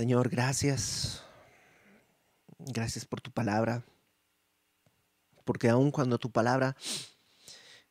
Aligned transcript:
Señor, 0.00 0.30
gracias. 0.30 1.22
Gracias 2.58 3.04
por 3.04 3.20
tu 3.20 3.30
palabra. 3.32 3.84
Porque 5.44 5.68
aun 5.68 5.90
cuando 5.90 6.16
tu 6.16 6.30
palabra 6.30 6.74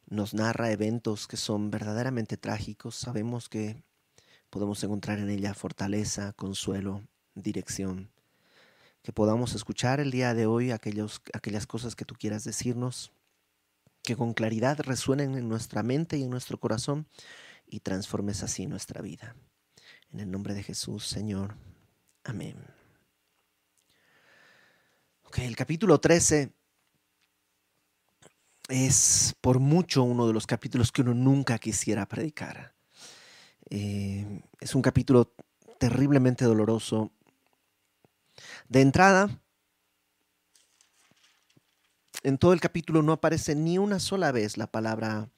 nos 0.08 0.34
narra 0.34 0.72
eventos 0.72 1.28
que 1.28 1.38
son 1.38 1.70
verdaderamente 1.70 2.36
trágicos, 2.36 2.96
sabemos 2.96 3.48
que 3.48 3.84
podemos 4.50 4.84
encontrar 4.84 5.20
en 5.20 5.30
ella 5.30 5.54
fortaleza, 5.54 6.34
consuelo, 6.34 7.04
dirección. 7.36 8.10
Que 9.04 9.14
podamos 9.14 9.54
escuchar 9.54 10.00
el 10.00 10.10
día 10.10 10.34
de 10.34 10.48
hoy 10.48 10.72
aquellos, 10.72 11.22
aquellas 11.34 11.68
cosas 11.68 11.96
que 11.96 12.06
tú 12.06 12.16
quieras 12.16 12.44
decirnos, 12.44 13.12
que 14.02 14.16
con 14.16 14.34
claridad 14.34 14.80
resuenen 14.80 15.36
en 15.36 15.48
nuestra 15.48 15.84
mente 15.84 16.18
y 16.18 16.24
en 16.24 16.32
nuestro 16.32 16.60
corazón 16.60 17.06
y 17.68 17.82
transformes 17.82 18.42
así 18.42 18.66
nuestra 18.66 19.04
vida. 19.04 19.36
En 20.10 20.22
el 20.22 20.32
nombre 20.32 20.56
de 20.56 20.64
Jesús, 20.64 21.06
Señor. 21.06 21.54
Amén. 22.24 22.56
Ok, 25.24 25.40
el 25.40 25.56
capítulo 25.56 26.00
13 26.00 26.52
es 28.68 29.36
por 29.42 29.60
mucho 29.60 30.04
uno 30.04 30.28
de 30.28 30.34
los 30.34 30.46
capítulos 30.46 30.92
que 30.92 31.02
uno 31.02 31.14
nunca 31.14 31.58
quisiera 31.58 32.08
predicar. 32.08 32.74
Eh, 33.70 34.42
es 34.60 34.76
un 34.76 34.82
capítulo 34.82 35.34
terriblemente 35.80 36.46
doloroso. 36.46 37.12
De 38.68 38.82
entrada, 38.82 39.42
en 42.24 42.38
todo 42.38 42.54
el 42.54 42.62
capítulo 42.62 43.02
no 43.02 43.14
aparece 43.14 43.56
ni 43.56 43.78
una 43.78 44.00
sola 44.00 44.32
vez 44.32 44.58
la 44.58 44.68
palabra 44.68 45.30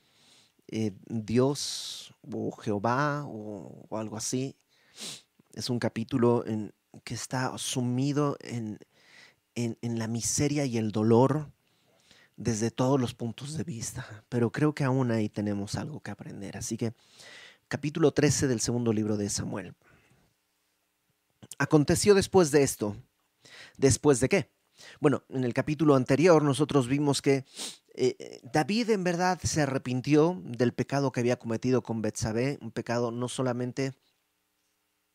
eh, 0.68 0.94
Dios 1.08 2.14
o 2.32 2.52
Jehová 2.52 3.26
o, 3.26 3.88
algo 3.98 4.18
así. 4.18 4.56
Es 5.54 5.70
un 5.70 5.80
capítulo 5.80 6.44
que 7.04 7.14
está 7.14 7.58
sumido 7.58 8.38
en, 8.42 8.80
en, 9.56 10.00
la 10.00 10.08
miseria 10.08 10.66
y 10.66 10.78
el 10.78 10.92
dolor 10.92 11.50
desde 12.38 12.72
todos 12.72 13.00
los 13.00 13.14
puntos 13.14 13.58
de 13.58 13.64
vista. 13.64 14.24
Pero 14.30 14.52
creo 14.52 14.74
que 14.74 14.84
aún 14.84 15.12
ahí 15.12 15.30
tenemos 15.30 15.76
algo 15.76 16.00
que 16.00 16.12
aprender. 16.12 16.58
Así 16.58 16.78
que 16.78 16.94
capítulo 17.68 18.12
13 18.12 18.48
del 18.48 18.62
segundo 18.62 18.94
libro 18.94 19.18
de 19.18 19.30
Samuel. 19.30 19.74
Aconteció 21.58 22.16
después 22.16 22.52
de 22.52 22.64
esto. 22.64 22.96
¿Después 23.78 24.20
de 24.20 24.30
qué? 24.30 24.50
Bueno, 25.00 25.24
en 25.30 25.44
el 25.44 25.54
capítulo 25.54 25.96
anterior 25.96 26.44
nosotros 26.44 26.88
vimos 26.88 27.22
que 27.22 27.46
eh, 27.94 28.40
David 28.44 28.90
en 28.92 29.04
verdad 29.04 29.40
se 29.44 29.62
arrepintió 29.62 30.42
del 30.44 30.74
pecado 30.74 31.12
que 31.12 31.20
había 31.20 31.38
cometido 31.38 31.84
con 31.84 32.02
Betsabé, 32.02 32.58
un 32.62 32.72
pecado 32.72 33.12
no 33.12 33.28
solamente 33.28 33.94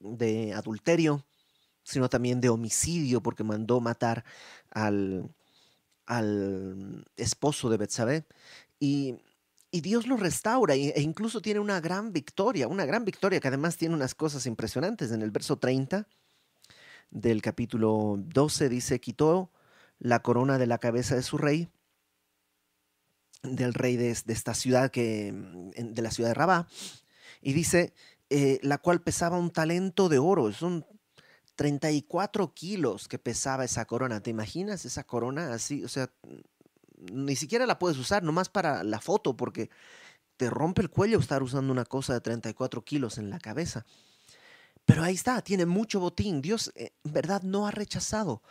de 0.01 0.55
adulterio, 0.55 1.25
sino 1.83 2.09
también 2.09 2.41
de 2.41 2.49
homicidio, 2.49 3.23
porque 3.23 3.45
mandó 3.45 3.81
matar 3.81 4.25
al, 4.71 5.31
al 6.07 7.07
esposo 7.17 7.71
de 7.71 7.77
Betsabé. 7.77 8.27
Y 8.79 9.17
y 9.77 9.83
Dios 9.83 10.07
lo 10.07 10.17
restaura 10.17 10.75
e 10.75 11.03
incluso 11.03 11.43
tiene 11.43 11.61
una 11.61 11.81
gran 11.81 12.13
victoria, 12.13 12.67
una 12.67 12.87
gran 12.87 13.05
victoria 13.05 13.41
que 13.41 13.49
además 13.49 13.77
tiene 13.77 13.95
unas 13.95 14.15
cosas 14.15 14.47
impresionantes. 14.47 15.11
En 15.11 15.21
el 15.21 15.31
verso 15.31 15.59
30 15.59 16.09
del 17.11 17.43
capítulo 17.43 18.15
12 18.17 18.71
dice, 18.71 19.01
quitó 19.01 19.51
la 19.99 20.23
corona 20.23 20.57
de 20.57 20.67
la 20.67 20.79
cabeza 20.79 21.15
de 21.15 21.23
su 21.23 21.37
rey, 21.37 21.69
del 23.43 23.75
rey 23.75 23.97
de, 23.97 24.11
esta 24.11 24.55
ciudad, 24.55 24.91
que, 24.91 25.35
de 25.77 26.03
la 26.03 26.11
ciudad 26.11 26.31
de 26.31 26.35
Rabá, 26.35 26.69
y 27.43 27.53
dice, 27.53 27.93
eh, 28.31 28.59
la 28.63 28.79
cual 28.79 29.03
pesaba 29.03 29.39
un 29.39 29.51
talento 29.51 30.09
de 30.09 30.19
oro, 30.19 30.53
son 30.53 30.85
34 31.55 32.53
kilos 32.55 33.09
que 33.09 33.19
pesaba 33.19 33.65
esa 33.65 33.85
corona. 33.87 34.23
¿Te 34.23 34.31
imaginas 34.31 34.85
esa 34.85 35.05
corona 35.05 35.53
así? 35.55 35.85
O 35.85 35.89
sea, 35.89 36.11
ni 37.13 37.37
siquiera 37.37 37.67
la 37.67 37.79
puedes 37.79 37.99
usar, 37.99 38.23
nomás 38.23 38.49
para 38.49 38.85
la 38.85 39.01
foto, 39.01 39.37
porque 39.37 39.71
te 40.37 40.51
rompe 40.51 40.83
el 40.83 40.91
cuello 40.91 41.19
estar 41.19 41.43
usando 41.43 41.73
una 41.73 41.85
cosa 41.85 42.15
de 42.15 42.21
34 42.21 42.85
kilos 42.85 43.19
en 43.19 43.31
la 43.31 43.39
cabeza. 43.39 43.87
Pero 44.85 45.03
ahí 45.03 45.15
está, 45.15 45.43
tiene 45.43 45.67
mucho 45.67 45.99
botín. 45.99 46.43
Dios 46.43 46.73
eh, 46.77 46.93
en 47.05 47.13
verdad 47.13 47.43
no 47.43 47.67
ha 47.67 47.71
rechazado 47.71 48.43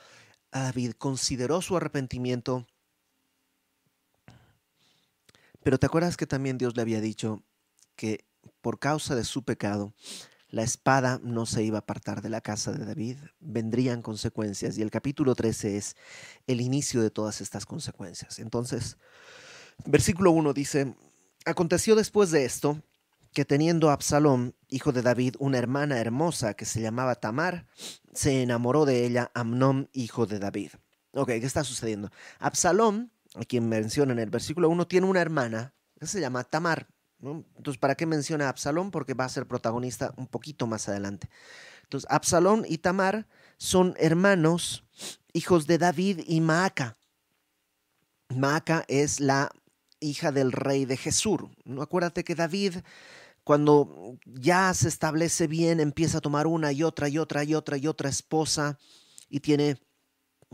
a 0.51 0.63
David, 0.63 0.93
consideró 0.93 1.61
su 1.61 1.77
arrepentimiento. 1.77 2.65
Pero 5.63 5.79
te 5.79 5.85
acuerdas 5.85 6.17
que 6.17 6.27
también 6.27 6.57
Dios 6.57 6.75
le 6.75 6.81
había 6.81 7.01
dicho 7.01 7.43
que 7.95 8.25
por 8.65 8.79
causa 8.79 9.13
de 9.13 9.25
su 9.25 9.43
pecado, 9.43 9.93
la 10.49 10.63
espada 10.63 11.19
no 11.21 11.45
se 11.45 11.61
iba 11.61 11.77
a 11.77 11.81
apartar 11.81 12.23
de 12.23 12.29
la 12.29 12.41
casa 12.41 12.71
de 12.71 12.83
David, 12.83 13.17
vendrían 13.39 14.01
consecuencias 14.01 14.75
y 14.79 14.81
el 14.81 14.89
capítulo 14.89 15.35
13 15.35 15.77
es 15.77 15.95
el 16.47 16.61
inicio 16.61 17.03
de 17.03 17.11
todas 17.11 17.41
estas 17.41 17.67
consecuencias. 17.67 18.39
Entonces, 18.39 18.97
versículo 19.85 20.31
1 20.31 20.51
dice, 20.53 20.95
aconteció 21.45 21.95
después 21.95 22.31
de 22.31 22.45
esto 22.45 22.81
que 23.33 23.45
teniendo 23.45 23.91
Absalón, 23.91 24.55
hijo 24.67 24.91
de 24.91 25.03
David, 25.03 25.35
una 25.37 25.59
hermana 25.59 25.99
hermosa 25.99 26.55
que 26.55 26.65
se 26.65 26.81
llamaba 26.81 27.13
Tamar, 27.13 27.67
se 28.15 28.41
enamoró 28.41 28.85
de 28.85 29.05
ella 29.05 29.29
Amnón, 29.35 29.91
hijo 29.93 30.25
de 30.25 30.39
David. 30.39 30.71
Ok, 31.11 31.27
¿qué 31.27 31.45
está 31.45 31.63
sucediendo? 31.63 32.09
Absalón, 32.39 33.11
a 33.35 33.45
quien 33.45 33.69
menciona 33.69 34.13
en 34.13 34.17
el 34.17 34.31
versículo 34.31 34.69
1, 34.69 34.87
tiene 34.87 35.05
una 35.05 35.21
hermana 35.21 35.75
que 35.99 36.07
se 36.07 36.19
llama 36.19 36.43
Tamar. 36.45 36.94
Entonces, 37.21 37.79
¿para 37.79 37.95
qué 37.95 38.05
menciona 38.05 38.45
a 38.45 38.49
Absalón? 38.49 38.91
Porque 38.91 39.13
va 39.13 39.25
a 39.25 39.29
ser 39.29 39.47
protagonista 39.47 40.13
un 40.17 40.27
poquito 40.27 40.67
más 40.67 40.87
adelante. 40.89 41.29
Entonces, 41.83 42.09
Absalón 42.09 42.65
y 42.67 42.79
Tamar 42.79 43.27
son 43.57 43.95
hermanos, 43.97 44.83
hijos 45.33 45.67
de 45.67 45.77
David 45.77 46.21
y 46.27 46.41
Maaca. 46.41 46.97
Maaca 48.29 48.85
es 48.87 49.19
la 49.19 49.51
hija 49.99 50.31
del 50.31 50.51
rey 50.51 50.85
de 50.85 50.97
Jesús. 50.97 51.41
¿no? 51.63 51.81
Acuérdate 51.81 52.23
que 52.23 52.35
David, 52.35 52.77
cuando 53.43 54.17
ya 54.25 54.73
se 54.73 54.87
establece 54.87 55.47
bien, 55.47 55.79
empieza 55.79 56.17
a 56.17 56.21
tomar 56.21 56.47
una 56.47 56.71
y 56.71 56.83
otra 56.83 57.07
y 57.09 57.17
otra 57.17 57.43
y 57.43 57.55
otra 57.55 57.77
y 57.77 57.87
otra 57.87 58.09
esposa 58.09 58.77
y 59.29 59.39
tiene 59.39 59.77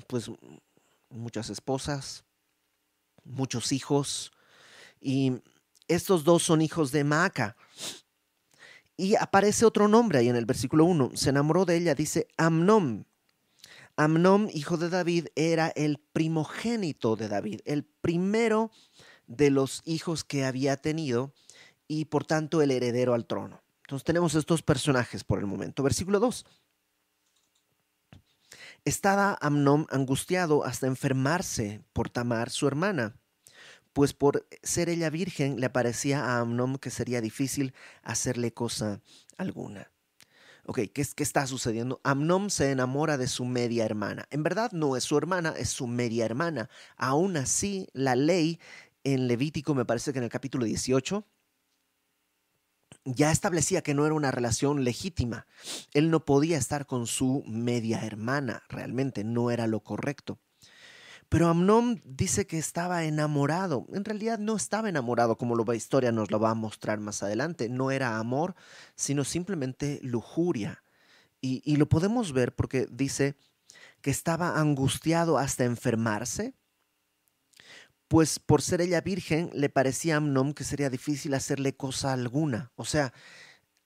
pues 0.07 0.29
muchas 1.09 1.49
esposas, 1.49 2.23
muchos 3.23 3.71
hijos 3.71 4.31
y 4.99 5.41
estos 5.91 6.23
dos 6.23 6.43
son 6.43 6.61
hijos 6.61 6.91
de 6.91 7.03
Maaca. 7.03 7.55
Y 8.95 9.15
aparece 9.15 9.65
otro 9.65 9.87
nombre 9.87 10.19
ahí 10.19 10.29
en 10.29 10.35
el 10.35 10.45
versículo 10.45 10.85
1. 10.85 11.11
Se 11.15 11.29
enamoró 11.29 11.65
de 11.65 11.77
ella, 11.77 11.95
dice 11.95 12.27
Amnón. 12.37 13.07
Amnón, 13.95 14.49
hijo 14.53 14.77
de 14.77 14.89
David, 14.89 15.27
era 15.35 15.67
el 15.69 15.99
primogénito 16.13 17.15
de 17.15 17.27
David, 17.27 17.61
el 17.65 17.83
primero 17.83 18.71
de 19.27 19.49
los 19.49 19.81
hijos 19.85 20.23
que 20.23 20.45
había 20.45 20.77
tenido 20.77 21.33
y 21.87 22.05
por 22.05 22.25
tanto 22.25 22.61
el 22.61 22.71
heredero 22.71 23.13
al 23.13 23.25
trono. 23.25 23.61
Entonces 23.83 24.05
tenemos 24.05 24.35
estos 24.35 24.61
personajes 24.63 25.23
por 25.23 25.39
el 25.39 25.45
momento. 25.45 25.83
Versículo 25.83 26.19
2. 26.19 26.45
Estaba 28.85 29.37
Amnón 29.41 29.87
angustiado 29.89 30.63
hasta 30.63 30.87
enfermarse 30.87 31.83
por 31.93 32.09
Tamar, 32.09 32.49
su 32.49 32.67
hermana 32.67 33.20
pues 33.93 34.13
por 34.13 34.47
ser 34.63 34.89
ella 34.89 35.09
virgen 35.09 35.59
le 35.59 35.69
parecía 35.69 36.23
a 36.23 36.39
Amnón 36.39 36.77
que 36.77 36.89
sería 36.89 37.21
difícil 37.21 37.73
hacerle 38.03 38.53
cosa 38.53 39.01
alguna. 39.37 39.91
Ok, 40.65 40.79
¿qué, 40.93 41.05
¿qué, 41.15 41.23
está 41.23 41.47
sucediendo? 41.47 41.99
Amnón 42.03 42.49
se 42.49 42.71
enamora 42.71 43.17
de 43.17 43.27
su 43.27 43.45
media 43.45 43.83
hermana. 43.83 44.27
En 44.29 44.43
verdad 44.43 44.71
no 44.71 44.95
es 44.95 45.03
su 45.03 45.17
hermana, 45.17 45.53
es 45.57 45.69
su 45.69 45.87
media 45.87 46.25
hermana. 46.25 46.69
Aún 46.97 47.35
así, 47.35 47.87
la 47.93 48.15
ley 48.15 48.59
en 49.03 49.27
Levítico, 49.27 49.73
me 49.73 49.85
parece 49.85 50.13
que 50.13 50.19
en 50.19 50.25
el 50.25 50.29
capítulo 50.29 50.65
18, 50.65 51.25
ya 53.05 53.31
establecía 53.31 53.81
que 53.81 53.93
no 53.93 54.05
era 54.05 54.13
una 54.13 54.31
relación 54.31 54.83
legítima. 54.83 55.47
Él 55.93 56.11
no 56.11 56.25
podía 56.25 56.57
estar 56.57 56.85
con 56.85 57.07
su 57.07 57.43
media 57.47 58.05
hermana, 58.05 58.63
realmente 58.69 59.23
no 59.23 59.51
era 59.51 59.67
lo 59.67 59.81
correcto. 59.81 60.39
Pero 61.31 61.47
Amnón 61.47 62.01
dice 62.03 62.45
que 62.45 62.57
estaba 62.57 63.05
enamorado. 63.05 63.87
En 63.93 64.03
realidad 64.03 64.37
no 64.37 64.57
estaba 64.57 64.89
enamorado, 64.89 65.37
como 65.37 65.55
la 65.55 65.75
historia 65.77 66.11
nos 66.11 66.29
lo 66.29 66.41
va 66.41 66.49
a 66.49 66.55
mostrar 66.55 66.99
más 66.99 67.23
adelante. 67.23 67.69
No 67.69 67.89
era 67.89 68.17
amor, 68.17 68.53
sino 68.95 69.23
simplemente 69.23 70.01
lujuria. 70.03 70.83
Y, 71.39 71.77
lo 71.77 71.87
podemos 71.87 72.33
ver 72.33 72.53
porque 72.53 72.85
dice 72.91 73.37
que 74.01 74.11
estaba 74.11 74.59
angustiado 74.59 75.37
hasta 75.37 75.63
enfermarse, 75.63 76.53
pues 78.09 78.37
por 78.37 78.61
ser 78.61 78.81
ella 78.81 78.99
virgen 78.99 79.51
le 79.53 79.69
parecía 79.69 80.15
a 80.15 80.17
Amnón 80.17 80.53
que 80.53 80.65
sería 80.65 80.89
difícil 80.89 81.33
hacerle 81.33 81.77
cosa 81.77 82.11
alguna. 82.11 82.73
O 82.75 82.83
sea, 82.83 83.13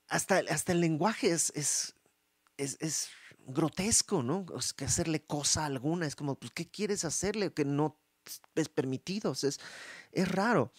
hasta, 0.07 0.41
hasta 0.49 0.71
el 0.71 0.81
lenguaje 0.81 1.29
es, 1.29 1.53
es, 1.55 1.93
es 2.57 3.09
grotesco, 3.45 4.23
¿no? 4.23 4.45
Es 4.57 4.73
que 4.73 4.85
hacerle 4.85 5.23
cosa 5.23 5.65
alguna, 5.65 6.05
es 6.05 6.15
como, 6.15 6.35
pues, 6.35 6.51
¿qué 6.51 6.67
quieres 6.67 7.05
hacerle 7.05 7.53
que 7.53 7.65
no 7.65 7.97
es 8.55 8.69
permitido? 8.69 9.33
es, 9.33 9.59
es 10.11 10.31
raro. 10.31 10.71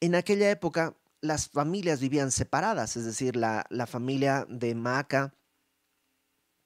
En 0.00 0.14
aquella 0.14 0.50
época 0.50 0.96
las 1.20 1.48
familias 1.48 2.00
vivían 2.00 2.30
separadas, 2.30 2.96
es 2.96 3.04
decir, 3.04 3.36
la, 3.36 3.66
la 3.70 3.86
familia 3.86 4.46
de 4.48 4.74
Maca 4.74 5.34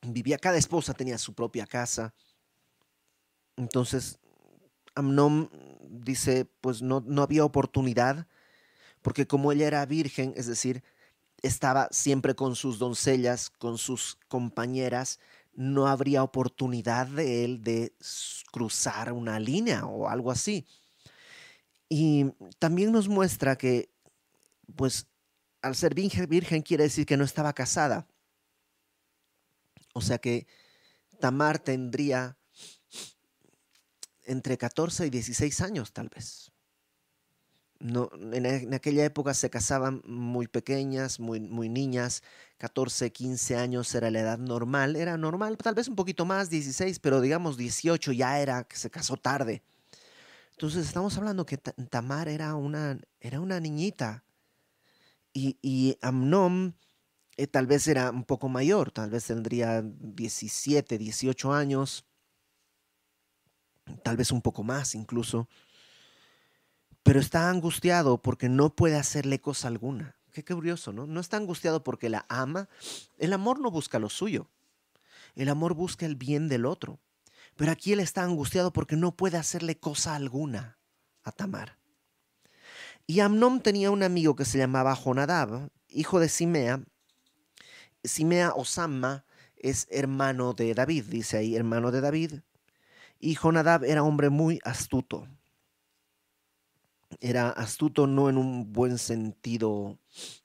vivía, 0.02 0.38
cada 0.38 0.58
esposa 0.58 0.94
tenía 0.94 1.18
su 1.18 1.34
propia 1.34 1.66
casa. 1.66 2.14
Entonces, 3.56 4.18
Amnón 4.94 5.50
dice, 5.88 6.44
pues 6.60 6.82
no, 6.82 7.02
no 7.06 7.22
había 7.22 7.44
oportunidad, 7.44 8.26
porque 9.02 9.26
como 9.26 9.52
ella 9.52 9.66
era 9.66 9.86
virgen, 9.86 10.34
es 10.36 10.46
decir, 10.46 10.82
estaba 11.42 11.88
siempre 11.90 12.34
con 12.34 12.56
sus 12.56 12.78
doncellas, 12.78 13.50
con 13.50 13.78
sus 13.78 14.18
compañeras, 14.28 15.20
no 15.54 15.88
habría 15.88 16.22
oportunidad 16.22 17.06
de 17.06 17.44
él 17.44 17.62
de 17.62 17.92
cruzar 18.52 19.12
una 19.12 19.40
línea 19.40 19.86
o 19.86 20.08
algo 20.08 20.30
así. 20.30 20.66
Y 21.88 22.26
también 22.58 22.92
nos 22.92 23.08
muestra 23.08 23.56
que, 23.56 23.90
pues, 24.76 25.08
al 25.62 25.74
ser 25.74 25.94
virgen, 25.94 26.62
quiere 26.62 26.84
decir 26.84 27.06
que 27.06 27.16
no 27.16 27.24
estaba 27.24 27.52
casada. 27.52 28.06
O 29.94 30.00
sea 30.00 30.18
que 30.18 30.46
Tamar 31.18 31.58
tendría 31.58 32.38
entre 34.22 34.58
14 34.58 35.06
y 35.06 35.10
16 35.10 35.60
años, 35.62 35.92
tal 35.92 36.08
vez. 36.08 36.52
No, 37.80 38.10
en, 38.32 38.74
aquella 38.74 39.04
época 39.04 39.34
se 39.34 39.50
casaban 39.50 40.02
muy 40.04 40.48
pequeñas, 40.48 41.20
muy, 41.20 41.38
niñas, 41.40 42.24
14, 42.58 43.12
15 43.12 43.56
años 43.56 43.94
era 43.94 44.10
la 44.10 44.18
edad 44.18 44.38
normal, 44.38 44.96
era 44.96 45.16
normal, 45.16 45.56
tal 45.56 45.76
vez 45.76 45.86
un 45.86 45.94
poquito 45.94 46.24
más, 46.24 46.50
16, 46.50 46.98
pero 46.98 47.20
digamos 47.20 47.56
18 47.56 48.10
ya 48.12 48.40
era 48.40 48.64
que 48.64 48.76
se 48.76 48.90
casó 48.90 49.16
tarde. 49.16 49.62
Entonces 50.50 50.86
estamos 50.86 51.16
hablando 51.16 51.46
que 51.46 51.56
Tamar 51.56 52.28
era 52.28 52.56
una, 52.56 52.98
era 53.20 53.38
una 53.38 53.60
niñita 53.60 54.24
y, 55.32 55.56
y 55.62 55.96
eh, 57.36 57.46
tal 57.46 57.68
vez 57.68 57.86
era 57.86 58.10
un 58.10 58.24
poco 58.24 58.48
mayor, 58.48 58.90
tal 58.90 59.10
vez 59.10 59.26
tendría 59.26 59.82
17, 59.84 60.98
18 60.98 61.52
años, 61.52 62.04
tal 64.02 64.16
vez 64.16 64.32
un 64.32 64.42
poco 64.42 64.64
más 64.64 64.96
incluso 64.96 65.48
pero 67.02 67.20
está 67.20 67.48
angustiado 67.48 68.20
porque 68.20 68.48
no 68.48 68.74
puede 68.74 68.96
hacerle 68.96 69.40
cosa 69.40 69.68
alguna. 69.68 70.16
Qué 70.32 70.44
curioso, 70.44 70.92
¿no? 70.92 71.06
No 71.06 71.20
está 71.20 71.36
angustiado 71.36 71.82
porque 71.82 72.08
la 72.08 72.26
ama. 72.28 72.68
El 73.16 73.32
amor 73.32 73.60
no 73.60 73.70
busca 73.70 73.98
lo 73.98 74.08
suyo. 74.08 74.48
El 75.34 75.48
amor 75.48 75.74
busca 75.74 76.06
el 76.06 76.16
bien 76.16 76.48
del 76.48 76.66
otro. 76.66 77.00
Pero 77.56 77.72
aquí 77.72 77.92
él 77.92 78.00
está 78.00 78.22
angustiado 78.22 78.72
porque 78.72 78.96
no 78.96 79.16
puede 79.16 79.36
hacerle 79.36 79.78
cosa 79.78 80.14
alguna 80.14 80.78
a 81.24 81.32
Tamar. 81.32 81.78
Y 83.06 83.20
Amnón 83.20 83.62
tenía 83.62 83.90
un 83.90 84.02
amigo 84.02 84.36
que 84.36 84.44
se 84.44 84.58
llamaba 84.58 84.94
Jonadab, 84.94 85.70
hijo 85.88 86.20
de 86.20 86.28
Simea. 86.28 86.84
Simea 88.04 88.52
o 88.54 88.64
Samma 88.64 89.24
es 89.56 89.88
hermano 89.90 90.52
de 90.52 90.74
David, 90.74 91.06
dice 91.06 91.38
ahí, 91.38 91.56
hermano 91.56 91.90
de 91.90 92.00
David. 92.00 92.32
Y 93.18 93.34
Jonadab 93.34 93.84
era 93.84 94.02
hombre 94.02 94.28
muy 94.28 94.60
astuto 94.62 95.26
era 97.20 97.50
astuto 97.50 98.06
no 98.06 98.28
en 98.28 98.36
un 98.38 98.72
buen 98.72 98.98
sentido, 98.98 99.98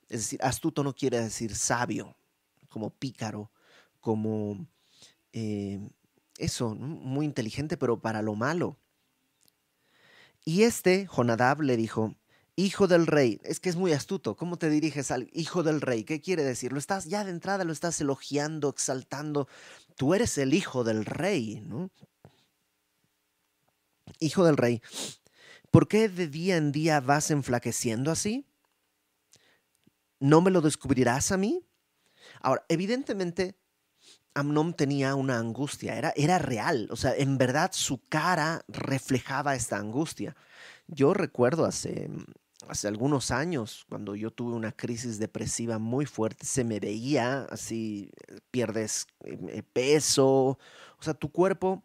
es 0.08 0.20
decir, 0.20 0.40
astuto 0.42 0.82
no 0.82 0.94
quiere 0.94 1.20
decir 1.20 1.54
sabio, 1.54 2.16
como 2.68 2.90
pícaro, 2.90 3.50
como 4.00 4.66
eh, 5.32 5.80
eso, 6.38 6.74
muy 6.74 7.26
inteligente, 7.26 7.76
pero 7.76 8.00
para 8.00 8.22
lo 8.22 8.34
malo. 8.34 8.78
Y 10.44 10.62
este, 10.64 11.06
Jonadab, 11.06 11.62
le 11.62 11.76
dijo, 11.76 12.16
hijo 12.56 12.86
del 12.86 13.06
rey, 13.06 13.40
es 13.44 13.60
que 13.60 13.68
es 13.68 13.76
muy 13.76 13.92
astuto, 13.92 14.36
¿cómo 14.36 14.56
te 14.56 14.68
diriges 14.70 15.10
al 15.10 15.28
hijo 15.32 15.62
del 15.62 15.80
rey? 15.80 16.04
¿Qué 16.04 16.20
quiere 16.20 16.42
decir? 16.42 16.72
Lo 16.72 16.78
estás 16.78 17.06
ya 17.06 17.24
de 17.24 17.30
entrada, 17.30 17.64
lo 17.64 17.72
estás 17.72 18.00
elogiando, 18.00 18.68
exaltando, 18.68 19.48
tú 19.96 20.14
eres 20.14 20.36
el 20.38 20.54
hijo 20.54 20.84
del 20.84 21.04
rey, 21.04 21.62
¿no? 21.66 21.90
Hijo 24.20 24.44
del 24.44 24.56
rey. 24.56 24.82
¿Por 25.74 25.88
qué 25.88 26.08
de 26.08 26.28
día 26.28 26.56
en 26.56 26.70
día 26.70 27.00
vas 27.00 27.32
enflaqueciendo 27.32 28.12
así? 28.12 28.46
¿No 30.20 30.40
me 30.40 30.52
lo 30.52 30.60
descubrirás 30.60 31.32
a 31.32 31.36
mí? 31.36 31.66
Ahora, 32.40 32.64
evidentemente, 32.68 33.56
Amnón 34.34 34.74
tenía 34.74 35.16
una 35.16 35.36
angustia, 35.36 35.98
era, 35.98 36.12
era 36.14 36.38
real, 36.38 36.86
o 36.92 36.96
sea, 36.96 37.16
en 37.16 37.38
verdad 37.38 37.72
su 37.72 38.00
cara 38.08 38.64
reflejaba 38.68 39.56
esta 39.56 39.76
angustia. 39.76 40.36
Yo 40.86 41.12
recuerdo 41.12 41.64
hace, 41.64 42.08
hace 42.68 42.86
algunos 42.86 43.32
años, 43.32 43.84
cuando 43.88 44.14
yo 44.14 44.30
tuve 44.30 44.54
una 44.54 44.70
crisis 44.70 45.18
depresiva 45.18 45.80
muy 45.80 46.06
fuerte, 46.06 46.46
se 46.46 46.62
me 46.62 46.78
veía 46.78 47.48
así, 47.50 48.12
pierdes 48.52 49.08
eh, 49.24 49.64
peso, 49.72 50.56
o 51.00 51.00
sea, 51.00 51.14
tu 51.14 51.32
cuerpo 51.32 51.82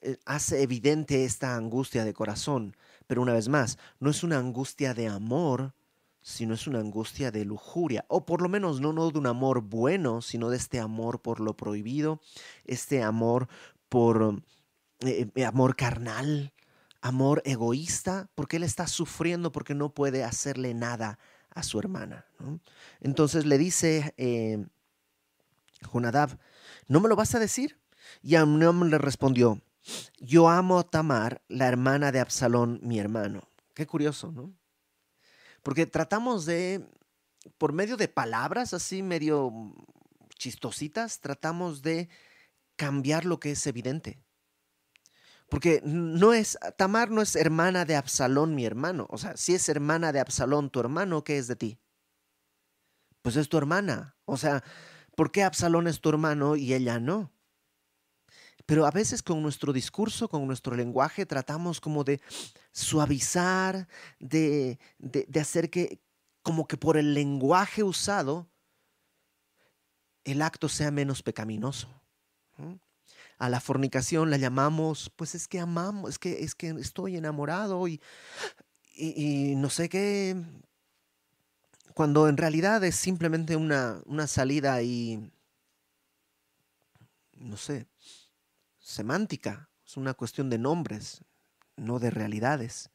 eh, 0.00 0.16
hace 0.26 0.62
evidente 0.62 1.24
esta 1.24 1.56
angustia 1.56 2.04
de 2.04 2.14
corazón. 2.14 2.76
Pero 3.10 3.22
una 3.22 3.32
vez 3.32 3.48
más, 3.48 3.76
no 3.98 4.08
es 4.08 4.22
una 4.22 4.38
angustia 4.38 4.94
de 4.94 5.08
amor, 5.08 5.74
sino 6.22 6.54
es 6.54 6.68
una 6.68 6.78
angustia 6.78 7.32
de 7.32 7.44
lujuria, 7.44 8.04
o 8.06 8.24
por 8.24 8.40
lo 8.40 8.48
menos 8.48 8.80
no, 8.80 8.92
no 8.92 9.10
de 9.10 9.18
un 9.18 9.26
amor 9.26 9.62
bueno, 9.62 10.22
sino 10.22 10.48
de 10.48 10.56
este 10.56 10.78
amor 10.78 11.20
por 11.20 11.40
lo 11.40 11.56
prohibido, 11.56 12.20
este 12.66 13.02
amor 13.02 13.48
por 13.88 14.40
eh, 15.00 15.28
eh, 15.34 15.44
amor 15.44 15.74
carnal, 15.74 16.52
amor 17.00 17.42
egoísta, 17.44 18.30
porque 18.36 18.58
él 18.58 18.62
está 18.62 18.86
sufriendo 18.86 19.50
porque 19.50 19.74
no 19.74 19.92
puede 19.92 20.22
hacerle 20.22 20.72
nada 20.72 21.18
a 21.52 21.64
su 21.64 21.80
hermana. 21.80 22.26
Entonces 23.00 23.44
le 23.44 23.58
dice 23.58 24.14
eh, 24.18 24.64
Jonadab, 25.92 26.38
¿no 26.86 27.00
me 27.00 27.08
lo 27.08 27.16
vas 27.16 27.34
a 27.34 27.40
decir? 27.40 27.80
Y 28.22 28.36
Amnón 28.36 28.88
le 28.88 28.98
respondió, 28.98 29.60
yo 30.18 30.48
amo 30.48 30.78
a 30.78 30.84
Tamar, 30.84 31.42
la 31.48 31.66
hermana 31.68 32.12
de 32.12 32.20
Absalón, 32.20 32.80
mi 32.82 32.98
hermano. 32.98 33.42
Qué 33.74 33.86
curioso, 33.86 34.32
¿no? 34.32 34.54
Porque 35.62 35.86
tratamos 35.86 36.46
de, 36.46 36.86
por 37.58 37.72
medio 37.72 37.96
de 37.96 38.08
palabras 38.08 38.74
así 38.74 39.02
medio 39.02 39.52
chistositas, 40.36 41.20
tratamos 41.20 41.82
de 41.82 42.08
cambiar 42.76 43.24
lo 43.24 43.40
que 43.40 43.52
es 43.52 43.66
evidente. 43.66 44.22
Porque 45.50 45.82
no 45.84 46.32
es, 46.32 46.58
Tamar 46.76 47.10
no 47.10 47.20
es 47.20 47.34
hermana 47.34 47.84
de 47.84 47.96
Absalón, 47.96 48.54
mi 48.54 48.64
hermano. 48.64 49.06
O 49.10 49.18
sea, 49.18 49.36
si 49.36 49.54
es 49.54 49.68
hermana 49.68 50.12
de 50.12 50.20
Absalón, 50.20 50.70
tu 50.70 50.80
hermano, 50.80 51.24
¿qué 51.24 51.38
es 51.38 51.48
de 51.48 51.56
ti? 51.56 51.78
Pues 53.20 53.36
es 53.36 53.48
tu 53.48 53.58
hermana. 53.58 54.16
O 54.24 54.36
sea, 54.36 54.62
¿por 55.16 55.32
qué 55.32 55.42
Absalón 55.42 55.88
es 55.88 56.00
tu 56.00 56.08
hermano 56.08 56.56
y 56.56 56.72
ella 56.72 57.00
no? 57.00 57.32
Pero 58.70 58.86
a 58.86 58.92
veces 58.92 59.20
con 59.20 59.42
nuestro 59.42 59.72
discurso, 59.72 60.28
con 60.28 60.46
nuestro 60.46 60.76
lenguaje, 60.76 61.26
tratamos 61.26 61.80
como 61.80 62.04
de 62.04 62.20
suavizar, 62.70 63.88
de, 64.20 64.78
hacer 65.40 65.70
que, 65.70 65.98
como 66.44 66.68
que 66.68 66.76
por 66.76 66.96
el 66.96 67.12
lenguaje 67.12 67.82
usado, 67.82 68.46
el 70.22 70.40
acto 70.40 70.68
sea 70.68 70.92
menos 70.92 71.20
pecaminoso. 71.20 71.88
A 73.38 73.48
la 73.48 73.60
fornicación 73.60 74.30
la 74.30 74.36
llamamos, 74.36 75.10
pues 75.16 75.34
es 75.34 75.48
que 75.48 75.58
amamos, 75.58 76.10
es 76.10 76.18
que, 76.20 76.44
es 76.44 76.54
que 76.54 76.68
estoy 76.78 77.16
enamorado 77.16 77.88
y, 77.88 78.00
y, 78.94 79.56
no 79.56 79.68
sé 79.68 79.88
qué, 79.88 80.40
cuando 81.92 82.28
en 82.28 82.36
realidad 82.36 82.84
es 82.84 82.94
simplemente 82.94 83.56
una, 83.56 84.00
una 84.06 84.28
salida 84.28 84.80
y, 84.80 85.28
no 87.32 87.56
sé, 87.56 87.88
semántica, 88.90 89.70
es 89.86 89.96
una 89.96 90.14
cuestión 90.14 90.50
de 90.50 90.58
nombres, 90.58 91.24
no 91.76 91.98
de 91.98 92.10
realidades. 92.10 92.90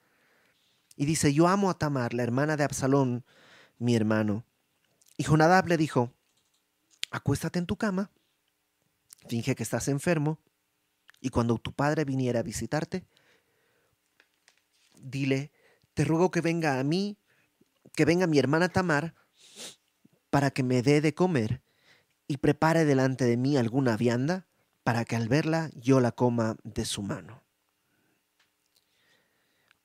Y 0.95 1.05
dice, 1.05 1.33
yo 1.33 1.47
amo 1.47 1.69
a 1.69 1.77
Tamar, 1.77 2.13
la 2.13 2.23
hermana 2.23 2.57
de 2.57 2.63
Absalón, 2.63 3.25
mi 3.77 3.95
hermano. 3.95 4.45
Y 5.17 5.23
Jonadab 5.23 5.67
le 5.67 5.77
dijo, 5.77 6.13
acuéstate 7.11 7.59
en 7.59 7.65
tu 7.65 7.77
cama, 7.77 8.11
finge 9.27 9.55
que 9.55 9.63
estás 9.63 9.87
enfermo, 9.87 10.39
y 11.19 11.29
cuando 11.29 11.57
tu 11.57 11.73
padre 11.73 12.05
viniera 12.05 12.41
a 12.41 12.43
visitarte, 12.43 13.05
dile, 14.93 15.51
te 15.93 16.03
ruego 16.03 16.29
que 16.31 16.41
venga 16.41 16.79
a 16.79 16.83
mí, 16.83 17.17
que 17.93 18.05
venga 18.05 18.27
mi 18.27 18.37
hermana 18.37 18.69
Tamar, 18.69 19.15
para 20.29 20.51
que 20.51 20.63
me 20.63 20.81
dé 20.81 21.01
de 21.01 21.13
comer 21.13 21.61
y 22.27 22.37
prepare 22.37 22.85
delante 22.85 23.25
de 23.25 23.37
mí 23.37 23.57
alguna 23.57 23.95
vianda 23.95 24.47
para 24.85 25.03
que 25.03 25.15
al 25.15 25.27
verla 25.27 25.71
yo 25.73 25.99
la 25.99 26.11
coma 26.11 26.57
de 26.63 26.85
su 26.85 27.01
mano. 27.01 27.41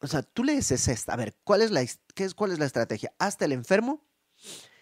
O 0.00 0.06
sea, 0.06 0.22
tú 0.22 0.44
lees 0.44 0.70
esta. 0.70 1.14
A 1.14 1.16
ver, 1.16 1.34
¿cuál 1.42 1.62
es, 1.62 1.70
la, 1.70 1.82
qué 2.14 2.24
es, 2.24 2.34
¿cuál 2.34 2.52
es 2.52 2.58
la 2.58 2.66
estrategia? 2.66 3.10
Hazte 3.18 3.46
el 3.46 3.52
enfermo 3.52 4.04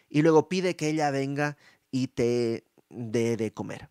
y 0.08 0.22
luego 0.22 0.48
pide 0.48 0.75
que 0.75 0.88
ella 0.88 1.12
venga 1.12 1.56
y 1.92 2.08
te 2.08 2.66
dé 2.88 3.37
de 3.37 3.54
comer. 3.54 3.90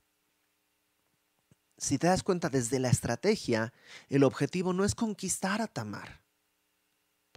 Si 1.78 1.98
te 1.98 2.08
das 2.08 2.24
cuenta 2.24 2.50
desde 2.50 2.80
la 2.80 2.90
estrategia, 2.90 3.72
el 4.10 4.26
objetivo 4.26 4.74
no 4.74 4.84
es 4.84 4.96
conquistar 4.96 5.62
a 5.62 5.68
Tamar. 5.68 6.20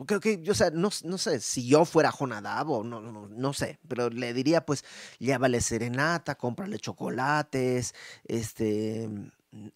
Creo 0.07 0.21
que, 0.21 0.43
o 0.49 0.55
sea, 0.55 0.71
no, 0.71 0.89
no 1.05 1.19
sé, 1.19 1.41
si 1.41 1.67
yo 1.67 1.85
fuera 1.85 2.11
Jonadab 2.11 2.71
o 2.71 2.85
no, 2.85 3.01
no, 3.01 3.29
no, 3.29 3.53
sé, 3.53 3.79
pero 3.87 4.09
le 4.09 4.33
diría, 4.33 4.65
pues, 4.65 4.85
llévale 5.19 5.61
serenata, 5.61 6.37
cómprale 6.37 6.79
chocolates, 6.79 7.95
este, 8.25 9.11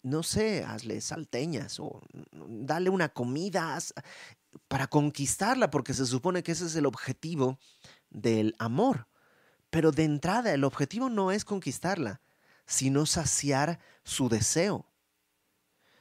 no 0.01 0.23
sé, 0.23 0.63
hazle 0.63 1.01
salteñas 1.01 1.79
o 1.79 2.01
dale 2.21 2.89
una 2.89 3.09
comida 3.09 3.77
para 4.67 4.87
conquistarla, 4.87 5.69
porque 5.69 5.93
se 5.93 6.05
supone 6.05 6.43
que 6.43 6.53
ese 6.53 6.65
es 6.65 6.75
el 6.75 6.85
objetivo 6.85 7.59
del 8.09 8.55
amor. 8.57 9.07
Pero 9.69 9.91
de 9.91 10.05
entrada, 10.05 10.53
el 10.53 10.63
objetivo 10.63 11.09
no 11.09 11.31
es 11.31 11.43
conquistarla, 11.45 12.21
sino 12.65 13.05
saciar 13.05 13.79
su 14.03 14.29
deseo. 14.29 14.85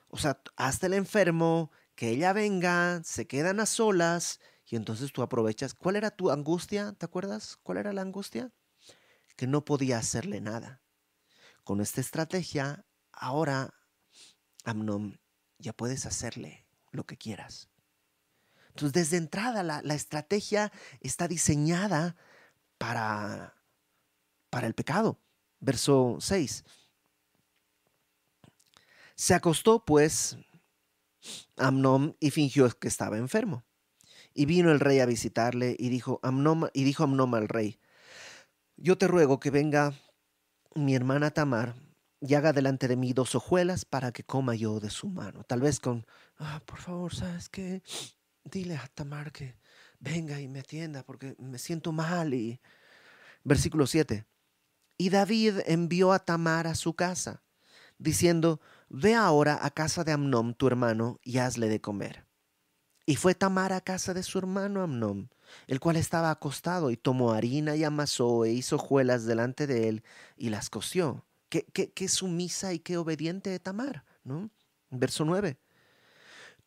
O 0.09 0.17
sea, 0.17 0.41
hasta 0.57 0.87
el 0.87 0.95
enfermo, 0.95 1.73
que 1.95 2.11
ella 2.11 2.33
venga, 2.33 3.03
se 3.05 3.27
quedan 3.27 3.61
a 3.61 3.67
solas 3.67 4.41
y 4.67 4.77
entonces 4.77 5.13
tú 5.13 5.23
aprovechas. 5.23 5.75
¿Cuál 5.75 5.97
era 5.97 6.11
tu 6.11 6.31
angustia? 6.31 6.93
¿Te 6.93 7.07
acuerdas? 7.07 7.57
¿Cuál 7.63 7.79
era 7.79 7.93
la 7.93 8.03
angustia? 8.03 8.53
Que 9.37 9.47
no 9.47 9.65
podía 9.65 9.99
hacerle 9.99 10.41
nada. 10.41 10.83
Con 11.63 11.81
esta 11.81 12.01
estrategia, 12.01 12.85
ahora, 13.13 13.75
Amnon, 14.65 15.21
ya 15.59 15.73
puedes 15.73 16.07
hacerle 16.07 16.67
lo 16.91 17.05
que 17.05 17.17
quieras. 17.17 17.71
Entonces, 18.69 18.93
desde 18.93 19.17
entrada, 19.19 19.63
la, 19.63 19.83
la 19.83 19.95
estrategia 19.95 20.73
está 21.01 21.29
diseñada 21.29 22.17
para, 22.79 23.55
para 24.51 24.67
el 24.67 24.75
pecado. 24.75 25.21
Verso 25.61 26.17
6. 26.21 26.65
Se 29.15 29.35
acostó, 29.35 29.85
pues, 29.85 30.37
Amnón 31.57 32.17
y 32.21 32.31
fingió 32.31 32.69
que 32.71 32.89
estaba 32.89 33.19
enfermo. 33.19 33.65
Y 34.35 34.47
vino 34.47 34.73
el 34.73 34.81
rey 34.81 35.01
a 35.01 35.07
visitarle 35.07 35.77
y 35.79 35.89
dijo 35.89 36.21
Amnón, 36.23 36.71
y 36.73 36.85
dijo 36.85 37.05
Amnón 37.05 37.35
al 37.35 37.49
rey, 37.49 37.79
yo 38.77 38.99
te 38.99 39.07
ruego 39.07 39.39
que 39.39 39.51
venga 39.51 39.95
mi 40.75 40.95
hermana 40.95 41.31
Tamar 41.31 41.75
y 42.21 42.35
haga 42.35 42.53
delante 42.53 42.89
de 42.89 42.97
mí 42.97 43.13
dos 43.13 43.35
hojuelas 43.35 43.85
para 43.85 44.11
que 44.11 44.25
coma 44.25 44.55
yo 44.55 44.81
de 44.81 44.91
su 44.91 45.09
mano. 45.09 45.45
Tal 45.45 45.61
vez 45.61 45.79
con, 45.79 46.07
ah, 46.39 46.61
por 46.67 46.79
favor, 46.79 47.15
¿sabes 47.15 47.49
qué? 47.49 47.83
Dile 48.45 48.77
a 48.77 48.89
Tamar 48.89 49.31
que 49.31 49.57
venga 50.01 50.41
y 50.41 50.49
me 50.49 50.61
atienda 50.61 51.05
porque 51.05 51.37
me 51.39 51.59
siento 51.59 51.93
mal. 51.93 52.35
Y 52.35 52.61
versículo 53.45 53.87
7. 53.87 54.27
Y 54.97 55.11
David 55.11 55.61
envió 55.67 56.13
a 56.13 56.19
Tamar 56.19 56.67
a 56.67 56.75
su 56.75 56.95
casa, 56.95 57.43
diciendo, 57.99 58.61
Ve 58.89 59.15
ahora 59.15 59.59
a 59.63 59.71
casa 59.71 60.05
de 60.05 60.13
Amnón, 60.13 60.55
tu 60.55 60.67
hermano, 60.67 61.19
y 61.23 61.39
hazle 61.39 61.69
de 61.69 61.81
comer. 61.81 62.27
Y 63.07 63.17
fue 63.17 63.35
Tamar 63.35 63.73
a 63.73 63.81
casa 63.81 64.15
de 64.15 64.23
su 64.23 64.39
hermano 64.39 64.83
Amnón, 64.83 65.31
el 65.67 65.81
cual 65.81 65.97
estaba 65.97 66.31
acostado, 66.31 66.91
y 66.91 66.97
tomó 66.97 67.33
harina 67.33 67.77
y 67.77 67.85
amasó 67.85 68.45
e 68.45 68.53
hizo 68.53 68.79
juelas 68.79 69.25
delante 69.25 69.67
de 69.67 69.89
él, 69.89 70.05
y 70.37 70.51
las 70.51 70.71
coció. 70.71 71.25
Qué, 71.49 71.67
qué, 71.73 71.93
qué 71.93 72.09
sumisa 72.09 72.73
y 72.73 72.79
qué 72.79 72.97
obediente 72.97 73.51
de 73.51 73.61
Tamar, 73.61 74.05
¿no? 74.25 74.51
Verso 74.91 75.25
9. 75.25 75.59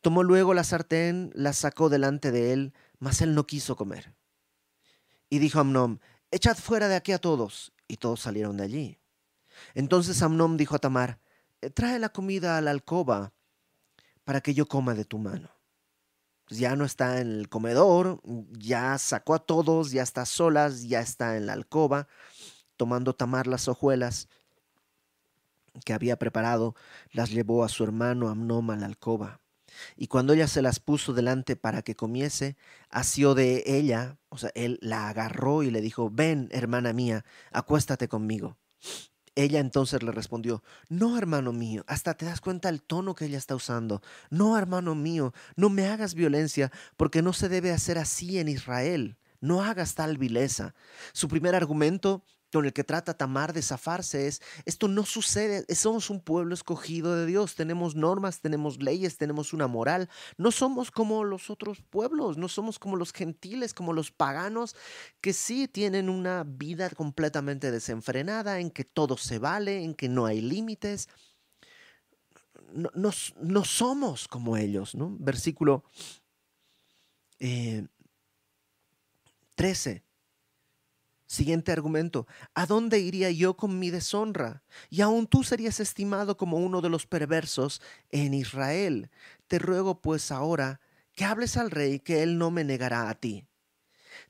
Tomó 0.00 0.22
luego 0.22 0.54
la 0.54 0.64
sartén, 0.64 1.32
la 1.34 1.52
sacó 1.52 1.88
delante 1.88 2.30
de 2.30 2.52
él, 2.52 2.72
mas 2.98 3.20
él 3.20 3.34
no 3.34 3.46
quiso 3.46 3.76
comer. 3.76 4.14
Y 5.28 5.40
dijo 5.40 5.60
Amnón, 5.60 6.00
echad 6.30 6.56
fuera 6.56 6.88
de 6.88 6.96
aquí 6.96 7.12
a 7.12 7.18
todos. 7.18 7.72
Y 7.88 7.96
todos 7.96 8.20
salieron 8.20 8.58
de 8.58 8.64
allí. 8.64 8.98
Entonces 9.74 10.22
Amnón 10.22 10.56
dijo 10.56 10.76
a 10.76 10.78
Tamar, 10.78 11.18
trae 11.74 11.98
la 11.98 12.08
comida 12.10 12.56
a 12.56 12.60
la 12.60 12.70
alcoba 12.70 13.32
para 14.24 14.40
que 14.40 14.54
yo 14.54 14.66
coma 14.66 14.94
de 14.94 15.04
tu 15.04 15.18
mano. 15.18 15.50
Pues 16.46 16.60
ya 16.60 16.76
no 16.76 16.84
está 16.84 17.20
en 17.20 17.28
el 17.40 17.48
comedor, 17.48 18.20
ya 18.52 18.96
sacó 18.98 19.34
a 19.34 19.38
todos, 19.38 19.90
ya 19.90 20.02
está 20.02 20.24
solas, 20.24 20.84
ya 20.88 21.00
está 21.00 21.36
en 21.36 21.46
la 21.46 21.52
alcoba, 21.52 22.08
tomando 22.76 23.14
Tamar 23.14 23.46
las 23.46 23.68
hojuelas 23.68 24.28
que 25.84 25.92
había 25.92 26.18
preparado, 26.18 26.74
las 27.12 27.30
llevó 27.30 27.64
a 27.64 27.68
su 27.68 27.84
hermano 27.84 28.28
Amnón 28.28 28.70
a 28.70 28.76
la 28.76 28.86
alcoba. 28.86 29.40
Y 29.96 30.08
cuando 30.08 30.32
ella 30.32 30.48
se 30.48 30.62
las 30.62 30.80
puso 30.80 31.12
delante 31.12 31.54
para 31.54 31.82
que 31.82 31.94
comiese, 31.94 32.56
asió 32.90 33.34
de 33.34 33.62
ella, 33.66 34.18
o 34.28 34.38
sea, 34.38 34.50
él 34.54 34.78
la 34.80 35.08
agarró 35.08 35.62
y 35.62 35.70
le 35.70 35.80
dijo, 35.80 36.10
ven, 36.10 36.48
hermana 36.50 36.92
mía, 36.92 37.24
acuéstate 37.52 38.08
conmigo. 38.08 38.56
Ella 39.38 39.60
entonces 39.60 40.02
le 40.02 40.10
respondió, 40.10 40.64
no, 40.88 41.16
hermano 41.16 41.52
mío, 41.52 41.84
hasta 41.86 42.14
te 42.14 42.26
das 42.26 42.40
cuenta 42.40 42.68
el 42.68 42.82
tono 42.82 43.14
que 43.14 43.26
ella 43.26 43.38
está 43.38 43.54
usando. 43.54 44.02
No, 44.30 44.58
hermano 44.58 44.96
mío, 44.96 45.32
no 45.54 45.70
me 45.70 45.86
hagas 45.86 46.14
violencia, 46.14 46.72
porque 46.96 47.22
no 47.22 47.32
se 47.32 47.48
debe 47.48 47.70
hacer 47.70 47.98
así 47.98 48.40
en 48.40 48.48
Israel. 48.48 49.16
No 49.40 49.62
hagas 49.62 49.94
tal 49.94 50.18
vileza. 50.18 50.74
Su 51.12 51.28
primer 51.28 51.54
argumento 51.54 52.24
con 52.52 52.64
el 52.64 52.72
que 52.72 52.84
trata 52.84 53.14
Tamar 53.14 53.52
de 53.52 53.62
zafarse 53.62 54.26
es, 54.26 54.40
esto 54.64 54.88
no 54.88 55.04
sucede, 55.04 55.64
somos 55.74 56.10
un 56.10 56.20
pueblo 56.20 56.54
escogido 56.54 57.14
de 57.14 57.26
Dios, 57.26 57.54
tenemos 57.54 57.94
normas, 57.94 58.40
tenemos 58.40 58.82
leyes, 58.82 59.18
tenemos 59.18 59.52
una 59.52 59.66
moral, 59.66 60.08
no 60.36 60.50
somos 60.50 60.90
como 60.90 61.24
los 61.24 61.50
otros 61.50 61.82
pueblos, 61.82 62.38
no 62.38 62.48
somos 62.48 62.78
como 62.78 62.96
los 62.96 63.12
gentiles, 63.12 63.74
como 63.74 63.92
los 63.92 64.10
paganos, 64.10 64.74
que 65.20 65.32
sí 65.32 65.68
tienen 65.68 66.08
una 66.08 66.44
vida 66.44 66.90
completamente 66.90 67.70
desenfrenada, 67.70 68.60
en 68.60 68.70
que 68.70 68.84
todo 68.84 69.16
se 69.16 69.38
vale, 69.38 69.84
en 69.84 69.94
que 69.94 70.08
no 70.08 70.26
hay 70.26 70.40
límites. 70.40 71.08
No, 72.72 72.90
no, 72.94 73.64
somos 73.64 74.28
como 74.28 74.56
ellos, 74.56 74.94
¿no? 74.94 75.16
Versículo 75.18 75.84
13. 77.38 80.07
Siguiente 81.28 81.72
argumento, 81.72 82.26
¿a 82.54 82.64
dónde 82.64 83.00
iría 83.00 83.30
yo 83.30 83.54
con 83.54 83.78
mi 83.78 83.90
deshonra? 83.90 84.62
Y 84.88 85.02
aún 85.02 85.26
tú 85.26 85.44
serías 85.44 85.78
estimado 85.78 86.38
como 86.38 86.56
uno 86.56 86.80
de 86.80 86.88
los 86.88 87.06
perversos 87.06 87.82
en 88.08 88.32
Israel. 88.32 89.10
Te 89.46 89.58
ruego 89.58 90.00
pues 90.00 90.32
ahora 90.32 90.80
que 91.14 91.26
hables 91.26 91.58
al 91.58 91.70
rey, 91.70 92.00
que 92.00 92.22
él 92.22 92.38
no 92.38 92.50
me 92.50 92.64
negará 92.64 93.10
a 93.10 93.14
ti. 93.14 93.44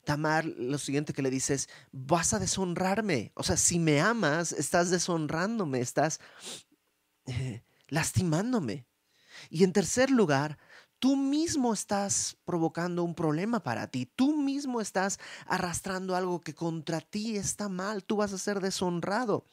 Tamar, 0.03 0.43
lo 0.43 0.77
siguiente 0.77 1.13
que 1.13 1.21
le 1.21 1.29
dices, 1.29 1.69
vas 1.93 2.33
a 2.33 2.39
deshonrarme. 2.39 3.31
O 3.33 3.43
sea, 3.43 3.55
si 3.55 3.79
me 3.79 4.01
amas, 4.01 4.51
estás 4.51 4.89
deshonrándome, 4.89 5.79
estás 5.79 6.19
eh, 7.27 7.63
lastimándome. 7.87 8.85
Y 9.49 9.63
en 9.63 9.71
tercer 9.71 10.09
lugar, 10.09 10.57
tú 10.99 11.15
mismo 11.15 11.73
estás 11.73 12.37
provocando 12.45 13.03
un 13.03 13.15
problema 13.15 13.63
para 13.63 13.87
ti, 13.87 14.05
tú 14.05 14.35
mismo 14.35 14.81
estás 14.81 15.19
arrastrando 15.45 16.15
algo 16.15 16.41
que 16.41 16.53
contra 16.53 17.01
ti 17.01 17.37
está 17.37 17.69
mal, 17.69 18.03
tú 18.03 18.17
vas 18.17 18.33
a 18.33 18.37
ser 18.37 18.59
deshonrado. 18.59 19.45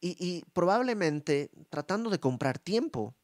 Y, 0.00 0.44
probablemente 0.52 1.50
tratando 1.70 2.08
de 2.08 2.20
comprar 2.20 2.60
tiempo, 2.60 3.16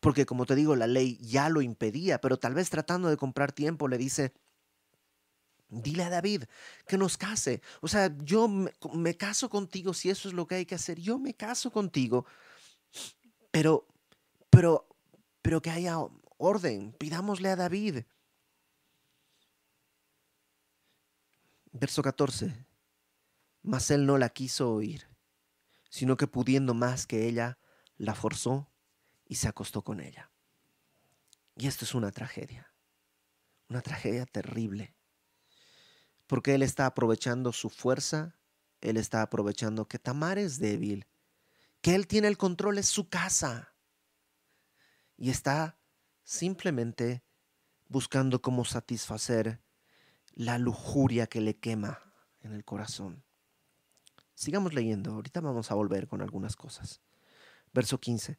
porque 0.00 0.24
como 0.24 0.46
te 0.46 0.54
digo, 0.54 0.74
la 0.74 0.86
ley 0.86 1.18
ya 1.20 1.50
lo 1.50 1.60
impedía, 1.60 2.22
pero 2.22 2.38
tal 2.38 2.54
vez 2.54 2.70
tratando 2.70 3.10
de 3.10 3.18
comprar 3.18 3.52
tiempo 3.52 3.86
le 3.86 3.98
dice, 3.98 4.32
Dile 5.68 6.04
a 6.04 6.10
David 6.10 6.44
que 6.86 6.96
nos 6.96 7.16
case. 7.16 7.60
O 7.80 7.88
sea, 7.88 8.16
yo 8.22 8.46
me, 8.46 8.72
me, 8.94 9.16
caso 9.16 9.50
contigo 9.50 9.92
si 9.94 10.10
eso 10.10 10.28
es 10.28 10.34
lo 10.34 10.46
que 10.46 10.54
hay 10.54 10.64
que 10.64 10.76
hacer. 10.76 11.00
Yo 11.00 11.18
me 11.18 11.34
caso 11.34 11.72
contigo. 11.72 12.24
Pero, 13.50 13.84
pero, 14.48 14.86
pero 15.42 15.60
que 15.60 15.70
haya 15.70 15.98
orden, 16.36 16.92
pidámosle 16.92 17.50
a 17.50 17.56
David. 17.56 18.04
Verso 21.72 22.02
14. 22.02 22.66
Mas 23.62 23.90
él 23.90 24.06
no 24.06 24.18
la 24.18 24.28
quiso 24.30 24.72
oír, 24.72 25.08
sino 25.90 26.16
que 26.16 26.26
pudiendo 26.26 26.74
más 26.74 27.06
que 27.06 27.26
ella, 27.26 27.58
la 27.96 28.14
forzó 28.14 28.70
y 29.26 29.36
se 29.36 29.48
acostó 29.48 29.82
con 29.82 30.00
ella. 30.00 30.30
Y 31.56 31.66
esto 31.66 31.84
es 31.84 31.94
una 31.94 32.12
tragedia, 32.12 32.70
una 33.68 33.80
tragedia 33.80 34.26
terrible, 34.26 34.94
porque 36.26 36.54
él 36.54 36.62
está 36.62 36.86
aprovechando 36.86 37.52
su 37.52 37.70
fuerza, 37.70 38.36
él 38.80 38.96
está 38.98 39.22
aprovechando 39.22 39.88
que 39.88 39.98
Tamar 39.98 40.38
es 40.38 40.58
débil, 40.58 41.06
que 41.80 41.94
él 41.94 42.06
tiene 42.06 42.28
el 42.28 42.36
control, 42.36 42.78
es 42.78 42.86
su 42.86 43.08
casa, 43.08 43.74
y 45.16 45.30
está 45.30 45.78
simplemente 46.26 47.22
buscando 47.88 48.42
cómo 48.42 48.64
satisfacer 48.64 49.62
la 50.34 50.58
lujuria 50.58 51.28
que 51.28 51.40
le 51.40 51.56
quema 51.56 52.02
en 52.40 52.52
el 52.52 52.64
corazón. 52.64 53.22
Sigamos 54.34 54.74
leyendo, 54.74 55.12
ahorita 55.12 55.40
vamos 55.40 55.70
a 55.70 55.76
volver 55.76 56.08
con 56.08 56.20
algunas 56.20 56.56
cosas. 56.56 57.00
Verso 57.72 57.98
15. 57.98 58.36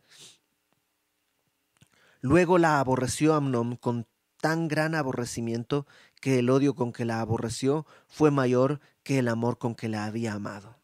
Luego 2.20 2.58
la 2.58 2.79
aborreció 2.79 3.34
Amnón 3.34 3.77
con 3.77 4.06
tan 4.41 4.67
gran 4.67 4.94
aborrecimiento 4.94 5.88
que 6.20 6.39
el 6.39 6.50
odio 6.50 6.75
con 6.75 6.91
que 6.91 7.06
la 7.06 7.22
aborreció 7.22 7.88
fue 8.08 8.32
mayor 8.32 8.82
que 9.01 9.20
el 9.20 9.29
amor 9.29 9.58
con 9.58 9.75
que 9.75 9.88
la 9.88 10.06
había 10.06 10.34
amado. 10.34 10.77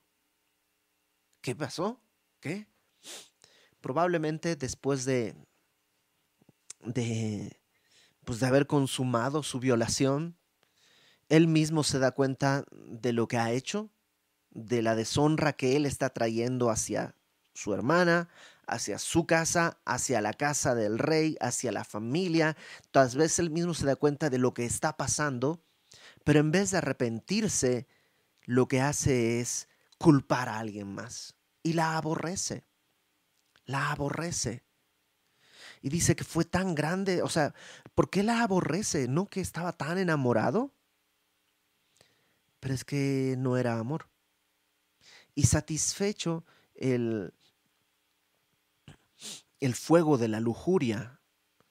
¿Qué 1.42 1.54
pasó? 1.54 2.00
¿Qué? 2.40 2.66
Probablemente 3.82 4.56
después 4.56 5.04
de 5.04 5.36
de 6.86 7.60
pues 8.26 8.40
de 8.40 8.48
haber 8.48 8.68
consumado 8.68 9.44
su 9.44 9.60
violación, 9.60 10.38
él 11.30 11.48
mismo 11.48 11.84
se 11.84 12.00
da 12.00 12.12
cuenta 12.12 12.66
de 12.72 13.12
lo 13.14 13.28
que 13.28 13.38
ha 13.38 13.52
hecho, 13.52 13.90
de 14.52 14.82
la 14.82 14.96
deshonra 14.96 15.54
que 15.54 15.76
él 15.76 15.86
está 15.86 16.10
trayendo 16.10 16.70
hacia 16.70 17.16
su 17.54 17.74
hermana, 17.74 18.30
hacia 18.66 18.98
su 18.98 19.26
casa, 19.26 19.80
hacia 19.86 20.22
la 20.22 20.34
casa 20.34 20.76
del 20.76 21.00
rey, 21.00 21.38
hacia 21.42 21.72
la 21.72 21.84
familia. 21.84 22.56
Tal 22.92 23.10
vez 23.18 23.40
él 23.40 23.50
mismo 23.50 23.74
se 23.74 23.86
da 23.86 23.96
cuenta 23.96 24.30
de 24.30 24.38
lo 24.38 24.54
que 24.54 24.66
está 24.66 24.96
pasando, 24.96 25.64
pero 26.24 26.40
en 26.40 26.52
vez 26.52 26.72
de 26.72 26.78
arrepentirse, 26.78 27.88
lo 28.46 28.68
que 28.68 28.82
hace 28.82 29.40
es 29.40 29.70
culpar 29.98 30.50
a 30.50 30.60
alguien 30.60 30.94
más 30.94 31.36
y 31.62 31.74
la 31.74 31.98
aborrece. 31.98 32.66
La 33.66 33.92
aborrece. 33.92 34.64
Y 35.84 35.90
dice 35.90 36.16
que 36.16 36.24
fue 36.24 36.46
tan 36.46 36.76
grande, 36.76 37.22
o 37.22 37.28
sea, 37.28 37.54
¿por 37.94 38.10
qué 38.10 38.24
la 38.24 38.42
aborrece? 38.42 39.10
¿No 39.10 39.28
que 39.28 39.42
estaba 39.42 39.74
tan 39.74 39.98
enamorado? 39.98 40.74
Pero 42.62 42.74
es 42.74 42.86
que 42.86 43.36
no 43.38 43.58
era 43.58 43.78
amor. 43.78 44.08
Y 45.36 45.44
satisfecho 45.44 46.46
el, 46.74 47.34
el 49.60 49.76
fuego 49.76 50.18
de 50.18 50.30
la 50.30 50.40
lujuria, 50.40 51.20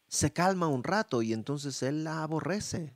se 0.09 0.31
calma 0.31 0.66
un 0.66 0.85
rato 0.85 1.23
y 1.23 1.33
entonces 1.33 1.83
él 1.83 2.04
la 2.04 2.23
aborrece. 2.23 2.95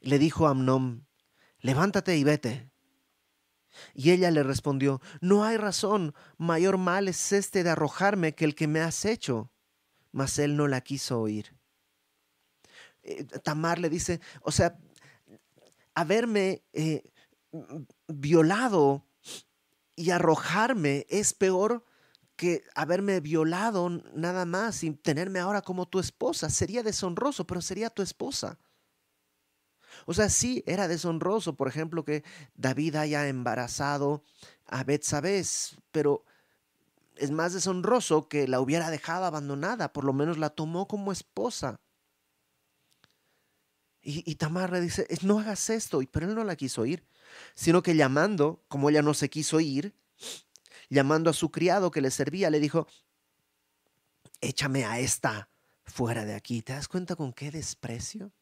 Le 0.00 0.18
dijo 0.18 0.48
a 0.48 0.50
Amnón, 0.50 1.06
levántate 1.60 2.16
y 2.16 2.24
vete. 2.24 2.71
Y 3.94 4.10
ella 4.10 4.30
le 4.30 4.42
respondió, 4.42 5.00
no 5.20 5.44
hay 5.44 5.56
razón, 5.56 6.14
mayor 6.38 6.78
mal 6.78 7.08
es 7.08 7.32
este 7.32 7.64
de 7.64 7.70
arrojarme 7.70 8.34
que 8.34 8.44
el 8.44 8.54
que 8.54 8.68
me 8.68 8.80
has 8.80 9.04
hecho. 9.04 9.50
Mas 10.10 10.38
él 10.38 10.56
no 10.56 10.68
la 10.68 10.80
quiso 10.82 11.20
oír. 11.20 11.56
Eh, 13.02 13.24
Tamar 13.42 13.78
le 13.78 13.88
dice, 13.88 14.20
o 14.42 14.52
sea, 14.52 14.78
haberme 15.94 16.62
eh, 16.72 17.02
violado 18.08 19.06
y 19.96 20.10
arrojarme 20.10 21.06
es 21.08 21.34
peor 21.34 21.84
que 22.36 22.64
haberme 22.74 23.20
violado 23.20 23.88
nada 24.14 24.44
más 24.44 24.82
y 24.84 24.90
tenerme 24.92 25.38
ahora 25.38 25.62
como 25.62 25.86
tu 25.86 25.98
esposa. 25.98 26.50
Sería 26.50 26.82
deshonroso, 26.82 27.46
pero 27.46 27.60
sería 27.60 27.90
tu 27.90 28.02
esposa. 28.02 28.58
O 30.06 30.14
sea, 30.14 30.28
sí, 30.28 30.62
era 30.66 30.88
deshonroso, 30.88 31.54
por 31.54 31.68
ejemplo, 31.68 32.04
que 32.04 32.24
David 32.54 32.96
haya 32.96 33.28
embarazado 33.28 34.22
a 34.66 34.84
Betsabé, 34.84 35.42
pero 35.90 36.24
es 37.16 37.30
más 37.30 37.52
deshonroso 37.52 38.28
que 38.28 38.48
la 38.48 38.60
hubiera 38.60 38.90
dejado 38.90 39.24
abandonada, 39.24 39.92
por 39.92 40.04
lo 40.04 40.12
menos 40.12 40.38
la 40.38 40.50
tomó 40.50 40.88
como 40.88 41.12
esposa. 41.12 41.80
Y, 44.02 44.28
y 44.28 44.34
Tamar 44.34 44.72
le 44.72 44.80
dice, 44.80 45.06
no 45.22 45.38
hagas 45.38 45.70
esto, 45.70 46.00
pero 46.10 46.26
él 46.28 46.34
no 46.34 46.44
la 46.44 46.56
quiso 46.56 46.84
ir, 46.86 47.06
sino 47.54 47.82
que 47.82 47.94
llamando, 47.94 48.64
como 48.68 48.90
ella 48.90 49.02
no 49.02 49.14
se 49.14 49.30
quiso 49.30 49.60
ir, 49.60 49.94
llamando 50.88 51.30
a 51.30 51.34
su 51.34 51.50
criado 51.50 51.90
que 51.90 52.00
le 52.00 52.10
servía, 52.10 52.50
le 52.50 52.60
dijo, 52.60 52.86
échame 54.40 54.84
a 54.84 54.98
esta 54.98 55.48
fuera 55.84 56.24
de 56.24 56.34
aquí. 56.34 56.62
¿Te 56.62 56.72
das 56.72 56.88
cuenta 56.88 57.16
con 57.16 57.32
qué 57.32 57.50
desprecio? 57.50 58.32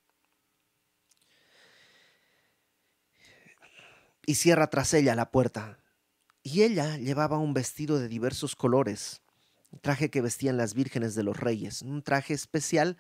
Y 4.26 4.34
cierra 4.36 4.68
tras 4.68 4.94
ella 4.94 5.14
la 5.14 5.30
puerta. 5.30 5.78
Y 6.42 6.62
ella 6.62 6.96
llevaba 6.96 7.38
un 7.38 7.54
vestido 7.54 7.98
de 7.98 8.08
diversos 8.08 8.56
colores, 8.56 9.22
un 9.70 9.80
traje 9.80 10.10
que 10.10 10.20
vestían 10.20 10.56
las 10.56 10.74
vírgenes 10.74 11.14
de 11.14 11.22
los 11.22 11.36
reyes, 11.36 11.82
un 11.82 12.02
traje 12.02 12.34
especial 12.34 12.96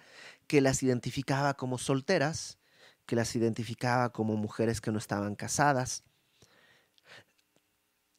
que 0.46 0.60
las 0.60 0.82
identificaba 0.82 1.54
como 1.54 1.78
solteras, 1.78 2.58
que 3.06 3.16
las 3.16 3.34
identificaba 3.34 4.12
como 4.12 4.36
mujeres 4.36 4.80
que 4.80 4.92
no 4.92 4.98
estaban 4.98 5.34
casadas. 5.34 6.04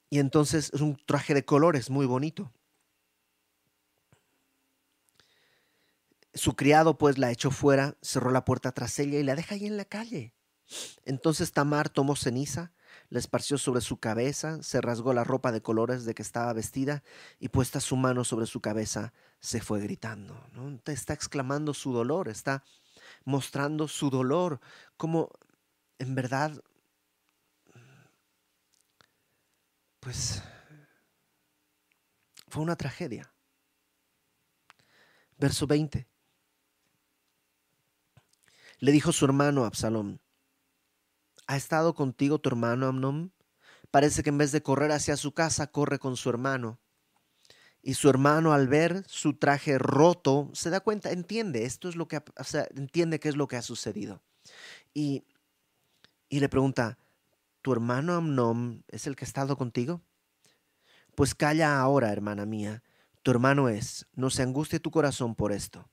Y 0.09 0.19
entonces 0.19 0.71
es 0.73 0.81
un 0.81 0.97
traje 1.05 1.33
de 1.33 1.45
colores 1.45 1.89
muy 1.89 2.05
bonito. 2.05 2.51
Su 6.33 6.55
criado 6.55 6.97
pues 6.97 7.17
la 7.17 7.31
echó 7.31 7.51
fuera, 7.51 7.97
cerró 8.01 8.31
la 8.31 8.45
puerta 8.45 8.71
tras 8.71 8.97
ella 8.99 9.19
y 9.19 9.23
la 9.23 9.35
deja 9.35 9.55
ahí 9.55 9.65
en 9.65 9.77
la 9.77 9.85
calle. 9.85 10.33
Entonces 11.05 11.51
Tamar 11.51 11.89
tomó 11.89 12.15
ceniza, 12.15 12.73
la 13.09 13.19
esparció 13.19 13.57
sobre 13.57 13.81
su 13.81 13.97
cabeza, 13.97 14.61
se 14.63 14.81
rasgó 14.81 15.13
la 15.13 15.23
ropa 15.23 15.51
de 15.51 15.61
colores 15.61 16.05
de 16.05 16.13
que 16.13 16.21
estaba 16.21 16.53
vestida 16.53 17.03
y 17.39 17.49
puesta 17.49 17.79
su 17.79 17.95
mano 17.95 18.23
sobre 18.23 18.45
su 18.45 18.61
cabeza, 18.61 19.13
se 19.39 19.61
fue 19.61 19.79
gritando. 19.81 20.47
Está 20.85 21.13
exclamando 21.13 21.73
su 21.73 21.91
dolor, 21.93 22.29
está 22.29 22.63
mostrando 23.25 23.87
su 23.87 24.09
dolor, 24.09 24.59
como 24.97 25.29
en 25.99 26.15
verdad, 26.15 26.63
pues 29.99 30.41
fue 32.47 32.63
una 32.63 32.75
tragedia. 32.75 33.31
Verso 35.37 35.65
20. 35.67 36.07
Le 38.79 38.91
dijo 38.91 39.11
su 39.11 39.25
hermano 39.25 39.63
Absalón, 39.65 40.19
¿Ha 41.47 41.57
estado 41.57 41.93
contigo 41.93 42.39
tu 42.39 42.49
hermano 42.49 42.87
Amnón? 42.87 43.33
Parece 43.91 44.23
que 44.23 44.29
en 44.29 44.37
vez 44.37 44.51
de 44.51 44.63
correr 44.63 44.91
hacia 44.91 45.17
su 45.17 45.33
casa, 45.33 45.67
corre 45.67 45.99
con 45.99 46.15
su 46.15 46.29
hermano. 46.29 46.79
Y 47.81 47.95
su 47.95 48.09
hermano 48.09 48.53
al 48.53 48.67
ver 48.67 49.03
su 49.07 49.33
traje 49.37 49.77
roto, 49.77 50.49
se 50.53 50.69
da 50.69 50.79
cuenta, 50.81 51.11
entiende, 51.11 51.65
esto 51.65 51.89
es 51.89 51.95
lo 51.95 52.07
que, 52.07 52.17
o 52.17 52.23
entiende 52.75 53.19
qué 53.19 53.29
es 53.29 53.35
lo 53.35 53.47
que 53.47 53.57
ha 53.57 53.61
sucedido. 53.61 54.21
Y, 54.93 55.25
y 56.29 56.39
le 56.39 56.47
pregunta, 56.47 56.99
¿tu 57.61 57.73
hermano 57.73 58.13
Amnón 58.13 58.85
es 58.87 59.07
el 59.07 59.15
que 59.15 59.25
ha 59.25 59.27
estado 59.27 59.57
contigo? 59.57 60.01
Pues 61.15 61.35
calla 61.35 61.79
ahora, 61.79 62.13
hermana 62.13 62.45
mía, 62.45 62.83
tu 63.23 63.31
hermano 63.31 63.67
es, 63.67 64.07
no 64.13 64.29
se 64.29 64.43
angustie 64.43 64.79
tu 64.79 64.91
corazón 64.91 65.35
por 65.35 65.51
esto. 65.51 65.89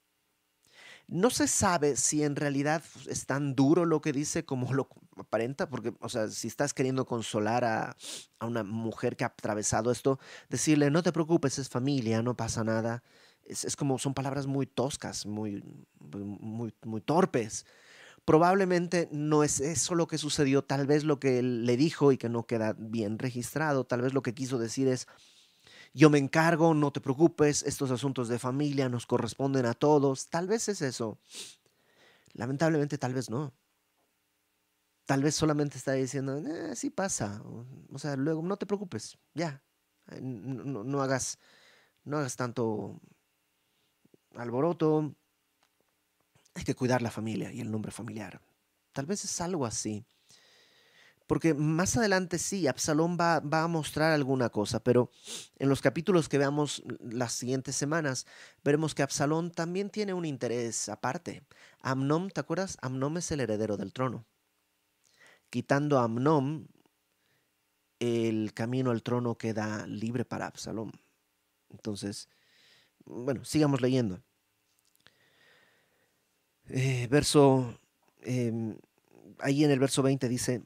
No 1.07 1.31
se 1.31 1.49
sabe 1.49 1.97
si 1.97 2.23
en 2.23 2.37
realidad 2.37 2.85
es 3.09 3.27
tan 3.27 3.55
duro 3.55 3.87
lo 3.87 4.03
que 4.03 4.13
dice 4.13 4.45
como 4.45 4.73
lo 4.75 4.89
aparenta, 5.21 5.69
porque, 5.69 5.95
o 6.01 6.09
sea, 6.09 6.29
si 6.29 6.49
estás 6.49 6.75
queriendo 6.75 7.07
consolar 7.07 7.65
a, 7.65 7.97
una 8.41 8.63
mujer 8.63 9.17
que 9.17 9.25
ha 9.25 9.29
atravesado 9.29 9.91
esto, 9.91 10.19
decirle, 10.49 10.91
no 10.91 11.03
te 11.03 11.13
preocupes, 11.13 11.59
es 11.59 11.69
familia, 11.69 12.23
no 12.23 12.37
pasa 12.37 12.65
nada, 12.65 13.03
es, 13.45 13.77
como, 13.77 13.99
son 13.99 14.15
palabras 14.15 14.47
muy 14.47 14.67
toscas, 14.67 15.27
muy, 15.27 15.63
muy, 16.01 16.75
muy 16.85 17.01
torpes. 17.01 17.67
Probablemente 18.25 19.09
no 19.11 19.43
es 19.43 19.61
eso 19.61 19.95
lo 19.95 20.07
que 20.07 20.19
sucedió, 20.19 20.63
tal 20.63 20.87
vez 20.87 21.05
lo 21.05 21.19
que 21.19 21.39
él 21.39 21.65
le 21.65 21.79
dijo 21.79 22.13
y 22.13 22.19
que 22.19 22.29
no 22.29 22.47
queda 22.47 22.75
bien 22.79 23.19
registrado, 23.19 23.85
tal 23.85 24.03
vez 24.03 24.13
lo 24.13 24.23
que 24.23 24.35
quiso 24.35 24.59
decir 24.59 24.87
es, 24.87 25.07
yo 25.95 26.11
me 26.11 26.19
encargo, 26.19 26.75
no 26.75 26.93
te 26.93 27.01
preocupes, 27.01 27.63
estos 27.63 27.91
asuntos 27.91 28.29
de 28.29 28.39
familia 28.39 28.89
nos 28.89 29.07
corresponden 29.07 29.67
a 29.67 29.75
todos. 29.75 30.29
Tal 30.29 30.47
vez 30.47 30.69
es 30.69 30.83
eso. 30.83 31.19
Lamentablemente, 32.35 32.99
tal 32.99 33.15
vez 33.15 33.31
no. 33.31 33.53
Tal 35.09 35.23
vez 35.23 35.35
solamente 35.35 35.79
está 35.79 35.93
diciendo, 35.93 36.37
eh, 36.37 36.77
sí 36.77 36.91
pasa. 36.91 37.43
O 37.91 37.99
sea, 37.99 38.15
luego 38.15 38.43
no 38.43 38.59
te 38.59 38.67
preocupes, 38.67 39.17
ya. 39.33 39.63
No, 40.21 40.85
no, 40.85 41.01
hagas, 41.01 41.39
no 42.05 42.19
hagas 42.19 42.37
tanto 42.37 43.01
alboroto. 44.37 45.15
Hay 46.53 46.65
que 46.65 46.75
cuidar 46.75 47.01
la 47.01 47.11
familia 47.11 47.51
y 47.51 47.63
el 47.63 47.71
nombre 47.71 47.91
familiar. 47.91 48.43
Tal 48.93 49.07
vez 49.07 49.25
es 49.25 49.41
algo 49.41 49.65
así. 49.65 50.05
Porque 51.27 51.55
más 51.55 51.97
adelante 51.97 52.39
sí, 52.39 52.67
Absalón 52.67 53.17
va, 53.19 53.41
va, 53.41 53.63
a 53.63 53.69
mostrar 53.69 54.13
alguna 54.13 54.51
cosa, 54.51 54.81
pero 54.81 55.11
en 55.57 55.71
los 55.71 55.81
capítulos 55.81 56.29
que 56.29 56.37
veamos 56.37 56.83
las 57.01 57.33
siguientes 57.33 57.77
semanas, 57.77 58.27
veremos 58.63 58.95
que 58.95 59.05
Absalón 59.05 59.53
también 59.53 59.89
tiene 59.89 60.13
un 60.13 60.27
interés 60.27 60.91
aparte. 60.91 61.47
Amnón, 61.81 62.29
¿te 62.29 62.41
acuerdas? 62.41 62.77
Amnón 62.83 63.17
es 63.17 63.31
el 63.31 63.41
heredero 63.41 63.79
del 63.79 63.95
trono. 63.95 64.27
Quitando 65.51 65.99
a 65.99 66.05
Amnón, 66.05 66.69
el 67.99 68.53
camino 68.55 68.91
al 68.91 69.03
trono 69.03 69.37
queda 69.37 69.87
libre 69.87 70.25
para 70.25 70.47
Absalón. 70.47 70.93
Entonces, 71.71 72.29
bueno, 73.05 73.45
sigamos 73.45 73.81
leyendo. 73.81 74.23
Eh, 76.69 77.07
verso, 77.11 77.79
em, 78.21 78.77
ahí 79.41 79.65
en 79.65 79.71
el 79.71 79.79
verso 79.79 80.03
20 80.03 80.29
dice, 80.29 80.63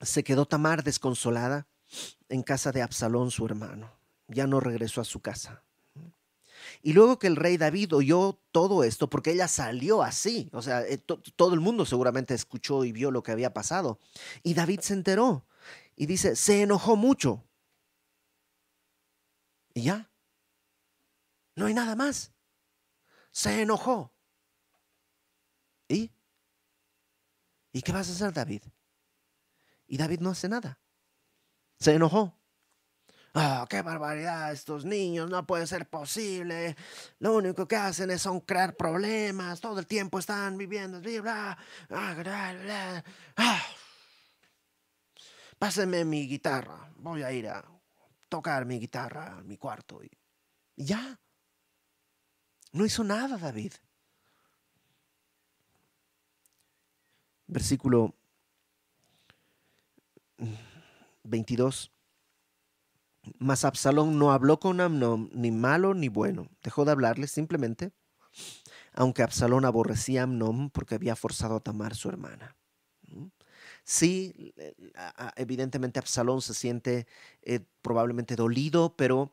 se 0.00 0.24
quedó 0.24 0.46
Tamar 0.46 0.84
desconsolada 0.84 1.66
en 2.28 2.42
casa 2.42 2.72
de 2.72 2.82
Absalón, 2.82 3.30
su 3.30 3.44
hermano. 3.44 3.92
Ya 4.28 4.46
no 4.46 4.60
regresó 4.60 5.00
a 5.00 5.04
su 5.04 5.20
casa. 5.20 5.64
Y 6.80 6.92
luego 6.92 7.18
que 7.18 7.26
el 7.26 7.36
rey 7.36 7.56
David 7.56 7.94
oyó 7.94 8.40
todo 8.52 8.84
esto, 8.84 9.10
porque 9.10 9.32
ella 9.32 9.48
salió 9.48 10.02
así, 10.02 10.48
o 10.52 10.62
sea, 10.62 10.82
eh, 10.82 10.98
todo 10.98 11.54
el 11.54 11.60
mundo 11.60 11.84
seguramente 11.84 12.34
escuchó 12.34 12.84
y 12.84 12.92
vio 12.92 13.10
lo 13.10 13.22
que 13.22 13.32
había 13.32 13.52
pasado. 13.52 13.98
Y 14.42 14.54
David 14.54 14.80
se 14.80 14.94
enteró 14.94 15.44
y 15.96 16.06
dice, 16.06 16.36
se 16.36 16.62
enojó 16.62 16.96
mucho. 16.96 17.44
Y 19.74 19.82
ya, 19.82 20.10
no 21.54 21.66
hay 21.66 21.74
nada 21.74 21.96
más. 21.96 22.32
Se 23.30 23.62
enojó. 23.62 24.12
¿Y? 25.88 26.10
¿Y 27.72 27.82
qué 27.82 27.92
vas 27.92 28.08
a 28.08 28.12
hacer, 28.12 28.32
David? 28.32 28.62
Y 29.86 29.96
David 29.96 30.20
no 30.20 30.30
hace 30.30 30.48
nada. 30.48 30.78
Se 31.78 31.94
enojó. 31.94 32.38
¡Ah, 33.34 33.66
qué 33.68 33.80
barbaridad! 33.80 34.52
Estos 34.52 34.84
niños 34.84 35.30
no 35.30 35.46
puede 35.46 35.66
ser 35.66 35.88
posible. 35.88 36.76
Lo 37.18 37.34
único 37.34 37.66
que 37.66 37.76
hacen 37.76 38.10
es 38.10 38.20
son 38.20 38.40
crear 38.40 38.76
problemas. 38.76 39.60
Todo 39.60 39.78
el 39.78 39.86
tiempo 39.86 40.18
están 40.18 40.58
viviendo. 40.58 41.00
Bla, 41.00 41.56
bla, 41.88 43.04
ah. 43.36 43.62
Pásenme 45.58 46.04
mi 46.04 46.28
guitarra. 46.28 46.92
Voy 46.96 47.22
a 47.22 47.32
ir 47.32 47.48
a 47.48 47.64
tocar 48.28 48.66
mi 48.66 48.78
guitarra 48.78 49.38
en 49.38 49.46
mi 49.46 49.56
cuarto. 49.56 50.02
Y 50.02 50.10
ya. 50.76 51.18
No 52.72 52.84
hizo 52.84 53.04
nada, 53.04 53.38
David. 53.38 53.72
Versículo 57.46 58.14
22. 61.22 61.92
Mas 63.38 63.64
Absalón 63.64 64.18
no 64.18 64.32
habló 64.32 64.58
con 64.58 64.80
Amnón 64.80 65.30
ni 65.32 65.50
malo 65.50 65.94
ni 65.94 66.08
bueno. 66.08 66.48
Dejó 66.62 66.84
de 66.84 66.92
hablarle 66.92 67.28
simplemente, 67.28 67.92
aunque 68.92 69.22
Absalón 69.22 69.64
aborrecía 69.64 70.22
a 70.22 70.24
Amnón 70.24 70.70
porque 70.70 70.96
había 70.96 71.16
forzado 71.16 71.56
a 71.56 71.60
Tamar 71.60 71.94
su 71.94 72.08
hermana. 72.08 72.56
Sí, 73.84 74.54
evidentemente 75.36 75.98
Absalón 75.98 76.40
se 76.40 76.54
siente 76.54 77.06
eh, 77.42 77.60
probablemente 77.82 78.36
dolido, 78.36 78.96
pero 78.96 79.32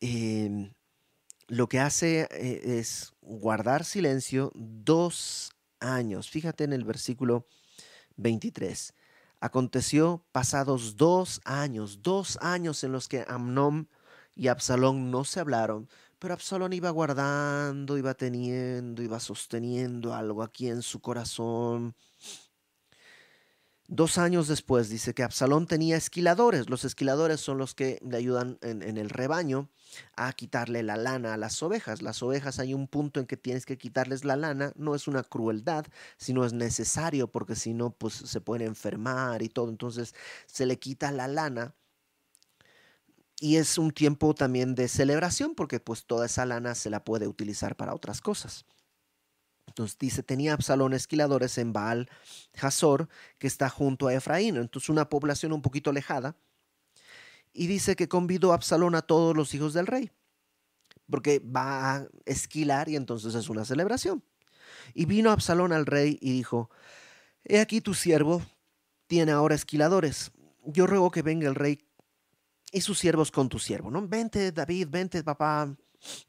em, 0.00 0.72
lo 1.48 1.68
que 1.68 1.80
hace 1.80 2.28
eh, 2.30 2.78
es 2.78 3.14
guardar 3.22 3.84
silencio 3.84 4.52
dos 4.54 5.52
años. 5.80 6.30
Fíjate 6.30 6.64
en 6.64 6.72
el 6.74 6.84
versículo 6.84 7.46
23. 8.16 8.94
Aconteció 9.44 10.24
pasados 10.32 10.96
dos 10.96 11.42
años, 11.44 12.00
dos 12.00 12.38
años 12.40 12.82
en 12.82 12.92
los 12.92 13.08
que 13.08 13.26
Amnón 13.28 13.90
y 14.34 14.48
Absalón 14.48 15.10
no 15.10 15.24
se 15.24 15.38
hablaron, 15.38 15.86
pero 16.18 16.32
Absalón 16.32 16.72
iba 16.72 16.88
guardando, 16.88 17.98
iba 17.98 18.14
teniendo, 18.14 19.02
iba 19.02 19.20
sosteniendo 19.20 20.14
algo 20.14 20.42
aquí 20.42 20.68
en 20.70 20.80
su 20.80 21.02
corazón 21.02 21.94
Dos 23.86 24.16
años 24.16 24.48
después 24.48 24.88
dice 24.88 25.12
que 25.12 25.22
Absalón 25.22 25.66
tenía 25.66 25.98
esquiladores. 25.98 26.70
Los 26.70 26.86
esquiladores 26.86 27.40
son 27.40 27.58
los 27.58 27.74
que 27.74 27.98
le 28.02 28.16
ayudan 28.16 28.58
en, 28.62 28.82
el 28.82 29.10
rebaño 29.10 29.68
a 30.16 30.32
quitarle 30.32 30.82
la 30.82 30.96
lana 30.96 31.34
a 31.34 31.36
las 31.36 31.62
ovejas. 31.62 32.00
Las 32.00 32.22
ovejas 32.22 32.58
hay 32.58 32.72
un 32.72 32.88
punto 32.88 33.20
en 33.20 33.26
que 33.26 33.36
tienes 33.36 33.66
que 33.66 33.76
quitarles 33.76 34.24
la 34.24 34.36
lana. 34.36 34.72
No 34.76 34.94
es 34.94 35.06
una 35.06 35.22
crueldad, 35.22 35.84
sino 36.16 36.46
es 36.46 36.54
necesario 36.54 37.30
porque 37.30 37.56
si 37.56 37.74
no, 37.74 37.90
pues 37.90 38.14
se 38.14 38.40
pueden 38.40 38.68
enfermar 38.68 39.42
y 39.42 39.50
todo. 39.50 39.68
Entonces 39.68 40.14
se 40.46 40.64
le 40.64 40.78
quita 40.78 41.12
la 41.12 41.28
lana. 41.28 41.74
Y 43.38 43.56
es 43.56 43.76
un 43.76 43.90
tiempo 43.90 44.34
también 44.34 44.74
de 44.74 44.88
celebración 44.88 45.54
porque 45.54 45.78
pues 45.78 46.06
toda 46.06 46.24
esa 46.24 46.46
lana 46.46 46.74
se 46.74 46.88
la 46.88 47.04
puede 47.04 47.28
utilizar 47.28 47.76
para 47.76 47.94
otras 47.94 48.22
cosas. 48.22 48.64
Entonces 49.74 49.98
dice, 49.98 50.22
tenía 50.22 50.52
Absalón 50.52 50.92
esquiladores 50.92 51.58
en 51.58 51.72
Baal 51.72 52.08
Hazor, 52.60 53.08
que 53.38 53.48
está 53.48 53.68
junto 53.68 54.06
a 54.06 54.14
Efraín, 54.14 54.56
entonces 54.56 54.88
una 54.88 55.08
población 55.08 55.52
un 55.52 55.62
poquito 55.62 55.90
alejada. 55.90 56.36
Y 57.52 57.66
dice 57.66 57.96
que 57.96 58.08
convidó 58.08 58.52
Absalón 58.52 58.94
a 58.94 59.02
todos 59.02 59.36
los 59.36 59.52
hijos 59.52 59.74
del 59.74 59.88
rey, 59.88 60.12
porque 61.10 61.40
va 61.40 61.96
a 61.96 62.06
esquilar 62.24 62.88
y 62.88 62.94
entonces 62.94 63.34
es 63.34 63.48
una 63.48 63.64
celebración. 63.64 64.22
Y 64.94 65.06
vino 65.06 65.32
Absalón 65.32 65.72
al 65.72 65.86
rey 65.86 66.18
y 66.20 66.30
dijo, 66.30 66.70
he 67.42 67.58
aquí 67.58 67.80
tu 67.80 67.94
siervo 67.94 68.42
tiene 69.08 69.32
ahora 69.32 69.56
esquiladores. 69.56 70.30
Yo 70.66 70.86
ruego 70.86 71.10
que 71.10 71.22
venga 71.22 71.48
el 71.48 71.56
rey 71.56 71.84
y 72.70 72.80
sus 72.80 73.00
siervos 73.00 73.32
con 73.32 73.48
tu 73.48 73.58
siervo, 73.58 73.90
¿no? 73.90 74.06
Vente, 74.06 74.52
David, 74.52 74.86
vente, 74.88 75.24
papá, 75.24 75.76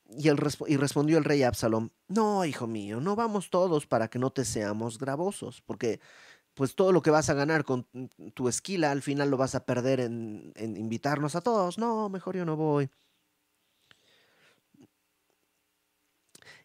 y, 0.09 0.29
y 0.29 0.77
respondió 0.77 1.17
el 1.17 1.23
rey 1.23 1.43
Absalom, 1.43 1.89
no, 2.07 2.45
hijo 2.45 2.67
mío, 2.67 3.01
no 3.01 3.15
vamos 3.15 3.49
todos 3.49 3.88
para 3.88 4.09
que 4.09 4.19
no 4.19 4.31
te 4.31 4.45
seamos 4.45 4.97
gravosos, 4.97 5.61
porque 5.61 5.99
pues 6.55 6.75
todo 6.75 6.91
lo 6.91 7.01
que 7.01 7.11
vas 7.11 7.29
a 7.29 7.33
ganar 7.33 7.65
con 7.65 7.88
tu 8.33 8.47
esquila 8.49 8.91
al 8.91 9.01
final 9.01 9.29
lo 9.29 9.38
vas 9.38 9.55
a 9.55 9.65
perder 9.65 9.99
en, 9.99 10.53
en 10.55 10.77
invitarnos 10.77 11.35
a 11.35 11.41
todos. 11.41 11.77
No, 11.77 12.09
mejor 12.09 12.38
yo 12.38 12.45
no 12.45 12.55
voy. 12.55 12.89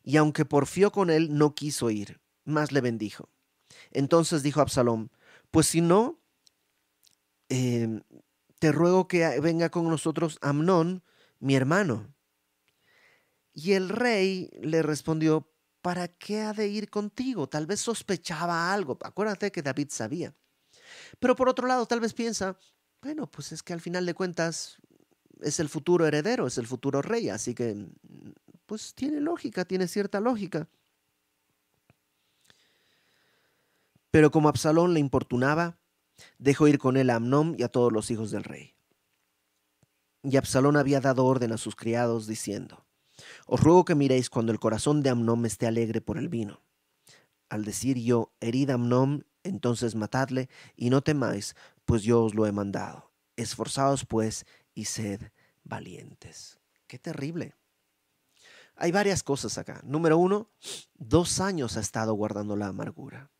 Y 0.03 0.16
aunque 0.16 0.44
porfió 0.44 0.92
con 0.92 1.11
él, 1.11 1.37
no 1.37 1.55
quiso 1.55 1.90
ir, 1.90 2.20
más 2.44 2.73
le 2.73 2.81
bendijo. 2.81 3.29
Entonces 3.90 4.42
dijo 4.42 4.61
Absalom, 4.61 5.09
pues 5.51 5.66
si 5.66 5.81
no, 5.81 6.20
em, 7.49 8.03
te 8.59 8.73
ruego 8.73 9.09
que 9.09 9.40
venga 9.40 9.70
con 9.70 9.88
nosotros 9.88 10.38
Amnón, 10.42 11.03
mi 11.40 11.55
hermano. 11.57 12.14
Y 13.53 13.73
el 13.73 13.89
rey 13.89 14.51
le 14.61 14.83
respondió, 14.83 15.51
¿para 15.83 16.09
qué 16.09 16.41
ha 16.43 16.53
de 16.53 16.69
ir 16.69 16.91
contigo? 16.91 17.49
Tal 17.49 17.67
vez 17.67 17.81
sospechaba 17.81 18.73
algo. 18.73 18.99
Acuérdate 19.03 19.51
que 19.51 19.63
David 19.63 19.89
sabía. 19.91 20.35
Pero 21.19 21.37
por 21.37 21.49
otro 21.49 21.67
lado, 21.67 21.87
tal 21.87 22.01
vez 22.01 22.15
piensa, 22.15 22.59
bueno, 23.03 23.31
pues 23.31 23.53
es 23.53 23.63
que 23.63 23.73
al 23.73 23.81
final 23.81 24.07
de 24.07 24.15
cuentas 24.15 24.79
es 25.41 25.61
el 25.61 25.69
futuro 25.69 26.07
heredero, 26.07 26.47
es 26.47 26.59
el 26.59 26.67
futuro 26.67 27.03
rey, 27.03 27.29
así 27.29 27.55
que 27.55 27.87
pues 28.67 28.95
tiene 28.95 29.21
lógica, 29.21 29.65
tiene 29.65 29.89
cierta 29.89 30.21
lógica. 30.21 30.69
Pero 34.11 34.31
como 34.31 34.49
Absalón 34.49 34.93
le 34.95 35.01
importunaba, 35.01 35.79
dejó 36.39 36.69
ir 36.69 36.79
con 36.79 36.97
él 36.97 37.11
a 37.11 37.17
Amnón 37.17 37.57
y 37.59 37.63
a 37.63 37.69
todos 37.69 37.93
los 37.93 38.11
hijos 38.11 38.31
del 38.31 38.45
rey. 38.45 38.75
Y 40.23 40.37
Absalón 40.37 40.77
había 40.77 41.01
dado 41.01 41.25
orden 41.25 41.53
a 41.53 41.59
sus 41.59 41.77
criados 41.77 42.27
diciendo, 42.27 42.85
os 43.53 43.61
ruego 43.61 43.85
que 43.85 43.97
miréis 43.97 44.31
cuando 44.31 44.53
el 44.53 44.61
corazón 44.61 45.03
de 45.03 45.11
Amnón 45.11 45.45
esté 45.45 45.67
alegre 45.67 46.01
por 46.01 46.19
el 46.19 46.29
vino. 46.29 46.63
Al 47.49 47.65
decir 47.65 47.99
yo, 47.99 48.33
herid 48.39 48.71
Amnón, 48.71 49.27
entonces 49.43 49.97
matadle, 49.97 50.49
y 50.77 50.89
no 50.89 51.03
temáis, 51.03 51.57
pues 51.85 52.05
yo 52.05 52.23
os 52.23 52.37
lo 52.37 52.47
he 52.47 52.53
mandado. 52.53 53.11
Esforzaos 53.35 54.07
pues 54.07 54.47
y 54.73 54.85
sed 54.85 55.33
valientes. 55.65 56.61
Qué 56.87 57.01
terrible. 57.01 57.57
Hay 58.77 58.93
varias 58.93 59.25
cosas 59.25 59.59
acá. 59.59 59.81
Número 59.83 60.17
uno, 60.17 60.49
dos 60.95 61.41
años 61.41 61.77
ha 61.77 61.81
estado 61.81 62.15
guardando 62.15 62.55
la 62.55 62.69
amargura. 62.69 63.33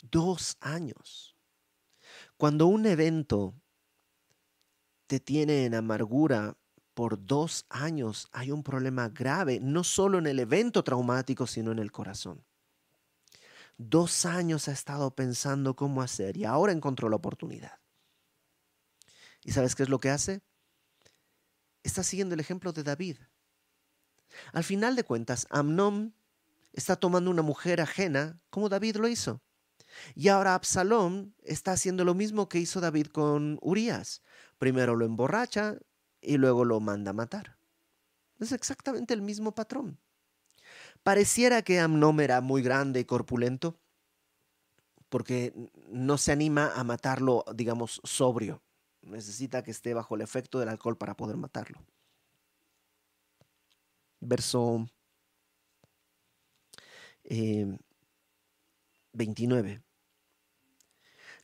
Dos 0.00 0.56
años. 0.60 1.36
Cuando 2.38 2.68
un 2.68 2.86
evento 2.86 3.54
te 5.06 5.20
tiene 5.20 5.66
en 5.66 5.74
amargura 5.74 6.56
por 6.96 7.26
dos 7.26 7.66
años 7.68 8.26
hay 8.32 8.50
un 8.50 8.62
problema 8.62 9.10
grave, 9.10 9.60
no 9.60 9.84
solo 9.84 10.16
en 10.16 10.26
el 10.26 10.38
evento 10.38 10.82
traumático, 10.82 11.46
sino 11.46 11.70
en 11.70 11.78
el 11.78 11.92
corazón. 11.92 12.42
Dos 13.76 14.24
años 14.24 14.66
ha 14.68 14.72
estado 14.72 15.14
pensando 15.14 15.76
cómo 15.76 16.00
hacer 16.00 16.38
y 16.38 16.46
ahora 16.46 16.72
encontró 16.72 17.10
la 17.10 17.16
oportunidad. 17.16 17.78
¿Y 19.44 19.52
sabes 19.52 19.74
qué 19.74 19.82
es 19.82 19.90
lo 19.90 20.00
que 20.00 20.08
hace? 20.08 20.40
Está 21.82 22.02
siguiendo 22.02 22.32
el 22.32 22.40
ejemplo 22.40 22.72
de 22.72 22.82
David. 22.82 23.18
Al 24.54 24.64
final 24.64 24.96
de 24.96 25.04
cuentas, 25.04 25.46
Amnón 25.50 26.14
está 26.72 26.96
tomando 26.96 27.30
una 27.30 27.42
mujer 27.42 27.82
ajena 27.82 28.40
como 28.48 28.70
David 28.70 28.96
lo 28.96 29.06
hizo. 29.06 29.42
Y 30.14 30.28
ahora 30.28 30.54
Absalón 30.54 31.34
está 31.42 31.72
haciendo 31.72 32.06
lo 32.06 32.14
mismo 32.14 32.48
que 32.48 32.58
hizo 32.58 32.80
David 32.80 33.08
con 33.08 33.58
Urias. 33.60 34.22
Primero 34.56 34.96
lo 34.96 35.04
emborracha 35.04 35.78
y 36.20 36.36
luego 36.36 36.64
lo 36.64 36.80
manda 36.80 37.10
a 37.10 37.14
matar. 37.14 37.56
Es 38.38 38.52
exactamente 38.52 39.14
el 39.14 39.22
mismo 39.22 39.54
patrón. 39.54 39.98
Pareciera 41.02 41.62
que 41.62 41.80
Amnón 41.80 42.20
era 42.20 42.40
muy 42.40 42.62
grande 42.62 43.00
y 43.00 43.04
corpulento, 43.04 43.78
porque 45.08 45.54
no 45.88 46.18
se 46.18 46.32
anima 46.32 46.72
a 46.74 46.84
matarlo, 46.84 47.44
digamos, 47.54 48.00
sobrio. 48.04 48.62
Necesita 49.02 49.62
que 49.62 49.70
esté 49.70 49.94
bajo 49.94 50.16
el 50.16 50.22
efecto 50.22 50.58
del 50.58 50.68
alcohol 50.68 50.98
para 50.98 51.16
poder 51.16 51.36
matarlo. 51.36 51.84
Verso 54.20 54.88
29. 59.12 59.70
Eh, 59.72 59.80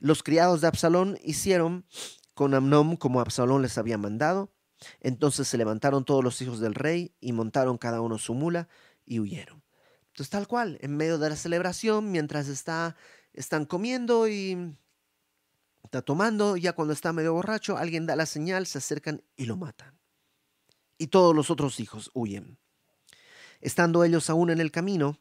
Los 0.00 0.22
criados 0.22 0.61
de 0.61 0.66
Absalón 0.66 1.18
hicieron 1.22 1.87
con 2.35 2.54
Amnón 2.54 2.96
como 2.96 3.20
Absalón 3.20 3.62
les 3.62 3.78
había 3.78 3.98
mandado, 3.98 4.52
entonces 5.00 5.48
se 5.48 5.58
levantaron 5.58 6.04
todos 6.04 6.22
los 6.22 6.40
hijos 6.42 6.60
del 6.60 6.74
rey 6.74 7.14
y 7.20 7.32
montaron 7.32 7.78
cada 7.78 8.00
uno 8.00 8.18
su 8.18 8.34
mula 8.34 8.68
y 9.04 9.20
huyeron. 9.20 9.62
Entonces 10.08 10.30
tal 10.30 10.46
cual, 10.46 10.78
en 10.82 10.96
medio 10.96 11.18
de 11.18 11.30
la 11.30 11.36
celebración, 11.36 12.10
mientras 12.10 12.48
está, 12.48 12.96
están 13.32 13.64
comiendo 13.64 14.28
y 14.28 14.76
está 15.84 16.02
tomando, 16.02 16.56
ya 16.56 16.74
cuando 16.74 16.92
está 16.92 17.12
medio 17.12 17.34
borracho, 17.34 17.76
alguien 17.76 18.06
da 18.06 18.16
la 18.16 18.26
señal, 18.26 18.66
se 18.66 18.78
acercan 18.78 19.22
y 19.36 19.46
lo 19.46 19.56
matan. 19.56 19.98
Y 20.98 21.08
todos 21.08 21.34
los 21.34 21.50
otros 21.50 21.80
hijos 21.80 22.10
huyen. 22.14 22.58
Estando 23.60 24.04
ellos 24.04 24.28
aún 24.28 24.50
en 24.50 24.60
el 24.60 24.70
camino, 24.70 25.18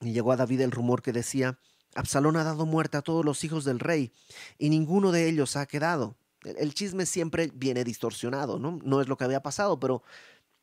llegó 0.00 0.32
a 0.32 0.36
David 0.36 0.62
el 0.62 0.70
rumor 0.70 1.02
que 1.02 1.12
decía, 1.12 1.58
Absalón 1.94 2.36
ha 2.36 2.44
dado 2.44 2.66
muerte 2.66 2.96
a 2.96 3.02
todos 3.02 3.24
los 3.24 3.44
hijos 3.44 3.64
del 3.64 3.78
rey, 3.78 4.12
y 4.58 4.70
ninguno 4.70 5.12
de 5.12 5.28
ellos 5.28 5.56
ha 5.56 5.66
quedado. 5.66 6.16
El 6.56 6.74
chisme 6.74 7.06
siempre 7.06 7.50
viene 7.54 7.84
distorsionado, 7.84 8.58
¿no? 8.58 8.78
No 8.82 9.00
es 9.00 9.08
lo 9.08 9.16
que 9.16 9.24
había 9.24 9.42
pasado, 9.42 9.78
pero 9.78 10.02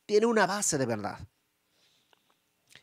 tiene 0.06 0.26
una 0.26 0.46
base 0.46 0.78
de 0.78 0.86
verdad. 0.86 1.28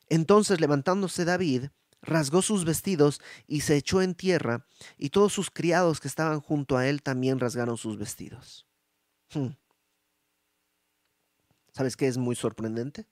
Entonces, 0.09 0.61
levantándose 0.61 1.25
David, 1.25 1.71
rasgó 2.03 2.43
sus 2.43 2.65
vestidos 2.65 3.21
y 3.47 3.62
se 3.62 3.77
echó 3.77 4.03
en 4.03 4.15
tierra, 4.15 4.67
y 4.99 5.11
todos 5.11 5.33
sus 5.33 5.51
criados 5.51 6.01
que 6.01 6.09
estaban 6.09 6.41
junto 6.41 6.77
a 6.77 6.87
él 6.87 7.03
también 7.03 7.38
rasgaron 7.38 7.79
sus 7.79 7.97
vestidos. 7.97 8.67
Hmm. 9.33 9.51
¿Sabes 11.73 11.97
qué 11.97 12.07
es 12.07 12.19
muy 12.19 12.37
sorprendente? 12.37 13.07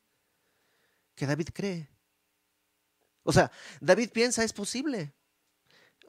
Que 1.15 1.27
David 1.27 1.49
cree. 1.55 1.89
O 3.23 3.33
sea, 3.33 3.51
David 3.81 4.11
piensa, 4.11 4.45
es 4.45 4.53
posible. 4.53 5.15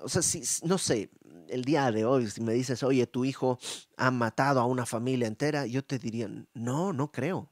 O 0.03 0.09
sea, 0.09 0.21
si, 0.21 0.43
no 0.65 0.77
sé, 0.77 1.09
el 1.47 1.63
día 1.63 1.91
de 1.91 2.05
hoy, 2.05 2.29
si 2.29 2.41
me 2.41 2.53
dices, 2.53 2.83
oye, 2.83 3.05
tu 3.07 3.25
hijo 3.25 3.59
ha 3.97 4.11
matado 4.11 4.59
a 4.59 4.65
una 4.65 4.85
familia 4.85 5.27
entera, 5.27 5.65
yo 5.65 5.83
te 5.83 5.99
diría, 5.99 6.29
no, 6.53 6.93
no 6.93 7.11
creo. 7.11 7.51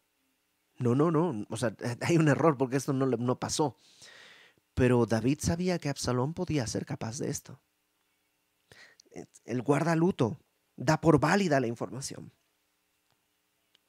No, 0.78 0.96
no, 0.96 1.12
no. 1.12 1.46
O 1.50 1.58
sea, 1.58 1.76
hay 2.02 2.18
un 2.18 2.28
error 2.30 2.58
porque 2.58 2.78
esto 2.78 2.94
no, 2.94 3.06
no 3.06 3.40
pasó. 3.40 3.78
Pero 4.74 5.06
David 5.06 5.40
sabía 5.42 5.78
que 5.78 5.90
Absalón 5.90 6.34
podía 6.34 6.66
ser 6.66 6.86
capaz 6.86 7.20
de 7.20 7.30
esto. 7.30 7.60
El 9.44 9.62
guarda 9.62 9.96
luto 9.96 10.40
da 10.78 11.02
por 11.02 11.20
válida 11.20 11.60
la 11.60 11.68
información. 11.68 12.32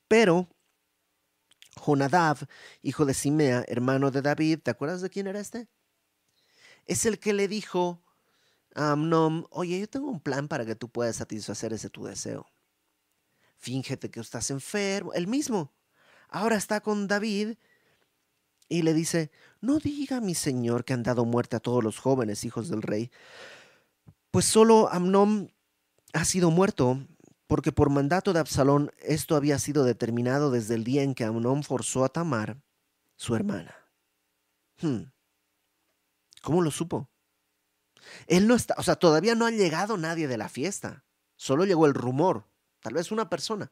Pero 0.08 0.48
Jonadab, 1.76 2.38
hijo 2.82 3.06
de 3.06 3.14
Simea, 3.14 3.64
hermano 3.68 4.10
de 4.10 4.22
David, 4.22 4.58
¿te 4.62 4.72
acuerdas 4.72 5.00
de 5.00 5.10
quién 5.10 5.28
era 5.28 5.38
este? 5.38 5.68
Es 6.86 7.06
el 7.06 7.20
que 7.20 7.32
le 7.32 7.46
dijo 7.46 8.02
Amnon, 8.74 9.46
oye, 9.50 9.80
yo 9.80 9.88
tengo 9.88 10.08
un 10.08 10.20
plan 10.20 10.48
para 10.48 10.64
que 10.64 10.74
tú 10.74 10.88
puedas 10.88 11.16
satisfacer 11.16 11.72
ese 11.72 11.90
tu 11.90 12.04
deseo. 12.04 12.46
Fíngete 13.56 14.10
que 14.10 14.20
estás 14.20 14.50
enfermo, 14.50 15.12
el 15.12 15.26
mismo. 15.26 15.72
Ahora 16.28 16.56
está 16.56 16.80
con 16.80 17.08
David 17.08 17.56
y 18.68 18.82
le 18.82 18.94
dice, 18.94 19.30
no 19.60 19.78
diga 19.78 20.20
mi 20.20 20.34
señor 20.34 20.84
que 20.84 20.92
han 20.92 21.02
dado 21.02 21.24
muerte 21.24 21.56
a 21.56 21.60
todos 21.60 21.82
los 21.82 21.98
jóvenes 21.98 22.44
hijos 22.44 22.68
del 22.68 22.82
rey, 22.82 23.10
pues 24.30 24.44
solo 24.44 24.88
Amnón 24.90 25.52
ha 26.12 26.24
sido 26.24 26.50
muerto 26.50 27.00
porque 27.48 27.72
por 27.72 27.90
mandato 27.90 28.32
de 28.32 28.38
Absalón 28.38 28.92
esto 29.00 29.34
había 29.34 29.58
sido 29.58 29.82
determinado 29.82 30.52
desde 30.52 30.76
el 30.76 30.84
día 30.84 31.02
en 31.02 31.16
que 31.16 31.24
Amnón 31.24 31.64
forzó 31.64 32.04
a 32.04 32.08
Tamar, 32.08 32.62
su 33.16 33.34
hermana. 33.34 33.74
Hmm. 34.80 35.10
¿Cómo 36.42 36.62
lo 36.62 36.70
supo? 36.70 37.09
Él 38.26 38.46
no 38.46 38.54
está, 38.54 38.74
o 38.78 38.82
sea, 38.82 38.96
todavía 38.96 39.34
no 39.34 39.46
ha 39.46 39.50
llegado 39.50 39.96
nadie 39.96 40.28
de 40.28 40.38
la 40.38 40.48
fiesta. 40.48 41.04
Solo 41.36 41.64
llegó 41.64 41.86
el 41.86 41.94
rumor, 41.94 42.46
tal 42.80 42.94
vez 42.94 43.10
una 43.10 43.30
persona. 43.30 43.70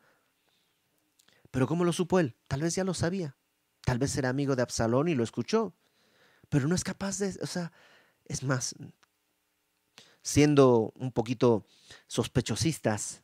Pero 1.51 1.67
¿cómo 1.67 1.85
lo 1.85 1.93
supo 1.93 2.19
él? 2.19 2.37
Tal 2.47 2.63
vez 2.63 2.75
ya 2.75 2.85
lo 2.85 2.95
sabía. 2.95 3.37
Tal 3.83 3.99
vez 3.99 4.17
era 4.17 4.29
amigo 4.29 4.57
de 4.57 4.63
Absalón 4.63 5.09
y 5.09 5.15
lo 5.15 5.25
escuchó. 5.25 5.75
Pero 6.49 6.69
no 6.69 6.75
es 6.75 6.85
capaz 6.85 7.19
de, 7.19 7.37
o 7.43 7.47
sea, 7.47 7.73
es 8.27 8.43
más, 8.43 8.75
siendo 10.23 10.93
un 10.95 11.13
poquito 11.13 11.67
sospechosistas, 12.07 13.23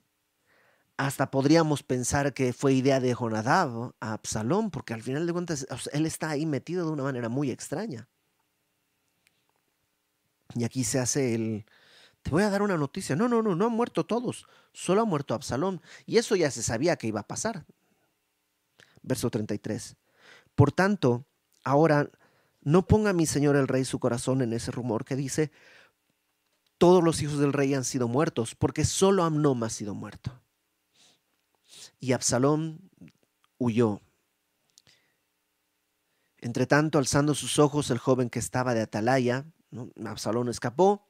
hasta 0.97 1.31
podríamos 1.31 1.83
pensar 1.83 2.35
que 2.35 2.53
fue 2.53 2.75
idea 2.75 3.01
de 3.01 3.15
Jonadab 3.15 3.95
a 4.01 4.13
Absalón, 4.13 4.71
porque 4.71 4.95
al 4.95 5.03
final 5.03 5.27
de 5.27 5.33
cuentas 5.33 5.67
él 5.93 6.07
está 6.07 6.31
ahí 6.31 6.47
metido 6.47 6.87
de 6.87 6.93
una 6.93 7.03
manera 7.03 7.29
muy 7.29 7.51
extraña. 7.51 8.09
Y 10.55 10.65
aquí 10.65 10.85
se 10.85 10.99
hace 11.01 11.35
el, 11.35 11.67
te 12.23 12.31
voy 12.31 12.43
a 12.43 12.51
dar 12.51 12.63
una 12.63 12.77
noticia. 12.77 13.17
No, 13.17 13.29
no, 13.29 13.43
no, 13.43 13.55
no 13.55 13.67
han 13.67 13.73
muerto 13.73 14.07
todos, 14.07 14.47
solo 14.73 15.03
ha 15.03 15.05
muerto 15.05 15.35
Absalón. 15.35 15.83
Y 16.07 16.17
eso 16.17 16.37
ya 16.37 16.51
se 16.51 16.63
sabía 16.63 16.97
que 16.97 17.07
iba 17.07 17.21
a 17.21 17.27
pasar. 17.27 17.67
Verso 19.03 19.31
33. 19.31 19.97
Por 20.55 20.73
tanto, 20.73 21.27
ahora 21.65 22.11
no 22.63 22.87
ponga 22.87 23.13
mi 23.13 23.27
señor 23.27 23.57
el 23.57 23.69
rey 23.69 23.85
su 23.85 23.99
corazón 23.99 24.41
en 24.41 24.55
ese 24.55 24.71
rumor 24.71 25.05
que 25.05 25.17
dice, 25.17 25.53
todos 26.79 27.05
los 27.05 27.21
hijos 27.23 27.39
del 27.39 27.53
rey 27.53 27.75
han 27.75 27.85
sido 27.85 28.09
muertos, 28.09 28.55
porque 28.55 28.85
solo 28.85 29.23
Amnón 29.23 29.63
ha 29.63 29.71
sido 29.71 29.95
muerto. 29.95 30.41
Y 32.01 32.13
Absalón 32.13 32.91
huyó. 33.59 34.01
Entre 36.39 36.67
tanto, 36.67 36.99
alzando 36.99 37.35
sus 37.35 37.59
ojos, 37.59 37.91
el 37.91 37.99
joven 37.99 38.31
que 38.31 38.39
estaba 38.39 38.75
de 38.75 38.83
atalaya, 38.83 39.45
Absalón 40.05 40.49
escapó. 40.49 41.07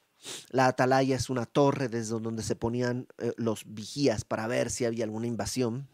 La 0.50 0.66
atalaya 0.66 1.16
es 1.16 1.28
una 1.28 1.44
torre 1.44 1.88
desde 1.88 2.18
donde 2.18 2.42
se 2.42 2.56
ponían 2.56 3.06
eh, 3.18 3.32
los 3.36 3.64
vigías 3.66 4.24
para 4.24 4.46
ver 4.46 4.70
si 4.70 4.84
había 4.84 5.04
alguna 5.04 5.26
invasión. 5.26 5.88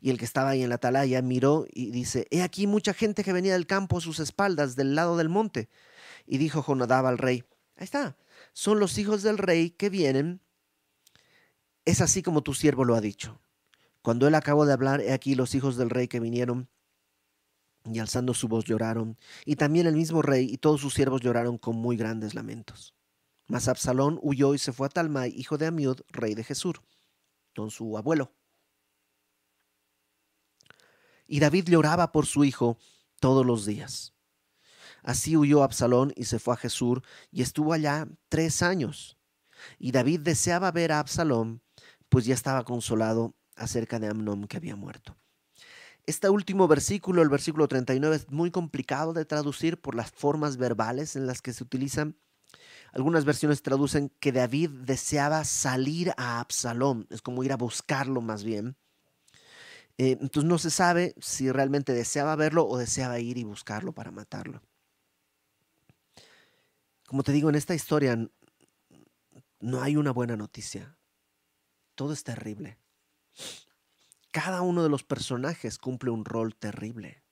Y 0.00 0.10
el 0.10 0.18
que 0.18 0.24
estaba 0.24 0.50
ahí 0.50 0.62
en 0.62 0.70
la 0.70 0.76
atalaya 0.76 1.22
miró 1.22 1.66
y 1.72 1.90
dice, 1.90 2.26
he 2.30 2.42
aquí 2.42 2.66
mucha 2.66 2.94
gente 2.94 3.22
que 3.22 3.32
venía 3.32 3.52
del 3.52 3.66
campo 3.66 3.98
a 3.98 4.00
sus 4.00 4.18
espaldas, 4.18 4.76
del 4.76 4.94
lado 4.94 5.16
del 5.16 5.28
monte. 5.28 5.68
Y 6.26 6.38
dijo 6.38 6.62
Jonadab 6.62 7.06
al 7.06 7.18
rey, 7.18 7.44
ahí 7.76 7.84
está, 7.84 8.16
son 8.52 8.80
los 8.80 8.98
hijos 8.98 9.22
del 9.22 9.38
rey 9.38 9.70
que 9.70 9.88
vienen. 9.88 10.40
Es 11.84 12.00
así 12.00 12.22
como 12.22 12.42
tu 12.42 12.54
siervo 12.54 12.84
lo 12.84 12.94
ha 12.94 13.00
dicho. 13.00 13.40
Cuando 14.02 14.26
él 14.26 14.34
acabó 14.34 14.66
de 14.66 14.72
hablar, 14.72 15.00
he 15.00 15.12
aquí 15.12 15.34
los 15.34 15.54
hijos 15.54 15.76
del 15.76 15.90
rey 15.90 16.08
que 16.08 16.20
vinieron 16.20 16.68
y 17.84 17.98
alzando 17.98 18.34
su 18.34 18.48
voz 18.48 18.64
lloraron, 18.64 19.18
y 19.44 19.56
también 19.56 19.86
el 19.86 19.96
mismo 19.96 20.22
rey 20.22 20.48
y 20.50 20.58
todos 20.58 20.80
sus 20.80 20.94
siervos 20.94 21.20
lloraron 21.20 21.58
con 21.58 21.76
muy 21.76 21.96
grandes 21.96 22.34
lamentos. 22.34 22.94
Mas 23.46 23.66
Absalón 23.66 24.18
huyó 24.22 24.54
y 24.54 24.58
se 24.58 24.72
fue 24.72 24.86
a 24.86 24.90
Talmai, 24.90 25.32
hijo 25.34 25.56
de 25.56 25.66
Amiud, 25.66 26.00
rey 26.08 26.34
de 26.34 26.44
Jesur, 26.44 26.82
con 27.54 27.70
su 27.70 27.96
abuelo. 27.96 28.32
Y 31.26 31.40
David 31.40 31.68
lloraba 31.68 32.12
por 32.12 32.26
su 32.26 32.44
hijo 32.44 32.78
todos 33.20 33.44
los 33.44 33.64
días. 33.64 34.14
Así 35.02 35.36
huyó 35.36 35.62
Absalón 35.62 36.12
y 36.16 36.24
se 36.24 36.38
fue 36.38 36.54
a 36.54 36.58
Jesur 36.58 37.02
y 37.30 37.42
estuvo 37.42 37.72
allá 37.72 38.08
tres 38.28 38.62
años. 38.62 39.18
Y 39.78 39.92
David 39.92 40.20
deseaba 40.20 40.70
ver 40.70 40.92
a 40.92 41.00
Absalón, 41.00 41.62
pues 42.08 42.24
ya 42.26 42.34
estaba 42.34 42.64
consolado 42.64 43.34
acerca 43.56 43.98
de 43.98 44.08
Amnón 44.08 44.46
que 44.46 44.56
había 44.56 44.76
muerto. 44.76 45.16
Este 46.08 46.30
último 46.30 46.66
versículo, 46.68 47.20
el 47.20 47.28
versículo 47.28 47.68
39, 47.68 48.16
es 48.16 48.30
muy 48.30 48.50
complicado 48.50 49.12
de 49.12 49.26
traducir 49.26 49.78
por 49.78 49.94
las 49.94 50.10
formas 50.10 50.56
verbales 50.56 51.16
en 51.16 51.26
las 51.26 51.42
que 51.42 51.52
se 51.52 51.62
utilizan. 51.62 52.16
Algunas 52.92 53.26
versiones 53.26 53.60
traducen 53.60 54.10
que 54.18 54.32
David 54.32 54.70
deseaba 54.70 55.44
salir 55.44 56.14
a 56.16 56.40
Absalón, 56.40 57.06
es 57.10 57.20
como 57.20 57.44
ir 57.44 57.52
a 57.52 57.58
buscarlo 57.58 58.22
más 58.22 58.42
bien. 58.42 58.78
Eh, 59.98 60.16
entonces 60.18 60.44
no 60.44 60.56
se 60.56 60.70
sabe 60.70 61.14
si 61.20 61.52
realmente 61.52 61.92
deseaba 61.92 62.34
verlo 62.36 62.66
o 62.66 62.78
deseaba 62.78 63.20
ir 63.20 63.36
y 63.36 63.44
buscarlo 63.44 63.92
para 63.92 64.10
matarlo. 64.10 64.62
Como 67.06 67.22
te 67.22 67.32
digo, 67.32 67.50
en 67.50 67.54
esta 67.54 67.74
historia 67.74 68.16
no 69.60 69.82
hay 69.82 69.98
una 69.98 70.12
buena 70.12 70.38
noticia. 70.38 70.96
Todo 71.94 72.14
es 72.14 72.24
terrible. 72.24 72.78
Cada 74.30 74.62
uno 74.62 74.82
de 74.82 74.88
los 74.88 75.04
personajes 75.04 75.78
cumple 75.78 76.10
un 76.10 76.24
rol 76.24 76.54
terrible. 76.54 77.22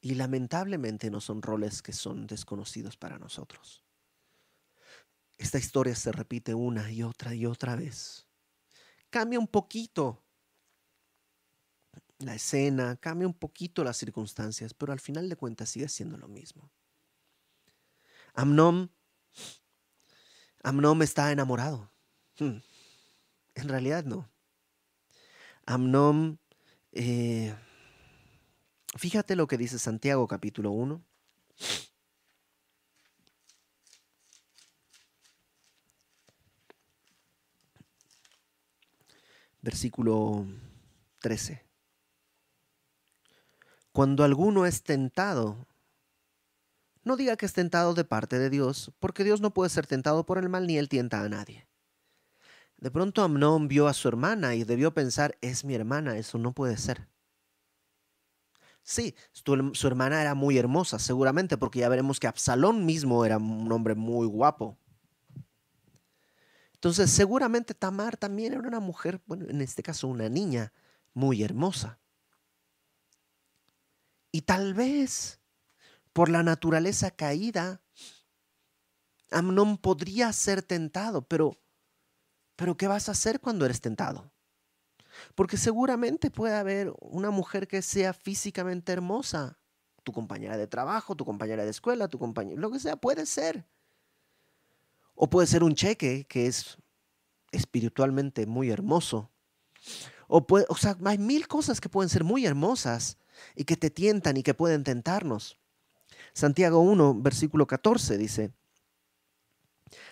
Y 0.00 0.14
lamentablemente 0.14 1.10
no 1.10 1.20
son 1.20 1.42
roles 1.42 1.82
que 1.82 1.92
son 1.92 2.26
desconocidos 2.26 2.96
para 2.96 3.18
nosotros. 3.18 3.84
Esta 5.38 5.58
historia 5.58 5.94
se 5.94 6.12
repite 6.12 6.54
una 6.54 6.90
y 6.90 7.02
otra 7.02 7.34
y 7.34 7.46
otra 7.46 7.76
vez. 7.76 8.26
Cambia 9.10 9.38
un 9.38 9.48
poquito 9.48 10.22
la 12.18 12.34
escena, 12.34 12.96
cambia 12.96 13.26
un 13.26 13.34
poquito 13.34 13.84
las 13.84 13.96
circunstancias, 13.96 14.74
pero 14.74 14.92
al 14.92 15.00
final 15.00 15.28
de 15.28 15.36
cuentas 15.36 15.70
sigue 15.70 15.88
siendo 15.88 16.18
lo 16.18 16.28
mismo. 16.28 16.70
Amnón, 18.34 18.90
Amnón 20.62 21.02
está 21.02 21.30
enamorado. 21.32 21.90
Hmm. 22.38 22.58
En 23.54 23.68
realidad 23.68 24.04
no. 24.04 24.28
Amnón, 25.68 26.40
eh, 26.92 27.54
fíjate 28.96 29.36
lo 29.36 29.46
que 29.46 29.58
dice 29.58 29.78
Santiago 29.78 30.26
capítulo 30.26 30.70
1. 30.70 31.04
Versículo 39.60 40.46
13. 41.20 41.62
Cuando 43.92 44.24
alguno 44.24 44.64
es 44.64 44.82
tentado, 44.82 45.66
no 47.04 47.18
diga 47.18 47.36
que 47.36 47.44
es 47.44 47.52
tentado 47.52 47.92
de 47.92 48.04
parte 48.04 48.38
de 48.38 48.48
Dios, 48.48 48.90
porque 49.00 49.22
Dios 49.22 49.42
no 49.42 49.52
puede 49.52 49.68
ser 49.68 49.86
tentado 49.86 50.24
por 50.24 50.38
el 50.38 50.48
mal 50.48 50.66
ni 50.66 50.78
él 50.78 50.88
tienta 50.88 51.20
a 51.20 51.28
nadie. 51.28 51.68
De 52.78 52.90
pronto 52.92 53.22
Amnón 53.22 53.66
vio 53.66 53.88
a 53.88 53.92
su 53.92 54.08
hermana 54.08 54.54
y 54.54 54.64
debió 54.64 54.94
pensar, 54.94 55.36
es 55.40 55.64
mi 55.64 55.74
hermana, 55.74 56.16
eso 56.16 56.38
no 56.38 56.52
puede 56.52 56.76
ser. 56.76 57.08
Sí, 58.88 59.14
su, 59.32 59.86
hermana 59.86 60.22
era 60.22 60.34
muy 60.34 60.56
hermosa, 60.56 60.98
seguramente, 60.98 61.58
porque 61.58 61.80
ya 61.80 61.90
veremos 61.90 62.18
que 62.18 62.26
Absalón 62.26 62.86
mismo 62.86 63.24
era 63.24 63.36
un 63.36 63.70
hombre 63.70 63.94
muy 63.94 64.26
guapo. 64.26 64.78
Entonces, 66.72 67.10
seguramente 67.10 67.74
Tamar 67.74 68.16
también 68.16 68.54
era 68.54 68.66
una 68.66 68.80
mujer, 68.80 69.20
bueno, 69.26 69.44
en 69.48 69.60
este 69.60 69.82
caso 69.82 70.08
una 70.08 70.28
niña 70.28 70.72
muy 71.12 71.42
hermosa. 71.42 71.98
Y 74.30 74.42
tal 74.42 74.72
vez, 74.72 75.40
por 76.12 76.28
la 76.28 76.42
naturaleza 76.42 77.10
caída, 77.10 77.82
Amnón 79.30 79.76
podría 79.76 80.32
ser 80.32 80.62
tentado, 80.62 81.22
pero, 81.28 81.58
pero 82.58 82.76
¿qué 82.76 82.88
vas 82.88 83.08
a 83.08 83.12
hacer 83.12 83.38
cuando 83.38 83.64
eres 83.64 83.80
tentado? 83.80 84.32
Porque 85.36 85.56
seguramente 85.56 86.28
puede 86.28 86.56
haber 86.56 86.92
una 87.00 87.30
mujer 87.30 87.68
que 87.68 87.82
sea 87.82 88.12
físicamente 88.12 88.90
hermosa, 88.90 89.60
tu 90.02 90.12
compañera 90.12 90.56
de 90.56 90.66
trabajo, 90.66 91.14
tu 91.14 91.24
compañera 91.24 91.64
de 91.64 91.70
escuela, 91.70 92.08
tu 92.08 92.18
compañera, 92.18 92.60
lo 92.60 92.72
que 92.72 92.80
sea, 92.80 92.96
puede 92.96 93.26
ser. 93.26 93.64
O 95.14 95.30
puede 95.30 95.46
ser 95.46 95.62
un 95.62 95.76
cheque 95.76 96.26
que 96.28 96.48
es 96.48 96.78
espiritualmente 97.52 98.44
muy 98.44 98.70
hermoso. 98.70 99.30
O, 100.26 100.44
o 100.68 100.76
sea, 100.76 100.98
hay 101.04 101.18
mil 101.18 101.46
cosas 101.46 101.80
que 101.80 101.88
pueden 101.88 102.08
ser 102.08 102.24
muy 102.24 102.44
hermosas 102.44 103.18
y 103.54 103.66
que 103.66 103.76
te 103.76 103.90
tientan 103.90 104.36
y 104.36 104.42
que 104.42 104.54
pueden 104.54 104.82
tentarnos. 104.82 105.60
Santiago 106.32 106.80
1, 106.80 107.20
versículo 107.22 107.68
14 107.68 108.18
dice, 108.18 108.52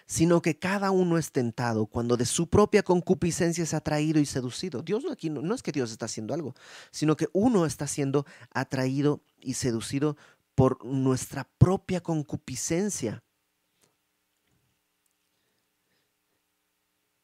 sino 0.06 0.40
que 0.40 0.58
cada 0.58 0.90
uno 0.92 1.18
es 1.18 1.32
tentado 1.32 1.86
cuando 1.86 2.16
de 2.16 2.24
su 2.24 2.48
propia 2.48 2.82
concupiscencia 2.82 3.64
es 3.64 3.74
atraído 3.74 4.20
y 4.20 4.26
seducido. 4.26 4.82
Dios 4.82 5.04
aquí 5.10 5.30
no, 5.30 5.42
no 5.42 5.54
es 5.54 5.62
que 5.62 5.72
Dios 5.72 5.90
está 5.90 6.06
haciendo 6.06 6.32
algo, 6.32 6.54
sino 6.90 7.16
que 7.16 7.28
uno 7.32 7.66
está 7.66 7.86
siendo 7.86 8.24
atraído 8.50 9.20
y 9.40 9.54
seducido 9.54 10.16
por 10.54 10.84
nuestra 10.84 11.48
propia 11.58 12.00
concupiscencia. 12.00 13.22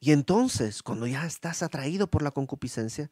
Y 0.00 0.10
entonces, 0.10 0.82
cuando 0.82 1.06
ya 1.06 1.24
estás 1.24 1.62
atraído 1.62 2.10
por 2.10 2.22
la 2.22 2.32
concupiscencia, 2.32 3.08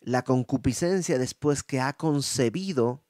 la 0.00 0.22
concupiscencia 0.22 1.18
después 1.18 1.62
que 1.62 1.80
ha 1.80 1.94
concebido, 1.94 3.05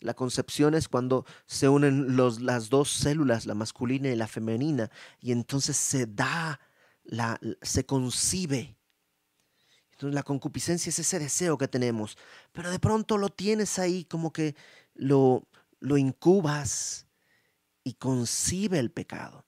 la 0.00 0.14
concepción 0.14 0.74
es 0.74 0.88
cuando 0.88 1.24
se 1.46 1.68
unen 1.68 2.16
los, 2.16 2.40
las 2.40 2.70
dos 2.70 2.90
células, 2.90 3.46
la 3.46 3.54
masculina 3.54 4.08
y 4.08 4.16
la 4.16 4.26
femenina, 4.26 4.90
y 5.20 5.32
entonces 5.32 5.76
se 5.76 6.06
da, 6.06 6.60
la, 7.04 7.38
se 7.62 7.84
concibe. 7.84 8.76
Entonces 9.92 10.14
la 10.14 10.22
concupiscencia 10.22 10.90
es 10.90 10.98
ese 10.98 11.18
deseo 11.18 11.58
que 11.58 11.68
tenemos, 11.68 12.16
pero 12.52 12.70
de 12.70 12.78
pronto 12.78 13.18
lo 13.18 13.28
tienes 13.28 13.78
ahí 13.78 14.04
como 14.04 14.32
que 14.32 14.54
lo, 14.94 15.48
lo 15.80 15.96
incubas 15.98 17.06
y 17.82 17.94
concibe 17.94 18.78
el 18.78 18.90
pecado. 18.90 19.44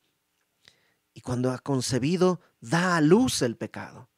Y 1.14 1.20
cuando 1.20 1.52
ha 1.52 1.58
concebido, 1.58 2.40
da 2.60 2.96
a 2.96 3.00
luz 3.00 3.42
el 3.42 3.56
pecado. 3.56 4.08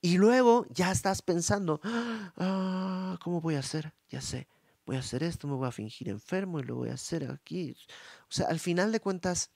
Y 0.00 0.18
luego 0.18 0.66
ya 0.70 0.90
estás 0.92 1.22
pensando, 1.22 1.80
ah, 1.84 3.18
¿cómo 3.22 3.40
voy 3.40 3.54
a 3.54 3.60
hacer? 3.60 3.94
Ya 4.08 4.20
sé, 4.20 4.48
voy 4.90 4.96
a 4.96 5.00
hacer 5.00 5.22
esto, 5.22 5.46
me 5.46 5.54
voy 5.54 5.68
a 5.68 5.70
fingir 5.70 6.08
enfermo 6.08 6.58
y 6.58 6.64
lo 6.64 6.74
voy 6.74 6.88
a 6.88 6.94
hacer 6.94 7.30
aquí. 7.30 7.76
O 8.22 8.32
sea, 8.32 8.48
al 8.48 8.58
final 8.58 8.90
de 8.90 8.98
cuentas, 8.98 9.52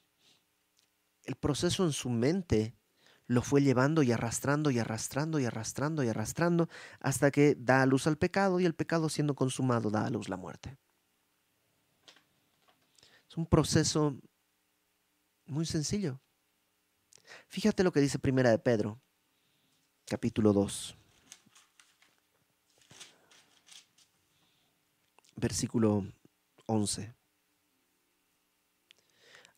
el 1.25 1.35
proceso 1.35 1.85
en 1.85 1.91
su 1.91 2.09
mente 2.09 2.77
lo 3.27 3.43
fue 3.43 3.61
llevando 3.61 4.05
y 4.05 4.13
arrastrando 4.13 4.71
y 4.71 4.79
arrastrando 4.79 5.41
y 5.41 5.45
arrastrando 5.45 6.05
y 6.05 6.09
arrastrando 6.09 6.69
hasta 7.01 7.33
que 7.33 7.57
da 7.59 7.83
a 7.83 7.87
luz 7.87 8.07
al 8.07 8.17
pecado 8.17 8.61
y 8.61 8.65
el 8.65 8.77
pecado 8.77 9.09
siendo 9.09 9.35
consumado 9.35 9.91
da 9.91 10.07
a 10.07 10.11
luz 10.11 10.29
la 10.29 10.37
muerte. 10.37 10.79
Es 13.29 13.37
un 13.37 13.47
proceso 13.47 14.17
muy 15.47 15.67
sencillo. 15.67 16.21
Fíjate 17.49 17.83
lo 17.83 17.91
que 17.91 17.99
dice 17.99 18.21
Primera 18.21 18.51
de 18.51 18.61
Pedro, 18.61 19.01
capítulo 20.07 20.53
2. 20.53 20.97
Versículo 25.37 26.07
11. 26.67 27.15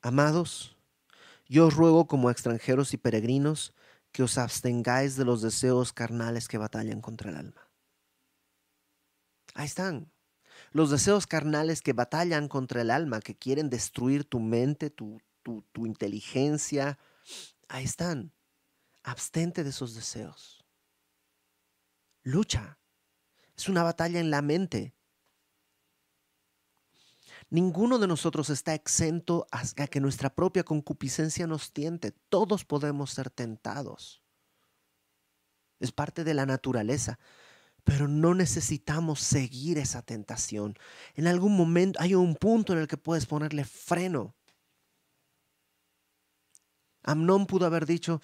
Amados, 0.03 0.77
yo 1.49 1.67
os 1.67 1.75
ruego 1.75 2.07
como 2.07 2.31
extranjeros 2.31 2.95
y 2.95 2.97
peregrinos 2.97 3.75
que 4.12 4.23
os 4.23 4.39
abstengáis 4.39 5.17
de 5.17 5.25
los 5.25 5.43
deseos 5.43 5.93
carnales 5.93 6.49
que 6.49 6.59
batallan 6.59 7.01
contra 7.01 7.31
el 7.31 7.37
alma. 7.37 7.71
Ahí 9.55 9.67
están. 9.67 10.11
Los 10.73 10.91
deseos 10.91 11.27
carnales 11.27 11.83
que 11.83 11.93
batallan 11.93 12.49
contra 12.49 12.81
el 12.81 12.91
alma, 12.91 13.21
que 13.21 13.37
quieren 13.37 13.71
destruir 13.71 14.25
tu 14.25 14.41
mente, 14.41 14.91
tu, 14.91 15.21
tu, 15.43 15.62
tu 15.73 15.87
inteligencia. 15.87 16.99
Ahí 17.69 17.85
están. 17.85 18.33
Abstente 19.03 19.65
de 19.65 19.71
esos 19.71 19.95
deseos. 19.95 20.65
Lucha. 22.23 22.79
Es 23.57 23.69
una 23.69 23.83
batalla 23.83 24.19
en 24.19 24.31
la 24.31 24.43
mente. 24.43 24.95
Ninguno 27.48 27.98
de 27.98 28.09
nosotros 28.09 28.50
está 28.50 28.74
exento 28.74 29.46
a 29.52 29.87
que 29.87 30.00
nuestra 30.00 30.35
propia 30.35 30.64
concupiscencia 30.64 31.46
nos 31.46 31.72
tiente. 31.72 32.12
Todos 32.28 32.64
podemos 32.64 33.12
ser 33.12 33.30
tentados. 33.30 34.22
Es 35.78 35.92
parte 35.92 36.24
de 36.24 36.35
la 36.35 36.46
naturaleza. 36.46 37.18
Pero 37.85 38.09
no 38.09 38.35
necesitamos 38.35 39.20
seguir 39.20 39.78
esa 39.78 40.02
tentación. 40.02 40.74
En 41.14 41.28
algún 41.28 41.56
momento 41.56 42.00
hay 42.00 42.16
un 42.16 42.35
punto 42.35 42.72
en 42.72 42.80
el 42.80 42.88
que 42.88 42.96
puedes 42.96 43.26
ponerle 43.26 43.64
freno. 43.64 44.35
Amnón 47.04 47.46
pudo 47.46 47.66
haber 47.66 47.87
dicho, 47.87 48.20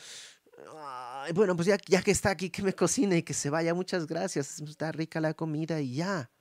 bueno, 1.33 1.55
pues 1.55 1.67
ya, 1.69 1.79
ya 1.87 2.03
que 2.03 2.11
está 2.11 2.31
aquí, 2.31 2.51
que 2.51 2.65
me 2.65 2.75
cocine 2.75 3.19
y 3.19 3.23
que 3.23 3.35
se 3.35 3.51
vaya, 3.51 3.73
muchas 3.73 4.09
gracias, 4.09 4.61
está 4.61 4.91
rica 4.91 5.21
la 5.21 5.35
comida 5.35 5.81
y 5.81 5.95
ya. 5.95 6.33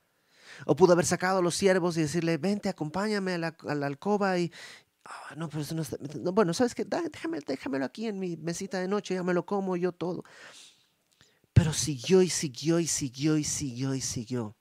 O 0.66 0.76
pudo 0.76 0.92
haber 0.92 1.06
sacado 1.06 1.38
a 1.38 1.42
los 1.42 1.54
siervos 1.54 1.96
y 1.96 2.02
decirle, 2.02 2.38
vente, 2.38 2.68
acompáñame 2.68 3.34
a 3.34 3.38
la, 3.38 3.86
alcoba 3.86 4.38
y... 4.38 4.52
Ah, 5.04 5.34
no, 5.36 5.48
pero 5.48 5.64
no, 5.74 5.82
no, 6.20 6.32
bueno, 6.32 6.54
¿sabes 6.54 6.74
qué? 6.74 6.84
Déjame, 6.84 7.40
déjamelo 7.40 7.84
aquí 7.84 8.06
en 8.06 8.18
mi 8.20 8.36
mesita 8.36 8.78
de 8.78 8.86
noche, 8.86 9.14
ya 9.14 9.22
me 9.24 9.34
lo 9.34 9.44
como 9.44 9.76
yo 9.76 9.92
todo. 9.92 10.24
Pero 11.52 11.72
siguió 11.72 12.22
y 12.22 12.30
siguió 12.30 12.78
y 12.78 12.86
siguió 12.86 13.36
y 13.36 13.44
siguió 13.44 13.94
y 13.94 14.00
siguió. 14.00 14.56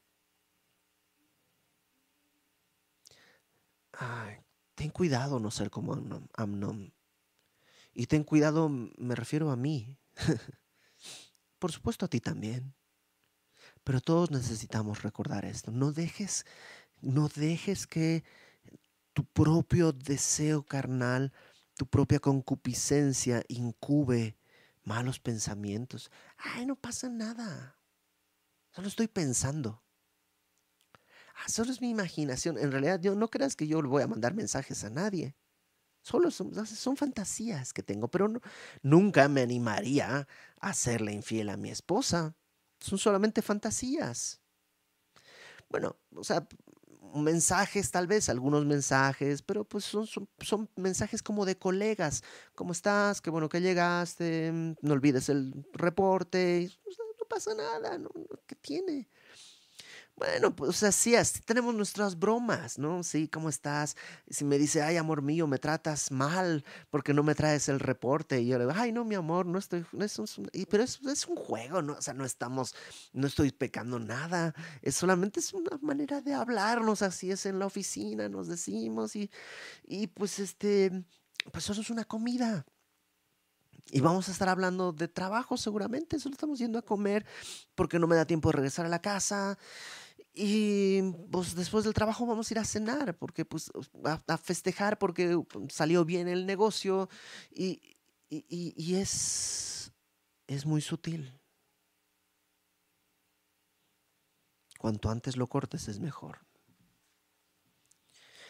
Ay, 3.94 4.38
ten 4.76 4.90
cuidado 4.90 5.40
no 5.40 5.52
ser 5.52 5.70
como 5.70 5.94
Amnon. 6.34 6.94
Y 7.94 8.08
ten 8.08 8.24
cuidado, 8.24 8.70
me 8.70 9.16
refiero 9.16 9.52
a 9.52 9.56
mí. 9.56 9.98
Por 11.60 11.72
supuesto 11.72 12.06
a 12.06 12.10
ti 12.10 12.20
también. 12.20 12.74
Pero 13.84 14.02
todos 14.02 14.32
necesitamos 14.32 15.04
recordar 15.04 15.46
esto. 15.46 15.72
No 15.72 15.92
dejes, 15.92 16.46
no 17.02 17.30
dejes 17.30 17.88
que 17.88 18.24
tu 19.14 19.26
propio 19.26 19.92
deseo 19.92 20.64
carnal, 20.64 21.34
tu 21.76 21.86
propia 21.88 22.20
concupiscencia 22.20 23.44
incube 23.48 24.38
malos 24.84 25.20
pensamientos. 25.20 26.12
Ay, 26.38 26.66
no 26.66 26.76
pasa 26.76 27.10
nada. 27.10 27.78
Solo 28.72 28.88
estoy 28.88 29.08
pensando. 29.08 29.84
Ah, 31.36 31.50
solo 31.50 31.72
es 31.72 31.82
mi 31.82 31.90
imaginación. 31.90 32.58
En 32.58 32.72
realidad, 32.72 33.00
yo 33.02 33.16
no 33.16 33.30
creas 33.30 33.56
que 33.56 33.68
yo 33.68 33.82
le 33.82 33.88
voy 33.88 34.04
a 34.04 34.08
mandar 34.08 34.34
mensajes 34.34 34.84
a 34.84 34.90
nadie. 34.90 35.36
Solo 36.04 36.32
son, 36.32 36.66
son 36.66 36.98
fantasías 36.98 37.74
que 37.74 37.84
tengo, 37.84 38.10
pero 38.10 38.28
nunca 38.82 39.28
me 39.28 39.42
animaría 39.42 40.28
a 40.60 40.70
hacerle 40.70 41.14
infiel 41.14 41.50
a 41.50 41.58
mi 41.58 41.70
esposa 41.70 42.36
son 42.82 42.98
solamente 42.98 43.42
fantasías. 43.42 44.42
Bueno, 45.70 45.96
o 46.16 46.24
sea, 46.24 46.46
mensajes 47.14 47.92
tal 47.92 48.08
vez, 48.08 48.30
algunos 48.30 48.66
mensajes, 48.66 49.42
pero 49.42 49.64
pues 49.64 49.86
son, 49.86 50.08
son, 50.08 50.70
mensajes 50.76 51.24
como 51.24 51.46
de 51.46 51.58
colegas. 51.58 52.24
¿Cómo 52.56 52.74
estás? 52.74 53.22
Qué 53.22 53.30
bueno 53.30 53.50
que 53.50 53.62
llegaste. 53.62 54.52
Mm, 54.52 54.76
no 54.82 54.94
olvides 54.94 55.30
el 55.30 55.66
reporte. 55.74 56.70
No 57.20 57.26
pasa 57.28 57.54
nada. 57.54 57.98
¿Qué 58.46 58.56
tiene? 58.56 59.10
Bueno, 60.16 60.56
pues 60.56 60.84
así 60.84 61.16
es, 61.16 61.42
tenemos 61.46 61.74
nuestras 61.74 62.20
bromas, 62.20 62.78
¿no? 62.78 63.02
Sí, 63.02 63.28
¿cómo 63.28 63.50
estás? 63.50 63.96
Si 64.30 64.46
me 64.46 64.60
dice, 64.60 64.84
ay, 64.84 64.98
amor 64.98 65.24
mío, 65.24 65.48
me 65.48 65.58
tratas 65.58 66.12
mal 66.12 66.64
porque 66.92 67.14
no 67.14 67.24
me 67.24 67.34
traes 67.34 67.70
el 67.70 67.80
reporte. 67.80 68.40
Y 68.40 68.48
yo 68.48 68.60
le 68.60 68.66
digo, 68.66 68.78
ay, 68.78 68.92
no, 68.92 69.04
mi 69.04 69.16
amor, 69.16 69.48
no 69.48 69.58
estoy, 69.58 69.84
no 69.94 70.06
es 70.06 70.20
un, 70.20 70.28
pero 70.70 70.84
es, 70.84 71.00
es, 71.02 71.26
un 71.28 71.36
juego, 71.36 71.82
¿no? 71.82 71.94
O 71.94 72.02
sea, 72.02 72.14
no 72.14 72.24
estamos, 72.24 72.76
no 73.14 73.26
estoy 73.26 73.52
pecando 73.52 74.00
nada. 74.00 74.54
Es 74.84 74.96
solamente 74.96 75.40
es 75.40 75.54
una 75.54 75.78
manera 75.82 76.22
de 76.22 76.36
hablarnos, 76.36 77.02
así 77.02 77.32
es 77.32 77.48
en 77.48 77.58
la 77.58 77.66
oficina, 77.66 78.30
nos 78.30 78.48
decimos 78.48 79.16
y, 79.16 79.32
y 79.84 80.08
pues 80.08 80.38
este, 80.40 81.04
pues 81.52 81.70
eso 81.70 81.82
es 81.82 81.90
una 81.90 82.06
comida. 82.06 82.66
Y 83.92 84.00
vamos 84.00 84.30
a 84.30 84.32
estar 84.32 84.48
hablando 84.48 84.94
de 84.94 85.08
trabajo 85.08 85.58
seguramente, 85.58 86.18
solo 86.20 86.34
estamos 86.34 86.60
yendo 86.60 86.80
a 86.80 86.82
comer 86.82 87.26
porque 87.76 88.00
no 88.00 88.08
me 88.08 88.16
da 88.16 88.26
tiempo 88.26 88.50
de 88.50 88.54
regresar 88.54 88.86
a 88.86 88.90
la 88.90 89.02
casa 89.02 89.58
y 90.34 91.02
pues 91.30 91.56
después 91.56 91.84
del 91.84 91.94
trabajo 91.94 92.26
vamos 92.26 92.50
a 92.50 92.54
ir 92.54 92.60
a 92.60 92.64
cenar, 92.64 93.18
porque 93.18 93.44
pues 93.44 93.70
a, 94.06 94.38
festejar 94.38 94.98
porque 94.98 95.38
salió 95.70 96.06
bien 96.06 96.30
el 96.30 96.46
negocio 96.46 97.10
y, 97.50 97.98
y 98.30 98.96
es, 98.96 99.92
es 100.48 100.66
muy 100.66 100.80
sutil. 100.80 101.38
Cuanto 104.80 105.10
antes 105.10 105.36
lo 105.36 105.48
cortes 105.48 105.90
es 105.90 106.00
mejor. 106.00 106.40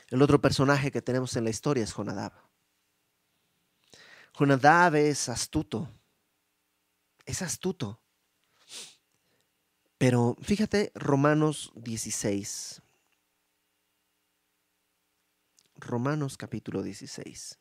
El 0.09 0.21
otro 0.21 0.39
personaje 0.39 0.91
que 0.91 1.01
tenemos 1.01 1.35
en 1.35 1.45
la 1.45 1.49
historia 1.49 1.83
es 1.83 1.93
Jonadab. 1.93 2.50
Jonadab 4.37 4.95
es 4.95 5.29
astuto, 5.29 5.89
es 7.25 7.41
astuto. 7.41 8.01
Pero 9.97 10.35
fíjate, 10.41 10.91
Romanos 10.95 11.71
16. 11.75 12.81
Romanos 15.75 16.37
capítulo 16.37 16.81
16. 16.81 17.59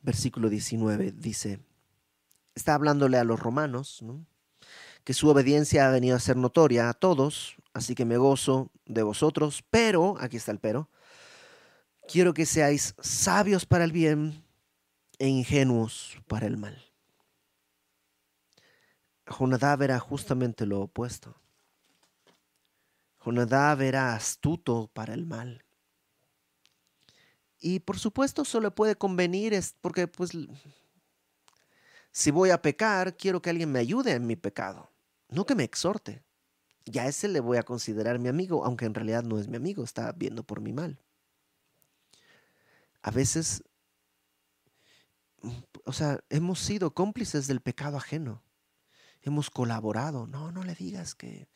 Versículo 0.00 0.48
19 0.48 1.12
dice, 1.12 1.60
está 2.54 2.74
hablándole 2.74 3.18
a 3.18 3.24
los 3.24 3.40
romanos, 3.40 4.02
que 5.04 5.12
su 5.12 5.28
obediencia 5.28 5.86
ha 5.86 5.90
venido 5.90 6.16
a 6.16 6.20
ser 6.20 6.36
notoria 6.36 6.88
a 6.88 6.94
todos, 6.94 7.56
así 7.78 7.94
que 7.94 8.04
me 8.04 8.16
gozo 8.16 8.70
de 8.86 9.04
vosotros, 9.04 9.64
pero, 9.70 10.16
aquí 10.18 10.36
está 10.36 10.50
el 10.50 10.58
pero, 10.58 10.90
quiero 12.08 12.34
que 12.34 12.44
seáis 12.44 12.94
sabios 13.00 13.66
para 13.66 13.84
el 13.84 13.92
bien 13.92 14.42
e 15.18 15.28
ingenuos 15.28 16.18
para 16.26 16.46
el 16.46 16.56
mal. 16.56 16.76
Jonadab 19.26 19.82
era 19.82 20.00
justamente 20.00 20.66
lo 20.66 20.80
opuesto. 20.80 21.36
Jonadab 23.24 23.82
era 23.82 24.14
astuto 24.14 24.90
para 24.92 25.14
el 25.14 25.24
mal. 25.24 25.64
Y 27.60 27.80
por 27.80 27.98
supuesto 27.98 28.42
eso 28.42 28.60
le 28.60 28.72
puede 28.72 28.96
convenir 28.96 29.56
porque 29.80 30.08
pues 30.08 30.30
si 32.10 32.30
voy 32.32 32.50
a 32.50 32.60
pecar, 32.60 33.16
quiero 33.16 33.40
que 33.40 33.50
alguien 33.50 33.70
me 33.70 33.78
ayude 33.78 34.12
en 34.12 34.26
mi 34.26 34.34
pecado, 34.34 34.90
no 35.28 35.46
que 35.46 35.54
me 35.54 35.62
exhorte. 35.62 36.24
Ya 36.90 37.06
ese 37.06 37.28
le 37.28 37.40
voy 37.40 37.58
a 37.58 37.62
considerar 37.62 38.18
mi 38.18 38.28
amigo, 38.28 38.64
aunque 38.64 38.86
en 38.86 38.94
realidad 38.94 39.24
no 39.24 39.38
es 39.38 39.48
mi 39.48 39.56
amigo, 39.56 39.84
está 39.84 40.12
viendo 40.12 40.42
por 40.42 40.60
mi 40.60 40.72
mal. 40.72 40.98
A 43.02 43.10
veces 43.10 43.62
o 45.84 45.92
sea, 45.92 46.20
hemos 46.30 46.58
sido 46.58 46.94
cómplices 46.94 47.46
del 47.46 47.60
pecado 47.60 47.96
ajeno. 47.96 48.42
Hemos 49.22 49.50
colaborado. 49.50 50.26
No, 50.26 50.52
no 50.52 50.62
le 50.62 50.74
digas 50.74 51.14
que, 51.14 51.48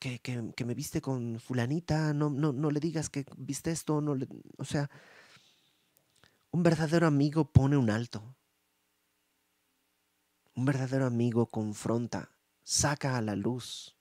que, 0.00 0.18
que, 0.20 0.64
me 0.64 0.74
viste 0.74 1.00
con 1.00 1.40
fulanita. 1.40 2.12
No, 2.14 2.30
no, 2.30 2.52
no 2.52 2.70
le 2.70 2.80
digas 2.80 3.10
que 3.10 3.24
viste 3.36 3.70
esto. 3.70 4.00
No 4.00 4.16
o 4.58 4.64
sea, 4.64 4.90
un 6.50 6.62
verdadero 6.62 7.06
amigo 7.06 7.44
pone 7.44 7.76
un 7.76 7.90
alto. 7.90 8.34
Un 10.56 10.64
verdadero 10.64 11.06
amigo 11.06 11.46
confronta, 11.46 12.30
saca 12.64 13.16
a 13.16 13.22
la 13.22 13.36
luz. 13.36 13.94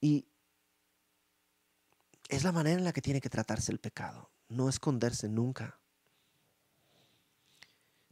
Y 0.00 0.26
es 2.28 2.44
la 2.44 2.52
manera 2.52 2.78
en 2.78 2.84
la 2.84 2.92
que 2.92 3.02
tiene 3.02 3.20
que 3.20 3.30
tratarse 3.30 3.70
el 3.70 3.78
pecado. 3.78 4.30
No 4.48 4.68
esconderse 4.68 5.28
nunca. 5.28 5.78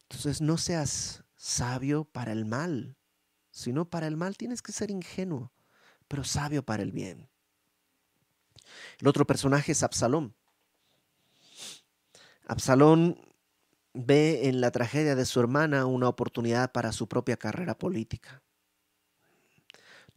Entonces 0.03 0.41
no 0.41 0.57
seas 0.57 1.25
sabio 1.35 2.05
para 2.05 2.33
el 2.33 2.45
mal, 2.45 2.97
sino 3.51 3.89
para 3.91 4.07
el 4.07 4.17
mal 4.17 4.37
tienes 4.37 4.63
que 4.63 4.73
ser 4.73 4.91
ingenuo, 4.91 5.53
pero 6.09 6.25
sabio 6.25 6.65
para 6.65 6.83
el 6.83 6.93
bien. 6.93 7.29
El 8.99 9.09
otro 9.09 9.27
personaje 9.27 9.73
es 9.73 9.83
Absalón. 9.83 10.35
Absalón 12.47 13.21
ve 13.93 14.49
en 14.49 14.61
la 14.61 14.71
tragedia 14.71 15.15
de 15.15 15.25
su 15.25 15.41
hermana 15.41 15.87
una 15.87 16.09
oportunidad 16.09 16.71
para 16.73 16.93
su 16.93 17.09
propia 17.09 17.37
carrera 17.37 17.77
política. 17.77 18.43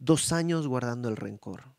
Dos 0.00 0.32
años 0.32 0.66
guardando 0.66 1.10
el 1.10 1.16
rencor. 1.16 1.76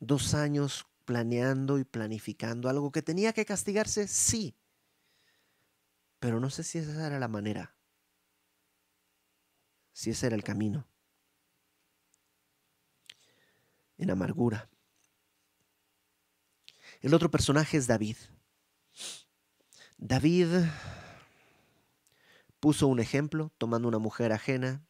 Dos 0.00 0.32
años 0.32 0.86
planeando 1.04 1.78
y 1.78 1.84
planificando 1.84 2.70
algo 2.70 2.90
que 2.90 3.02
tenía 3.02 3.34
que 3.34 3.44
castigarse, 3.44 4.08
sí, 4.08 4.56
pero 6.18 6.40
no 6.40 6.48
sé 6.48 6.64
si 6.64 6.78
esa 6.78 7.06
era 7.06 7.18
la 7.18 7.28
manera, 7.28 7.74
si 9.92 10.10
ese 10.10 10.28
era 10.28 10.36
el 10.36 10.44
camino. 10.44 10.86
En 13.98 14.10
amargura. 14.10 14.70
El 17.02 17.12
otro 17.12 17.30
personaje 17.30 17.76
es 17.76 17.86
David. 17.86 18.16
David 19.98 20.48
puso 22.60 22.86
un 22.86 22.98
ejemplo 22.98 23.52
tomando 23.58 23.88
una 23.88 23.98
mujer 23.98 24.32
ajena 24.32 24.82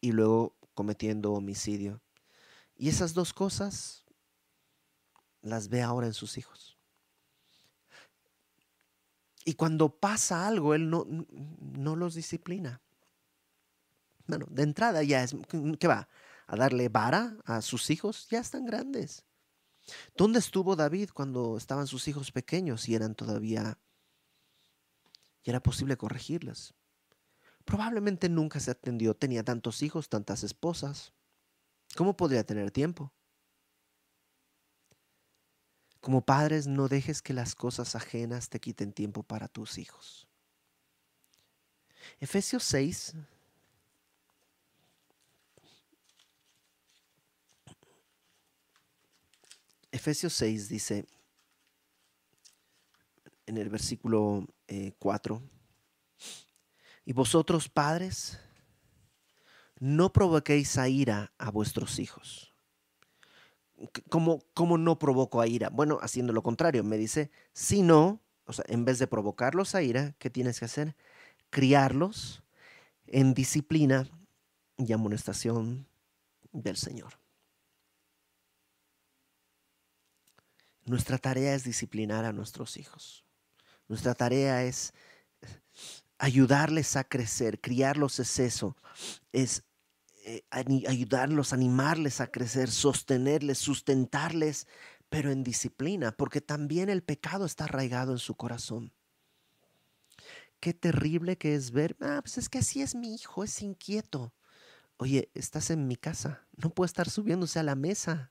y 0.00 0.12
luego 0.12 0.56
cometiendo 0.74 1.32
homicidio. 1.32 2.00
Y 2.76 2.88
esas 2.88 3.14
dos 3.14 3.32
cosas 3.32 4.04
las 5.40 5.68
ve 5.68 5.82
ahora 5.82 6.06
en 6.06 6.14
sus 6.14 6.38
hijos. 6.38 6.78
Y 9.44 9.54
cuando 9.54 9.98
pasa 9.98 10.46
algo, 10.46 10.74
él 10.74 10.88
no, 10.88 11.04
no 11.60 11.96
los 11.96 12.14
disciplina. 12.14 12.80
Bueno, 14.26 14.46
de 14.50 14.62
entrada 14.62 15.02
ya 15.02 15.22
es, 15.22 15.34
¿qué 15.78 15.88
va? 15.88 16.08
¿A 16.46 16.56
darle 16.56 16.88
vara 16.88 17.36
a 17.44 17.60
sus 17.60 17.90
hijos? 17.90 18.28
Ya 18.30 18.38
están 18.38 18.64
grandes. 18.66 19.24
¿Dónde 20.16 20.38
estuvo 20.38 20.76
David 20.76 21.10
cuando 21.12 21.56
estaban 21.56 21.88
sus 21.88 22.06
hijos 22.06 22.30
pequeños 22.30 22.88
y 22.88 22.94
eran 22.94 23.14
todavía, 23.16 23.78
y 25.42 25.50
era 25.50 25.60
posible 25.60 25.96
corregirles? 25.96 26.74
Probablemente 27.64 28.28
nunca 28.28 28.60
se 28.60 28.70
atendió, 28.70 29.14
tenía 29.14 29.44
tantos 29.44 29.82
hijos, 29.82 30.08
tantas 30.08 30.42
esposas. 30.42 31.12
¿Cómo 31.96 32.16
podría 32.16 32.44
tener 32.44 32.70
tiempo? 32.70 33.12
Como 36.00 36.24
padres, 36.24 36.66
no 36.66 36.88
dejes 36.88 37.22
que 37.22 37.32
las 37.32 37.54
cosas 37.54 37.94
ajenas 37.94 38.48
te 38.48 38.58
quiten 38.58 38.92
tiempo 38.92 39.22
para 39.22 39.46
tus 39.46 39.78
hijos. 39.78 40.26
Efesios 42.18 42.64
6. 42.64 43.14
Efesios 49.92 50.32
6 50.32 50.68
dice 50.68 51.06
en 53.46 53.58
el 53.58 53.68
versículo 53.68 54.48
4, 54.98 55.36
eh, 55.36 55.61
y 57.04 57.12
vosotros 57.12 57.68
padres, 57.68 58.38
no 59.78 60.12
provoquéis 60.12 60.78
a 60.78 60.88
ira 60.88 61.32
a 61.38 61.50
vuestros 61.50 61.98
hijos 61.98 62.52
¿cómo, 64.08 64.44
¿cómo 64.54 64.78
no 64.78 64.98
provoco 64.98 65.40
a 65.40 65.46
ira? 65.46 65.70
Bueno, 65.70 65.98
haciendo 66.02 66.32
lo 66.32 66.42
contrario, 66.42 66.84
me 66.84 66.96
dice, 66.96 67.30
si 67.52 67.82
no, 67.82 68.20
o 68.46 68.52
sea, 68.52 68.64
en 68.68 68.84
vez 68.84 68.98
de 68.98 69.06
provocarlos 69.06 69.74
a 69.74 69.82
ira, 69.82 70.14
¿qué 70.18 70.30
tienes 70.30 70.58
que 70.58 70.66
hacer? 70.66 70.96
Criarlos 71.50 72.42
en 73.06 73.34
disciplina 73.34 74.08
y 74.78 74.92
amonestación 74.92 75.86
del 76.52 76.76
Señor. 76.76 77.14
Nuestra 80.84 81.18
tarea 81.18 81.54
es 81.54 81.64
disciplinar 81.64 82.24
a 82.24 82.32
nuestros 82.32 82.76
hijos. 82.76 83.24
Nuestra 83.88 84.14
tarea 84.14 84.64
es 84.64 84.94
ayudarles 86.22 86.94
a 86.94 87.02
crecer, 87.02 87.60
criarlos 87.60 88.20
es 88.20 88.38
eso, 88.38 88.76
es 89.32 89.64
eh, 90.24 90.44
ayudarlos, 90.52 91.52
animarles 91.52 92.20
a 92.20 92.28
crecer, 92.28 92.70
sostenerles, 92.70 93.58
sustentarles, 93.58 94.68
pero 95.08 95.32
en 95.32 95.42
disciplina, 95.42 96.12
porque 96.12 96.40
también 96.40 96.90
el 96.90 97.02
pecado 97.02 97.44
está 97.44 97.64
arraigado 97.64 98.12
en 98.12 98.18
su 98.18 98.36
corazón. 98.36 98.92
Qué 100.60 100.72
terrible 100.72 101.38
que 101.38 101.56
es 101.56 101.72
ver, 101.72 101.96
ah, 102.00 102.20
pues 102.22 102.38
es 102.38 102.48
que 102.48 102.58
así 102.58 102.82
es 102.82 102.94
mi 102.94 103.16
hijo, 103.16 103.42
es 103.42 103.60
inquieto. 103.60 104.32
Oye, 104.98 105.28
estás 105.34 105.70
en 105.70 105.88
mi 105.88 105.96
casa, 105.96 106.46
no 106.56 106.70
puede 106.70 106.86
estar 106.86 107.10
subiéndose 107.10 107.58
a 107.58 107.64
la 107.64 107.74
mesa. 107.74 108.30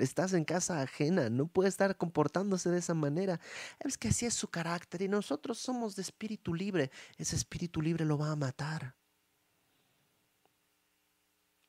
Estás 0.00 0.32
en 0.32 0.44
casa 0.44 0.82
ajena, 0.82 1.30
no 1.30 1.46
puede 1.46 1.68
estar 1.68 1.96
comportándose 1.96 2.70
de 2.70 2.78
esa 2.78 2.94
manera. 2.94 3.40
Es 3.80 3.98
que 3.98 4.08
así 4.08 4.26
es 4.26 4.34
su 4.34 4.48
carácter 4.48 5.02
y 5.02 5.08
nosotros 5.08 5.58
somos 5.58 5.96
de 5.96 6.02
espíritu 6.02 6.54
libre. 6.54 6.90
Ese 7.16 7.36
espíritu 7.36 7.82
libre 7.82 8.04
lo 8.04 8.18
va 8.18 8.30
a 8.32 8.36
matar. 8.36 8.94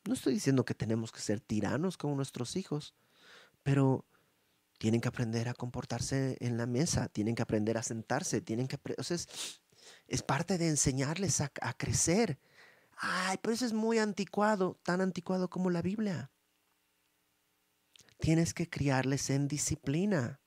No 0.06 0.14
estoy 0.14 0.34
diciendo 0.34 0.66
que 0.66 0.74
tenemos 0.74 1.12
que 1.12 1.20
ser 1.20 1.40
tiranos 1.40 1.98
con 1.98 2.16
nuestros 2.16 2.56
hijos, 2.56 2.96
pero 3.64 4.06
tienen 4.80 5.02
que 5.02 5.10
aprender 5.10 5.48
a 5.48 5.54
comportarse 5.54 6.38
en 6.40 6.58
la 6.58 6.66
mesa, 6.66 7.08
tienen 7.10 7.36
que 7.36 7.44
aprender 7.44 7.78
a 7.78 7.84
sentarse, 7.84 8.42
tienen 8.42 8.68
que... 8.68 8.80
O 8.98 9.04
sea, 9.04 9.18
Es 10.08 10.24
parte 10.24 10.58
de 10.58 10.70
enseñarles 10.70 11.42
a, 11.42 11.52
a 11.62 11.74
crecer. 11.74 12.40
Ay, 12.98 13.38
pero 13.42 13.54
eso 13.54 13.66
es 13.66 13.74
muy 13.74 14.00
anticuado, 14.00 14.80
tan 14.84 15.02
anticuado 15.02 15.50
como 15.50 15.70
la 15.70 15.82
Biblia. 15.82 16.32
Tienes 18.22 18.54
que 18.54 18.70
criarles 18.70 19.32
en 19.32 19.48
disciplina. 19.48 20.40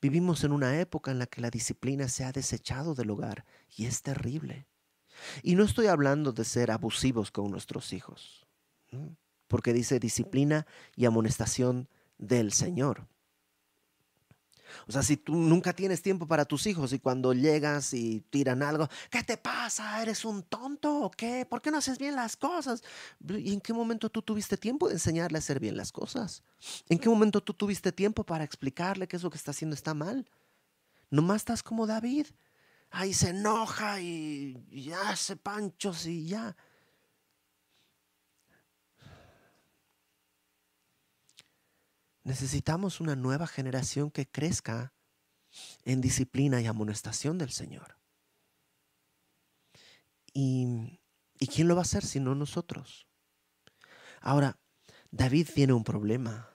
Vivimos 0.00 0.44
en 0.44 0.52
una 0.52 0.80
época 0.80 1.10
en 1.10 1.18
la 1.18 1.26
que 1.26 1.40
la 1.40 1.50
disciplina 1.50 2.06
se 2.06 2.24
ha 2.24 2.30
desechado 2.30 2.94
del 2.94 3.10
hogar 3.10 3.44
y 3.76 3.86
es 3.86 4.02
terrible. 4.02 4.68
Y 5.42 5.56
no 5.56 5.64
estoy 5.64 5.88
hablando 5.88 6.32
de 6.32 6.44
ser 6.44 6.70
abusivos 6.70 7.32
con 7.32 7.50
nuestros 7.50 7.92
hijos, 7.92 8.46
porque 9.48 9.72
dice 9.72 9.98
disciplina 9.98 10.64
y 10.94 11.06
amonestación 11.06 11.88
del 12.18 12.52
Señor. 12.52 13.08
O 14.86 14.92
sea, 14.92 15.02
si 15.02 15.16
tú 15.16 15.34
nunca 15.34 15.72
tienes 15.72 16.02
tiempo 16.02 16.26
para 16.26 16.44
tus 16.44 16.66
hijos 16.66 16.92
y 16.92 16.98
cuando 16.98 17.32
llegas 17.32 17.94
y 17.94 18.20
tiran 18.30 18.62
algo, 18.62 18.88
¿qué 19.10 19.22
te 19.22 19.36
pasa? 19.36 20.00
¿Eres 20.02 20.24
un 20.24 20.42
tonto 20.42 21.02
o 21.02 21.10
qué? 21.10 21.46
¿Por 21.48 21.62
qué 21.62 21.70
no 21.70 21.78
haces 21.78 21.98
bien 21.98 22.16
las 22.16 22.36
cosas? 22.36 22.82
¿Y 23.28 23.52
en 23.52 23.60
qué 23.60 23.72
momento 23.72 24.10
tú 24.10 24.22
tuviste 24.22 24.56
tiempo 24.56 24.88
de 24.88 24.94
enseñarle 24.94 25.38
a 25.38 25.40
hacer 25.40 25.60
bien 25.60 25.76
las 25.76 25.92
cosas? 25.92 26.42
¿En 26.88 26.98
qué 26.98 27.08
momento 27.08 27.42
tú 27.42 27.54
tuviste 27.54 27.92
tiempo 27.92 28.24
para 28.24 28.44
explicarle 28.44 29.08
que 29.08 29.16
eso 29.16 29.30
que 29.30 29.36
está 29.36 29.50
haciendo 29.50 29.74
está 29.74 29.94
mal? 29.94 30.28
Nomás 31.10 31.36
estás 31.36 31.62
como 31.62 31.86
David. 31.86 32.26
Ahí 32.90 33.12
se 33.12 33.30
enoja 33.30 34.00
y, 34.00 34.64
ya 34.70 35.10
hace 35.10 35.36
panchos 35.36 36.06
y 36.06 36.26
ya. 36.26 36.56
Necesitamos 42.24 43.00
una 43.00 43.16
nueva 43.16 43.46
generación 43.46 44.10
que 44.10 44.26
crezca 44.26 44.92
en 45.84 46.00
disciplina 46.00 46.60
y 46.60 46.66
amonestación 46.66 47.38
del 47.38 47.50
Señor. 47.50 47.96
¿Y, 50.32 50.98
¿Y 51.38 51.46
quién 51.46 51.68
lo 51.68 51.76
va 51.76 51.82
a 51.82 51.84
hacer 51.84 52.04
si 52.04 52.18
no 52.18 52.34
nosotros? 52.34 53.06
Ahora, 54.20 54.58
David 55.10 55.48
tiene 55.54 55.74
un 55.74 55.84
problema. 55.84 56.48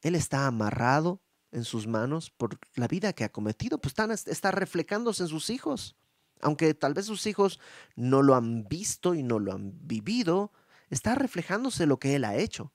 Él 0.00 0.14
está 0.14 0.46
amarrado 0.46 1.20
en 1.52 1.64
sus 1.64 1.86
manos 1.86 2.30
por 2.30 2.58
la 2.74 2.88
vida 2.88 3.12
que 3.12 3.24
ha 3.24 3.32
cometido, 3.32 3.78
pues 3.78 3.92
está, 3.92 4.30
está 4.30 4.50
reflejándose 4.50 5.24
en 5.24 5.28
sus 5.28 5.50
hijos. 5.50 5.96
Aunque 6.40 6.72
tal 6.74 6.94
vez 6.94 7.06
sus 7.06 7.26
hijos 7.26 7.60
no 7.96 8.22
lo 8.22 8.34
han 8.34 8.64
visto 8.64 9.14
y 9.14 9.22
no 9.22 9.38
lo 9.38 9.52
han 9.52 9.72
vivido, 9.86 10.52
está 10.88 11.14
reflejándose 11.14 11.86
lo 11.86 11.98
que 11.98 12.14
él 12.14 12.24
ha 12.24 12.36
hecho. 12.36 12.72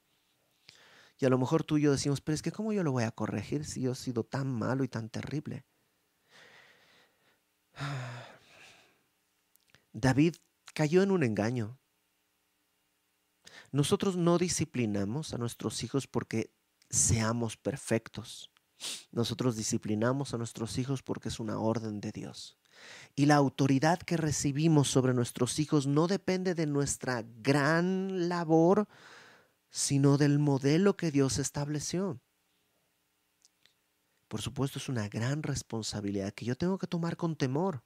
Y 1.23 1.25
a 1.25 1.29
lo 1.29 1.37
mejor 1.37 1.63
tú 1.63 1.77
y 1.77 1.83
yo 1.83 1.93
decimos, 1.93 2.19
pero 2.19 2.35
es 2.35 2.41
que 2.41 2.51
¿cómo 2.51 2.73
yo 2.73 2.83
lo 2.83 2.91
voy 2.91 3.05
a 3.05 3.11
corregir 3.11 3.63
si 3.63 3.79
yo 3.79 3.93
he 3.93 3.95
sido 3.95 4.25
tan 4.25 4.45
malo 4.45 4.83
y 4.83 4.89
tan 4.89 5.07
terrible? 5.07 5.63
David 9.93 10.35
cayó 10.73 11.01
en 11.01 11.11
un 11.11 11.23
engaño. 11.23 11.79
Nosotros 13.71 14.17
no 14.17 14.37
disciplinamos 14.37 15.33
a 15.33 15.37
nuestros 15.37 15.81
hijos 15.85 16.07
porque 16.07 16.53
seamos 16.89 17.55
perfectos. 17.55 18.51
Nosotros 19.13 19.55
disciplinamos 19.55 20.33
a 20.33 20.37
nuestros 20.37 20.77
hijos 20.77 21.03
porque 21.03 21.29
es 21.29 21.39
una 21.39 21.57
orden 21.57 22.01
de 22.01 22.11
Dios. 22.11 22.57
Y 23.15 23.27
la 23.27 23.35
autoridad 23.35 23.99
que 23.99 24.17
recibimos 24.17 24.89
sobre 24.89 25.13
nuestros 25.13 25.57
hijos 25.59 25.87
no 25.87 26.07
depende 26.07 26.53
de 26.53 26.65
nuestra 26.65 27.23
gran 27.41 28.27
labor 28.27 28.89
sino 29.73 30.19
del 30.19 30.37
modelo 30.37 30.95
que 30.95 31.09
Dios 31.09 31.39
estableció. 31.39 32.21
Por 34.27 34.39
supuesto, 34.39 34.77
es 34.77 34.87
una 34.87 35.09
gran 35.09 35.41
responsabilidad 35.41 36.31
que 36.31 36.45
yo 36.45 36.55
tengo 36.55 36.77
que 36.77 36.85
tomar 36.85 37.17
con 37.17 37.35
temor 37.35 37.83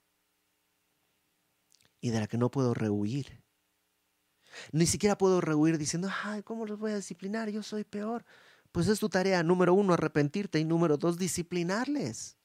y 2.02 2.10
de 2.10 2.20
la 2.20 2.26
que 2.26 2.36
no 2.36 2.50
puedo 2.50 2.74
rehuir. 2.74 3.42
Ni 4.70 4.84
siquiera 4.84 5.16
puedo 5.16 5.40
rehuir 5.40 5.78
diciendo, 5.78 6.10
ay, 6.24 6.42
¿cómo 6.42 6.66
los 6.66 6.78
voy 6.78 6.92
a 6.92 6.96
disciplinar? 6.96 7.48
Yo 7.48 7.62
soy 7.62 7.84
peor. 7.84 8.26
Pues 8.70 8.86
es 8.88 9.00
tu 9.00 9.08
tarea, 9.08 9.42
número 9.42 9.72
uno, 9.72 9.94
arrepentirte 9.94 10.60
y 10.60 10.64
número 10.64 10.98
dos, 10.98 11.16
disciplinarles. 11.16 12.36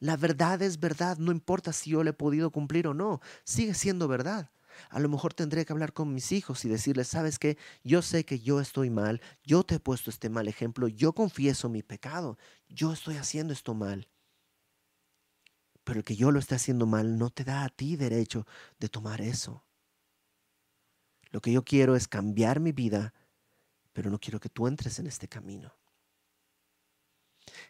La 0.00 0.16
verdad 0.16 0.60
es 0.62 0.80
verdad, 0.80 1.18
no 1.18 1.30
importa 1.30 1.72
si 1.72 1.90
yo 1.90 2.02
le 2.02 2.10
he 2.10 2.14
podido 2.14 2.50
cumplir 2.50 2.88
o 2.88 2.94
no, 2.94 3.20
sigue 3.44 3.74
siendo 3.74 4.08
verdad. 4.08 4.50
A 4.88 5.00
lo 5.00 5.08
mejor 5.08 5.34
tendré 5.34 5.64
que 5.64 5.72
hablar 5.72 5.92
con 5.92 6.14
mis 6.14 6.32
hijos 6.32 6.64
y 6.64 6.68
decirles, 6.68 7.08
sabes 7.08 7.38
qué, 7.38 7.58
yo 7.84 8.02
sé 8.02 8.24
que 8.24 8.40
yo 8.40 8.60
estoy 8.60 8.90
mal, 8.90 9.20
yo 9.44 9.64
te 9.64 9.76
he 9.76 9.80
puesto 9.80 10.10
este 10.10 10.28
mal 10.28 10.48
ejemplo, 10.48 10.88
yo 10.88 11.12
confieso 11.12 11.68
mi 11.68 11.82
pecado, 11.82 12.38
yo 12.68 12.92
estoy 12.92 13.16
haciendo 13.16 13.52
esto 13.52 13.74
mal. 13.74 14.08
Pero 15.84 16.00
el 16.00 16.04
que 16.04 16.16
yo 16.16 16.30
lo 16.30 16.38
esté 16.38 16.54
haciendo 16.54 16.86
mal 16.86 17.18
no 17.18 17.30
te 17.30 17.44
da 17.44 17.64
a 17.64 17.68
ti 17.68 17.96
derecho 17.96 18.46
de 18.78 18.88
tomar 18.88 19.20
eso. 19.20 19.64
Lo 21.30 21.40
que 21.40 21.52
yo 21.52 21.64
quiero 21.64 21.96
es 21.96 22.08
cambiar 22.08 22.60
mi 22.60 22.72
vida, 22.72 23.14
pero 23.92 24.10
no 24.10 24.18
quiero 24.18 24.40
que 24.40 24.48
tú 24.48 24.66
entres 24.66 24.98
en 24.98 25.06
este 25.06 25.28
camino. 25.28 25.74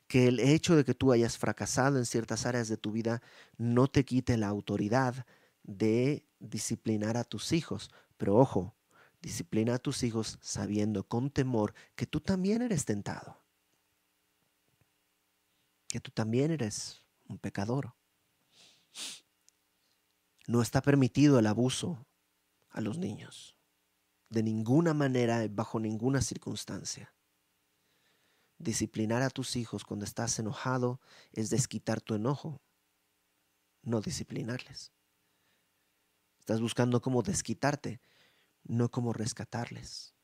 Que 0.07 0.29
el 0.29 0.41
hecho 0.41 0.77
de 0.77 0.85
que 0.85 0.95
tú 0.95 1.13
hayas 1.13 1.39
fracasado 1.39 1.99
en 1.99 2.07
ciertas 2.07 2.47
áreas 2.47 2.69
de 2.69 2.77
tu 2.77 2.91
vida 2.91 3.23
no 3.57 3.87
te 3.87 4.05
quite 4.05 4.37
la 4.37 4.49
autoridad 4.49 5.27
de 5.63 6.27
disciplinar 6.41 7.17
a 7.17 7.25
tus 7.25 7.53
hijos. 7.53 7.91
Pero 8.17 8.37
ojo, 8.37 8.75
disciplina 9.23 9.75
a 9.75 9.79
tus 9.79 10.03
hijos 10.03 10.39
sabiendo 10.41 11.07
con 11.07 11.31
temor 11.31 11.75
que 11.95 12.07
tú 12.07 12.21
también 12.21 12.63
eres 12.63 12.85
tentado. 12.85 13.39
Que 15.89 16.01
tú 16.01 16.11
también 16.11 16.51
eres 16.51 17.03
un 17.29 17.39
pecador. 17.39 17.95
No 20.47 20.63
está 20.63 20.83
permitido 20.83 21.39
el 21.39 21.47
abuso 21.47 22.05
a 22.71 22.81
los 22.81 22.99
niños. 22.99 23.57
De 24.29 24.43
ninguna 24.43 24.95
manera, 24.95 25.47
bajo 25.49 25.81
ninguna 25.81 26.23
circunstancia. 26.23 27.13
Disciplinar 28.59 29.23
a 29.23 29.31
tus 29.31 29.57
hijos 29.57 29.85
cuando 29.85 30.05
estás 30.05 30.39
enojado 30.39 31.01
es 31.33 31.51
desquitar 31.51 32.01
tu 32.01 32.15
enojo, 32.15 32.61
no 33.83 34.01
disciplinarles. 34.01 34.93
Estás 36.41 36.61
buscando 36.61 37.01
cómo 37.01 37.23
desquitarte, 37.23 38.01
no 38.65 38.91
cómo 38.91 39.13
rescatarles. 39.13 40.15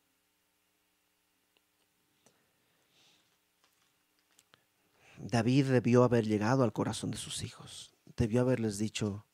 David 5.19 5.67
debió 5.67 6.05
haber 6.05 6.27
llegado 6.27 6.65
al 6.65 6.73
corazón 6.73 7.11
de 7.11 7.19
sus 7.19 7.43
hijos. 7.43 7.95
Debió 8.17 8.41
haberles 8.41 8.79
dicho, 8.79 9.27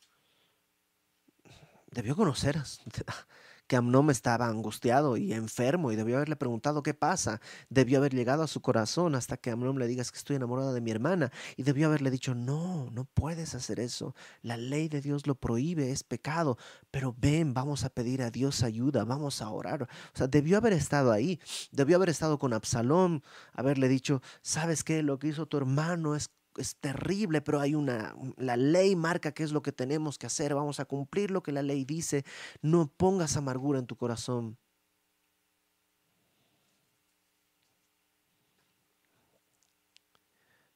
debió 1.87 2.17
conocer 2.17 2.57
que 3.67 3.77
Amnón 3.77 4.11
estaba 4.11 4.47
angustiado 4.47 5.17
y 5.17 5.33
enfermo 5.33 5.93
y 5.93 5.97
debió 5.97 6.17
haberle 6.17 6.37
preguntado 6.37 6.83
qué 6.83 6.95
pasa. 6.95 7.41
Debió 7.71 7.99
haber 7.99 8.15
llegado 8.15 8.43
a 8.43 8.47
su 8.47 8.61
corazón 8.61 9.15
hasta 9.15 9.37
que 9.37 9.51
Amnón 9.51 9.79
le 9.79 9.87
digas 9.87 10.11
que 10.11 10.19
estoy 10.19 10.37
enamorada 10.37 10.73
de 10.73 10.81
mi 10.81 10.91
hermana 10.91 11.33
y 11.57 11.63
debió 11.63 11.89
haberle 11.89 12.11
dicho, 12.11 12.35
no, 12.35 12.91
no 12.91 13.05
puedes 13.05 13.55
hacer 13.55 13.81
eso. 13.81 14.15
La 14.43 14.57
ley 14.57 14.89
de 14.89 15.01
Dios 15.01 15.27
lo 15.27 15.35
prohíbe, 15.35 15.91
es 15.91 16.03
pecado, 16.05 16.59
pero 16.91 17.15
ven, 17.19 17.55
vamos 17.55 17.85
a 17.85 17.91
pedir 17.91 18.23
a 18.23 18.31
Dios 18.31 18.63
ayuda, 18.63 19.05
vamos 19.05 19.43
a 19.43 19.51
orar. 19.51 19.83
O 19.83 20.17
sea, 20.17 20.27
debió 20.27 20.59
haber 20.59 20.73
estado 20.73 21.13
ahí, 21.13 21.41
debió 21.71 21.97
haber 21.97 22.11
estado 22.11 22.39
con 22.39 22.53
Absalón, 22.53 23.23
haberle 23.53 23.89
dicho, 23.89 24.23
¿sabes 24.43 24.85
qué? 24.85 25.03
Lo 25.03 25.19
que 25.19 25.29
hizo 25.29 25.47
tu 25.47 25.57
hermano 25.57 26.15
es 26.15 26.31
es 26.57 26.77
terrible, 26.77 27.41
pero 27.41 27.61
hay 27.61 27.75
una, 27.75 28.15
la 28.37 28.57
ley 28.57 28.97
marca 28.97 29.33
qué 29.33 29.43
es 29.43 29.53
lo 29.53 29.63
que 29.63 29.73
tenemos 29.73 30.19
que 30.19 30.27
hacer, 30.27 30.55
vamos 30.55 30.81
a 30.81 30.85
cumplir 30.85 31.31
lo 31.31 31.43
que 31.43 31.53
la 31.53 31.63
ley 31.63 31.85
dice, 31.85 32.25
no 32.61 32.89
pongas 32.89 33.37
amargura 33.37 33.79
en 33.79 33.87
tu 33.87 33.97
corazón. 33.97 34.59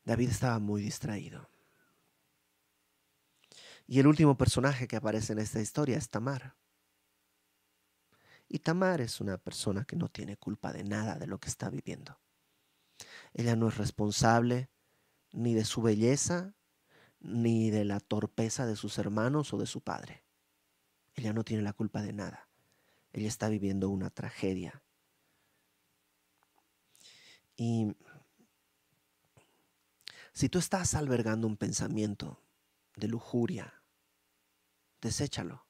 David 0.05 0.31
estaba 0.31 0.59
muy 0.61 0.83
distraído. 0.83 1.51
Y 3.89 3.99
el 4.01 4.07
último 4.07 4.37
personaje 4.37 4.87
que 4.87 4.97
aparece 4.97 5.33
en 5.33 5.41
esta 5.41 5.61
historia 5.61 5.97
es 5.97 6.09
Tamar. 6.09 6.57
Y 8.49 8.61
Tamar 8.61 9.01
es 9.01 9.21
una 9.21 9.37
persona 9.39 9.85
que 9.85 9.97
no 9.97 10.09
tiene 10.09 10.37
culpa 10.37 10.73
de 10.73 10.85
nada 10.85 11.17
de 11.17 11.27
lo 11.27 11.39
que 11.39 11.49
está 11.49 11.71
viviendo. 11.71 12.21
Ella 13.35 13.57
no 13.57 13.69
es 13.69 13.77
responsable 13.77 14.71
ni 15.37 15.53
de 15.53 15.67
su 15.67 15.83
belleza, 15.83 16.55
ni 17.21 17.71
de 17.71 17.85
la 17.85 18.01
torpeza 18.01 18.65
de 18.65 18.75
sus 18.75 18.97
hermanos 18.97 19.53
o 19.53 19.59
de 19.59 19.67
su 19.67 19.83
padre. 19.83 20.25
Ella 21.15 21.35
no 21.35 21.45
tiene 21.45 21.63
la 21.63 21.75
culpa 21.75 22.01
de 22.01 22.15
nada. 22.15 22.49
Ella 23.13 23.29
está 23.29 23.51
viviendo 23.51 23.91
una 23.91 24.09
tragedia. 24.09 24.83
Y 27.55 27.95
si 30.33 30.49
tú 30.49 30.59
estás 30.59 30.95
albergando 30.95 31.47
un 31.47 31.59
pensamiento 31.59 32.41
de 32.97 33.09
lujuria, 33.09 33.83
deséchalo. 35.03 35.67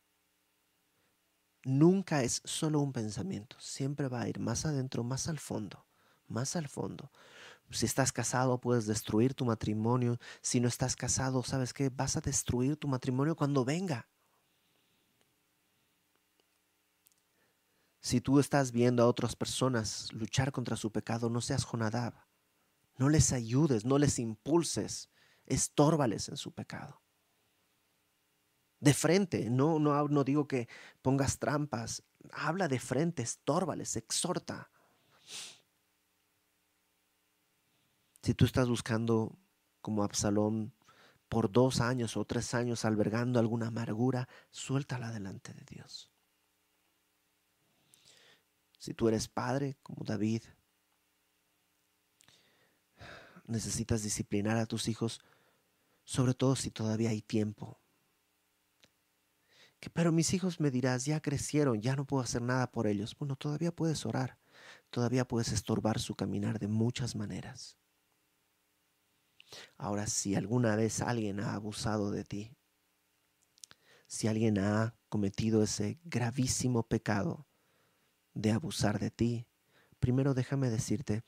Nunca 1.65 2.23
es 2.23 2.41
solo 2.45 2.79
un 2.79 2.93
pensamiento, 2.93 3.57
siempre 3.59 4.07
va 4.07 4.21
a 4.21 4.29
ir 4.29 4.39
más 4.39 4.65
adentro, 4.65 5.03
más 5.03 5.27
al 5.27 5.41
fondo, 5.41 5.85
más 6.29 6.55
al 6.55 6.69
fondo 6.69 7.11
Si 7.71 7.87
estás 7.87 8.13
casado, 8.13 8.61
puedes 8.61 8.87
destruir 8.87 9.35
tu 9.35 9.45
matrimonio. 9.45 10.19
Si 10.41 10.61
no 10.61 10.69
estás 10.69 10.95
casado, 10.97 11.43
¿sabes 11.43 11.73
qué? 11.73 11.91
Vas 11.91 12.17
a 12.17 12.21
destruir 12.21 12.77
tu 12.77 12.89
matrimonio 12.89 13.35
cuando 13.35 13.65
venga. 13.65 14.09
Si 18.01 18.21
tú 18.21 18.39
estás 18.39 18.71
viendo 18.71 19.03
a 19.03 19.09
otras 19.09 19.35
personas 19.35 20.13
luchar 20.13 20.53
contra 20.53 20.77
su 20.77 20.93
pecado, 20.93 21.29
no 21.29 21.41
seas 21.41 21.65
Jonadab. 21.65 22.15
No 22.99 23.09
les 23.09 23.33
ayudes, 23.33 23.85
no 23.85 23.99
les 23.99 24.21
impulses, 24.21 25.11
estórbales 25.45 26.29
en 26.29 26.37
su 26.37 26.53
pecado. 26.53 27.03
De 28.79 28.95
frente, 28.95 29.51
no, 29.51 29.79
no, 29.81 30.07
no 30.07 30.23
digo 30.23 30.47
que 30.47 30.69
pongas 31.03 31.39
trampas, 31.39 32.05
habla 32.33 32.69
de 32.69 32.79
frente, 32.79 33.23
estórbales, 33.23 33.97
exhorta. 33.97 34.71
Si 38.23 38.35
tú 38.35 38.45
estás 38.45 38.69
buscando 38.69 39.39
como 39.81 40.03
Absalón 40.03 40.73
por 41.29 41.51
dos 41.51 41.81
años 41.81 42.17
o 42.17 42.25
tres 42.25 42.55
años 42.55 42.85
albergando 42.85 43.39
alguna 43.39 43.69
amargura, 43.69 44.29
suéltala 44.51 45.11
delante 45.11 45.53
de 45.53 45.65
Dios. 45.65 46.11
Si 48.79 48.95
tú 48.95 49.09
eres 49.09 49.29
padre 49.29 49.77
como 49.83 50.05
David, 50.05 50.43
necesitas 53.47 54.03
disciplinar 54.03 54.57
a 54.57 54.67
tus 54.67 54.89
hijos, 54.89 55.21
sobre 56.05 56.35
todo 56.35 56.57
si 56.57 56.71
todavía 56.71 57.11
hay 57.11 57.23
tiempo. 57.23 57.81
Que, 59.81 59.91
pero 59.91 60.13
mis 60.13 60.33
hijos 60.35 60.61
me 60.61 60.71
dirás, 60.71 61.05
ya 61.05 61.21
crecieron, 61.21 61.83
ya 61.83 61.97
no 61.97 62.07
puedo 62.07 62.23
hacer 62.23 62.43
nada 62.43 62.71
por 62.71 62.87
ellos. 62.87 63.17
Bueno, 63.19 63.37
todavía 63.37 63.75
puedes 63.75 64.07
orar, 64.07 64.39
todavía 64.91 65.27
puedes 65.27 65.53
estorbar 65.53 65.99
su 65.99 66.15
caminar 66.15 66.59
de 66.59 66.69
muchas 66.69 67.15
maneras. 67.15 67.77
Ahora, 69.77 70.07
si 70.07 70.35
alguna 70.35 70.77
vez 70.77 71.01
alguien 71.01 71.41
ha 71.41 71.55
abusado 71.55 72.11
de 72.11 72.25
ti, 72.25 72.57
si 74.07 74.29
alguien 74.29 74.59
ha 74.59 74.95
cometido 75.09 75.63
ese 75.63 75.99
gravísimo 76.05 76.85
pecado 76.85 77.47
de 78.35 78.53
abusar 78.53 78.99
de 78.99 79.11
ti, 79.11 79.47
primero 79.99 80.35
déjame 80.35 80.71
decirte 80.71 81.23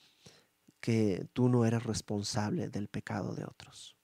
que 0.81 1.29
tú 1.33 1.49
no 1.49 1.65
eres 1.65 1.83
responsable 1.83 2.69
del 2.69 2.89
pecado 2.89 3.35
de 3.35 3.45
otros. 3.45 3.97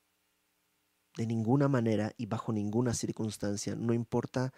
De 1.17 1.27
ninguna 1.27 1.69
manera 1.69 2.13
y 2.17 2.27
bajo 2.27 2.53
ninguna 2.53 2.93
circunstancia, 2.93 3.77
no 3.77 3.95
importa 3.95 4.53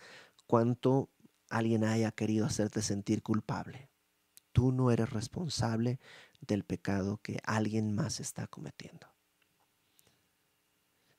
cuánto 0.46 1.10
alguien 1.50 1.84
haya 1.84 2.12
querido 2.12 2.46
hacerte 2.46 2.80
sentir 2.80 3.22
culpable. 3.22 3.90
Tú 4.52 4.72
no 4.72 4.90
eres 4.90 5.10
responsable 5.10 6.00
del 6.40 6.64
pecado 6.64 7.18
que 7.18 7.38
alguien 7.44 7.94
más 7.94 8.20
está 8.20 8.46
cometiendo. 8.46 9.15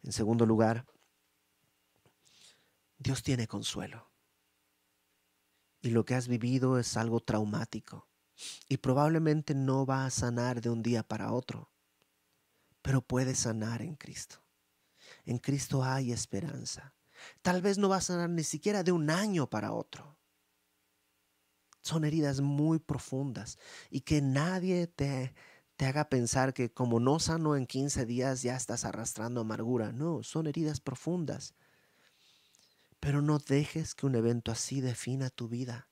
En 0.08 0.14
segundo 0.14 0.45
lugar, 0.45 0.86
Dios 2.97 3.24
tiene 3.24 3.45
consuelo. 3.45 4.10
Y 5.82 5.89
lo 5.89 6.05
que 6.05 6.16
has 6.16 6.30
vivido 6.30 6.80
es 6.80 6.95
algo 6.95 7.20
traumático. 7.20 8.08
Y 8.70 8.78
probablemente 8.78 9.53
no 9.53 9.86
va 9.86 10.05
a 10.05 10.10
sanar 10.10 10.62
de 10.62 10.70
un 10.70 10.82
día 10.82 11.03
para 11.03 11.34
otro. 11.34 11.74
Pero 12.82 13.01
puede 13.01 13.36
sanar 13.36 13.82
en 13.82 13.97
Cristo. 13.97 14.38
En 15.26 15.39
Cristo 15.39 15.84
hay 15.84 16.14
esperanza. 16.14 16.93
Tal 17.41 17.62
vez 17.62 17.78
no 17.78 17.89
va 17.89 17.97
a 17.97 18.01
sanar 18.01 18.30
ni 18.30 18.45
siquiera 18.45 18.84
de 18.84 18.93
un 18.93 19.10
año 19.10 19.49
para 19.49 19.74
otro. 19.74 20.18
Son 21.82 22.05
heridas 22.05 22.39
muy 22.39 22.80
profundas 22.80 23.60
y 23.89 23.99
que 23.99 24.22
nadie 24.22 24.88
te 24.88 25.34
te 25.78 25.86
haga 25.86 26.09
pensar 26.09 26.55
que 26.55 26.71
como 26.71 26.99
no 26.99 27.19
sano 27.19 27.55
en 27.55 27.67
15 27.67 28.07
días 28.07 28.41
ya 28.41 28.55
estás 28.55 28.84
arrastrando 28.84 29.41
amargura. 29.41 29.91
No, 29.91 30.23
son 30.23 30.47
heridas 30.47 30.82
profundas. 30.82 31.53
Pero 32.99 33.21
no 33.21 33.38
dejes 33.38 33.93
que 33.93 34.07
un 34.07 34.15
evento 34.15 34.51
así 34.51 34.82
defina 34.82 35.30
tu 35.30 35.47
vida. 35.47 35.88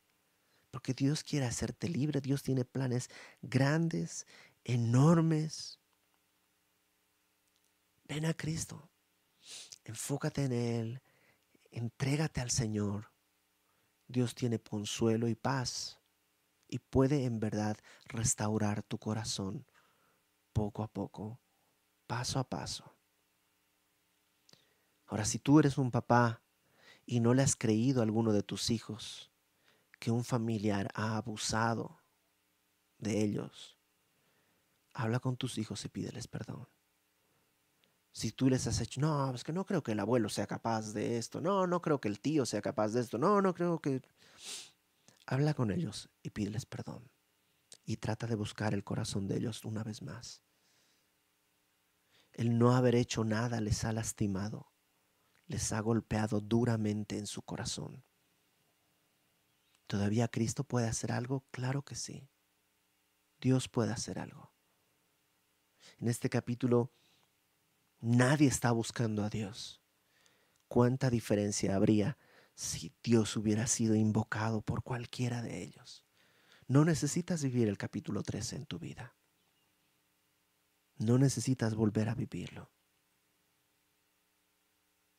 Porque 0.71 0.95
Dios 0.95 1.23
quiere 1.23 1.45
hacerte 1.45 1.87
libre. 1.87 2.19
Dios 2.19 2.41
tiene 2.41 2.65
planes 2.65 3.11
grandes, 3.43 4.25
enormes. 4.63 5.79
Ven 8.07 8.25
a 8.25 8.33
Cristo. 8.33 8.89
Enfócate 9.83 10.45
en 10.45 10.51
Él. 10.51 11.01
Entrégate 11.69 12.41
al 12.41 12.49
Señor. 12.49 13.11
Dios 14.07 14.33
tiene 14.33 14.57
consuelo 14.57 15.27
y 15.27 15.35
paz 15.35 15.99
y 16.67 16.79
puede 16.79 17.25
en 17.25 17.39
verdad 17.39 17.77
restaurar 18.07 18.81
tu 18.81 18.97
corazón 18.97 19.65
poco 20.55 20.83
a 20.83 20.87
poco, 20.87 21.37
paso 22.07 22.39
a 22.39 22.45
paso. 22.45 22.95
Ahora, 25.07 25.25
si 25.25 25.37
tú 25.37 25.59
eres 25.59 25.77
un 25.77 25.91
papá 25.91 26.41
y 27.05 27.19
no 27.19 27.33
le 27.33 27.43
has 27.43 27.57
creído 27.57 27.99
a 27.99 28.03
alguno 28.05 28.31
de 28.31 28.41
tus 28.41 28.69
hijos 28.69 29.29
que 29.99 30.11
un 30.11 30.23
familiar 30.23 30.89
ha 30.95 31.17
abusado 31.17 31.99
de 32.99 33.21
ellos, 33.21 33.77
habla 34.93 35.19
con 35.19 35.35
tus 35.35 35.57
hijos 35.57 35.83
y 35.83 35.89
pídeles 35.89 36.29
perdón. 36.29 36.69
Si 38.13 38.31
tú 38.31 38.49
les 38.49 38.65
has 38.65 38.79
hecho, 38.79 39.01
no, 39.01 39.35
es 39.35 39.43
que 39.43 39.51
no 39.51 39.65
creo 39.65 39.83
que 39.83 39.91
el 39.91 39.99
abuelo 39.99 40.29
sea 40.29 40.47
capaz 40.47 40.93
de 40.93 41.17
esto, 41.17 41.41
no, 41.41 41.67
no 41.67 41.81
creo 41.81 41.99
que 41.99 42.07
el 42.07 42.21
tío 42.21 42.45
sea 42.45 42.61
capaz 42.61 42.93
de 42.93 43.01
esto, 43.01 43.17
no, 43.17 43.41
no 43.41 43.53
creo 43.53 43.81
que... 43.81 44.01
Habla 45.27 45.53
con 45.53 45.69
ellos 45.69 46.09
y 46.23 46.29
pídeles 46.29 46.65
perdón. 46.65 47.11
Y 47.83 47.97
trata 47.97 48.25
de 48.25 48.35
buscar 48.35 48.73
el 48.73 48.85
corazón 48.85 49.27
de 49.27 49.35
ellos 49.35 49.65
una 49.65 49.83
vez 49.83 50.01
más. 50.01 50.44
El 52.35 52.57
no 52.57 52.75
haber 52.75 52.95
hecho 52.95 53.23
nada 53.23 53.61
les 53.61 53.85
ha 53.85 53.93
lastimado, 53.93 54.69
les 55.45 55.71
ha 55.71 55.79
golpeado 55.79 56.41
duramente 56.41 57.17
en 57.17 57.27
su 57.27 57.41
corazón. 57.41 58.03
¿Todavía 59.87 60.27
Cristo 60.27 60.65
puede 60.65 60.89
hacer 60.89 61.13
algo? 61.13 61.45
Claro 61.51 61.83
que 61.83 61.95
sí. 61.95 62.27
Dios 63.39 63.69
puede 63.69 63.93
hacer 63.93 64.19
algo. 64.19 64.51
En 65.97 66.09
este 66.09 66.29
capítulo 66.29 66.91
nadie 68.01 68.49
está 68.49 68.73
buscando 68.73 69.23
a 69.23 69.29
Dios. 69.29 69.81
¿Cuánta 70.67 71.09
diferencia 71.09 71.73
habría 71.73 72.17
si 72.53 72.93
Dios 73.01 73.37
hubiera 73.37 73.65
sido 73.65 73.95
invocado 73.95 74.61
por 74.61 74.83
cualquiera 74.83 75.41
de 75.41 75.63
ellos? 75.63 76.05
No 76.67 76.83
necesitas 76.83 77.43
vivir 77.43 77.69
el 77.69 77.77
capítulo 77.77 78.23
13 78.23 78.57
en 78.57 78.65
tu 78.65 78.77
vida. 78.77 79.15
No 80.97 81.17
necesitas 81.17 81.75
volver 81.75 82.09
a 82.09 82.15
vivirlo. 82.15 82.71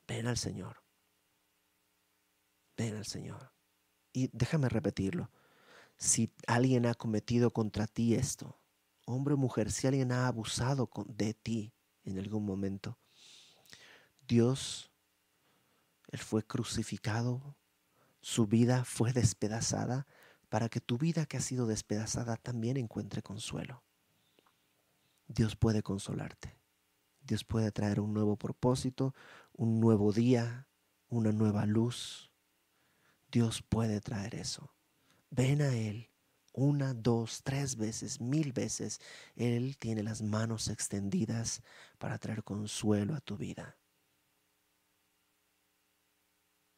Ven 0.07 0.27
al 0.27 0.37
Señor. 0.37 0.83
Ven 2.77 2.97
al 2.97 3.05
Señor. 3.05 3.53
Y 4.13 4.31
déjame 4.33 4.69
repetirlo. 4.69 5.31
Si 5.97 6.33
alguien 6.47 6.87
ha 6.87 6.95
cometido 6.95 7.53
contra 7.53 7.87
ti 7.87 8.15
esto, 8.15 8.59
hombre 9.05 9.35
o 9.35 9.37
mujer, 9.37 9.71
si 9.71 9.87
alguien 9.87 10.13
ha 10.13 10.27
abusado 10.27 10.91
de 11.07 11.35
ti 11.35 11.73
en 12.05 12.19
algún 12.19 12.45
momento, 12.45 12.99
Dios, 14.27 14.91
Él 16.09 16.19
fue 16.19 16.43
crucificado, 16.43 17.57
su 18.21 18.47
vida 18.47 18.85
fue 18.85 19.13
despedazada 19.13 20.07
para 20.49 20.69
que 20.69 20.81
tu 20.81 20.99
vida 20.99 21.27
que 21.27 21.37
ha 21.37 21.41
sido 21.41 21.67
despedazada 21.67 22.37
también 22.37 22.77
encuentre 22.77 23.23
consuelo. 23.23 23.86
Dios 25.27 25.57
puede 25.57 25.83
consolarte. 25.83 26.59
Dios 27.21 27.45
puede 27.45 27.73
traer 27.73 28.01
un 28.01 28.15
nuevo 28.15 28.37
propósito, 28.37 29.15
un 29.53 29.81
nuevo 29.81 30.13
día, 30.13 30.69
una 31.09 31.33
nueva 31.33 31.67
luz. 31.67 32.31
Dios 33.31 33.63
puede 33.63 34.01
traer 34.01 34.37
eso. 34.37 34.75
Ven 35.31 35.61
a 35.63 35.75
Él 35.75 36.11
una, 36.57 36.95
dos, 36.95 37.43
tres 37.45 37.77
veces, 37.77 38.21
mil 38.21 38.53
veces. 38.53 39.01
Él 39.37 39.77
tiene 39.79 40.03
las 40.03 40.23
manos 40.23 40.69
extendidas 40.69 41.63
para 41.99 42.19
traer 42.19 42.43
consuelo 42.43 43.15
a 43.15 43.21
tu 43.21 43.37
vida. 43.37 43.79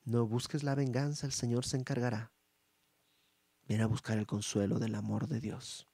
No 0.05 0.27
busques 0.27 0.65
la 0.65 0.75
venganza, 0.75 1.27
el 1.27 1.33
Señor 1.33 1.65
se 1.65 1.77
encargará. 1.77 2.33
Ven 3.69 3.81
a 3.81 3.87
buscar 3.87 4.19
el 4.19 4.27
consuelo 4.27 4.79
del 4.79 4.95
amor 4.95 5.29
de 5.29 5.41
Dios. 5.41 5.87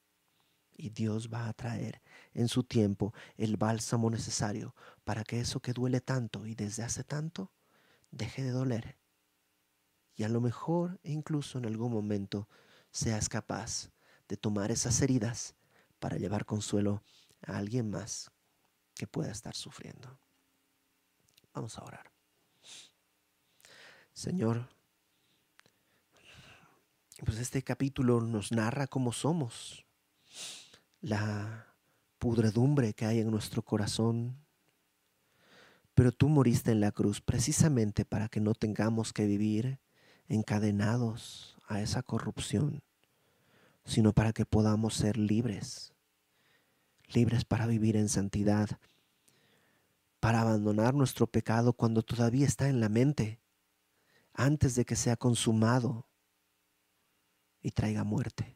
Y 0.77 0.91
Dios 0.91 1.31
va 1.33 1.49
a 1.49 1.53
traer 1.53 2.03
en 2.33 2.49
su 2.49 2.65
tiempo 2.65 3.15
el 3.37 3.57
bálsamo 3.57 4.11
necesario 4.11 4.75
para 5.05 5.25
que 5.25 5.41
eso 5.41 5.61
que 5.61 5.73
duele 5.73 6.01
tanto 6.01 6.47
y 6.47 6.55
desde 6.55 6.83
hace 6.83 7.05
tanto 7.05 7.53
deje 8.11 8.43
de 8.43 8.51
doler. 8.51 8.97
Y 10.17 10.25
a 10.25 10.29
lo 10.29 10.41
mejor 10.41 11.01
incluso 11.03 11.59
en 11.59 11.67
algún 11.67 11.93
momento 11.93 12.49
seas 12.91 13.29
capaz 13.29 13.91
de 14.29 14.37
tomar 14.37 14.71
esas 14.71 15.01
heridas 15.03 15.55
para 15.99 16.17
llevar 16.17 16.45
consuelo 16.45 17.03
a 17.47 17.57
alguien 17.57 17.91
más 17.91 18.31
que 18.95 19.07
pueda 19.07 19.31
estar 19.31 19.55
sufriendo. 19.55 20.19
Vamos 21.53 21.79
a 21.79 21.85
orar. 21.85 22.11
Señor, 24.13 24.69
pues 27.25 27.39
este 27.39 27.63
capítulo 27.63 28.21
nos 28.21 28.53
narra 28.53 28.87
cómo 28.87 29.13
somos 29.13 29.84
la 31.05 31.67
pudredumbre 32.19 32.95
que 32.95 33.05
hay 33.05 33.21
en 33.21 33.31
nuestro 33.31 33.63
corazón. 33.63 34.39
Pero 35.93 36.13
tú 36.13 36.29
moriste 36.29 36.73
en 36.73 36.81
la 36.81 36.93
cruz 36.93 37.21
precisamente 37.21 38.07
para 38.07 38.29
que 38.29 38.41
no 38.41 38.55
tengamos 38.55 39.13
que 39.13 39.27
vivir 39.27 39.79
encadenados 40.29 41.57
a 41.69 41.83
esa 41.83 42.03
corrupción, 42.03 42.83
sino 43.85 44.15
para 44.15 44.33
que 44.33 44.47
podamos 44.47 44.95
ser 44.95 45.19
libres, 45.19 45.93
libres 47.09 47.45
para 47.45 47.67
vivir 47.67 47.97
en 47.97 48.09
santidad, 48.09 48.79
para 50.21 50.41
abandonar 50.41 50.95
nuestro 50.95 51.27
pecado 51.27 51.75
cuando 51.75 52.03
todavía 52.03 52.47
está 52.47 52.69
en 52.69 52.81
la 52.81 52.89
mente, 52.89 53.41
antes 54.33 54.75
de 54.75 54.87
que 54.87 54.97
sea 54.97 55.17
consumado 55.17 56.07
y 57.61 57.73
traiga 57.73 58.05
muerte. 58.05 58.54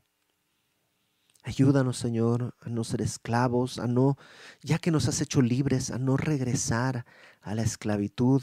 Ayúdanos, 1.49 1.97
Señor, 1.97 2.55
a 2.61 2.69
no 2.69 2.85
ser 2.85 3.01
esclavos, 3.01 3.79
a 3.79 3.87
no, 3.87 4.19
ya 4.61 4.79
que 4.79 4.91
nos 4.91 5.09
has 5.09 5.23
hecho 5.23 5.41
libres, 5.41 5.91
a 5.91 5.99
no 5.99 6.19
regresar 6.19 7.07
a 7.41 7.55
la 7.55 7.63
esclavitud 7.63 8.43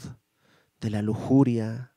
de 0.80 0.90
la 0.90 1.02
lujuria, 1.02 1.92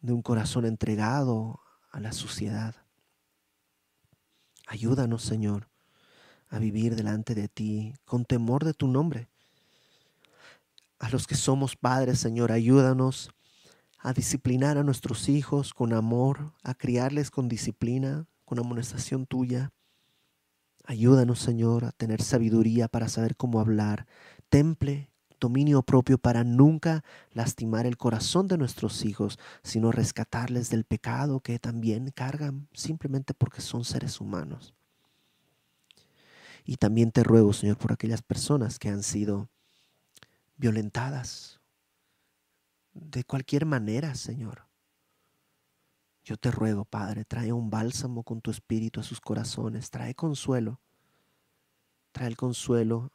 de 0.00 0.14
un 0.14 0.22
corazón 0.22 0.64
entregado 0.64 1.60
a 1.90 2.00
la 2.00 2.12
suciedad. 2.12 2.76
Ayúdanos, 4.66 5.22
Señor, 5.22 5.68
a 6.48 6.58
vivir 6.58 6.96
delante 6.96 7.34
de 7.34 7.48
ti 7.48 7.92
con 8.06 8.24
temor 8.24 8.64
de 8.64 8.72
tu 8.72 8.88
nombre. 8.88 9.28
A 10.98 11.10
los 11.10 11.26
que 11.26 11.34
somos 11.34 11.76
padres, 11.76 12.18
Señor, 12.18 12.52
ayúdanos 12.52 13.34
a 13.98 14.14
disciplinar 14.14 14.78
a 14.78 14.82
nuestros 14.82 15.28
hijos 15.28 15.74
con 15.74 15.92
amor, 15.92 16.54
a 16.62 16.72
criarles 16.72 17.30
con 17.30 17.48
disciplina, 17.48 18.26
con 18.52 18.58
amonestación 18.58 19.24
tuya. 19.24 19.72
Ayúdanos, 20.84 21.38
Señor, 21.38 21.86
a 21.86 21.92
tener 21.92 22.20
sabiduría 22.20 22.86
para 22.86 23.08
saber 23.08 23.34
cómo 23.34 23.60
hablar. 23.60 24.06
Temple, 24.50 25.10
dominio 25.40 25.80
propio 25.80 26.18
para 26.18 26.44
nunca 26.44 27.02
lastimar 27.32 27.86
el 27.86 27.96
corazón 27.96 28.48
de 28.48 28.58
nuestros 28.58 29.06
hijos, 29.06 29.38
sino 29.62 29.90
rescatarles 29.90 30.68
del 30.68 30.84
pecado 30.84 31.40
que 31.40 31.58
también 31.58 32.10
cargan 32.10 32.68
simplemente 32.74 33.32
porque 33.32 33.62
son 33.62 33.86
seres 33.86 34.20
humanos. 34.20 34.74
Y 36.66 36.76
también 36.76 37.10
te 37.10 37.24
ruego, 37.24 37.54
Señor, 37.54 37.78
por 37.78 37.94
aquellas 37.94 38.20
personas 38.20 38.78
que 38.78 38.90
han 38.90 39.02
sido 39.02 39.48
violentadas 40.58 41.58
de 42.92 43.24
cualquier 43.24 43.64
manera, 43.64 44.14
Señor. 44.14 44.71
Yo 46.24 46.36
te 46.36 46.50
ruego, 46.50 46.84
Padre, 46.84 47.24
trae 47.24 47.52
un 47.52 47.68
bálsamo 47.68 48.22
con 48.22 48.40
tu 48.40 48.50
espíritu 48.50 49.00
a 49.00 49.02
sus 49.02 49.20
corazones, 49.20 49.90
trae 49.90 50.14
consuelo, 50.14 50.80
trae 52.12 52.28
el 52.28 52.36
consuelo 52.36 53.10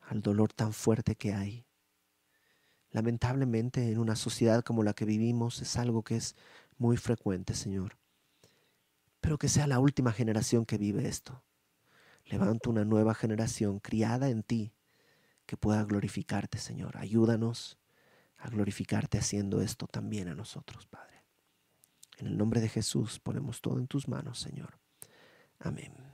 al 0.00 0.20
dolor 0.20 0.52
tan 0.52 0.72
fuerte 0.72 1.14
que 1.14 1.32
hay. 1.32 1.64
Lamentablemente 2.90 3.90
en 3.90 3.98
una 3.98 4.16
sociedad 4.16 4.64
como 4.64 4.82
la 4.82 4.94
que 4.94 5.04
vivimos 5.04 5.62
es 5.62 5.76
algo 5.76 6.02
que 6.02 6.16
es 6.16 6.36
muy 6.76 6.96
frecuente, 6.96 7.54
Señor. 7.54 7.98
Pero 9.20 9.38
que 9.38 9.48
sea 9.48 9.66
la 9.66 9.78
última 9.78 10.12
generación 10.12 10.66
que 10.66 10.78
vive 10.78 11.08
esto. 11.08 11.42
Levanta 12.26 12.70
una 12.70 12.84
nueva 12.84 13.14
generación 13.14 13.78
criada 13.78 14.28
en 14.28 14.42
ti 14.42 14.72
que 15.46 15.56
pueda 15.56 15.84
glorificarte, 15.84 16.58
Señor. 16.58 16.96
Ayúdanos 16.96 17.78
a 18.38 18.48
glorificarte 18.48 19.18
haciendo 19.18 19.60
esto 19.60 19.86
también 19.86 20.28
a 20.28 20.34
nosotros, 20.34 20.86
Padre. 20.86 21.13
En 22.18 22.26
el 22.26 22.36
nombre 22.36 22.60
de 22.60 22.68
Jesús 22.68 23.18
ponemos 23.18 23.60
todo 23.60 23.78
en 23.78 23.86
tus 23.86 24.08
manos, 24.08 24.38
Señor. 24.38 24.78
Amén. 25.58 26.13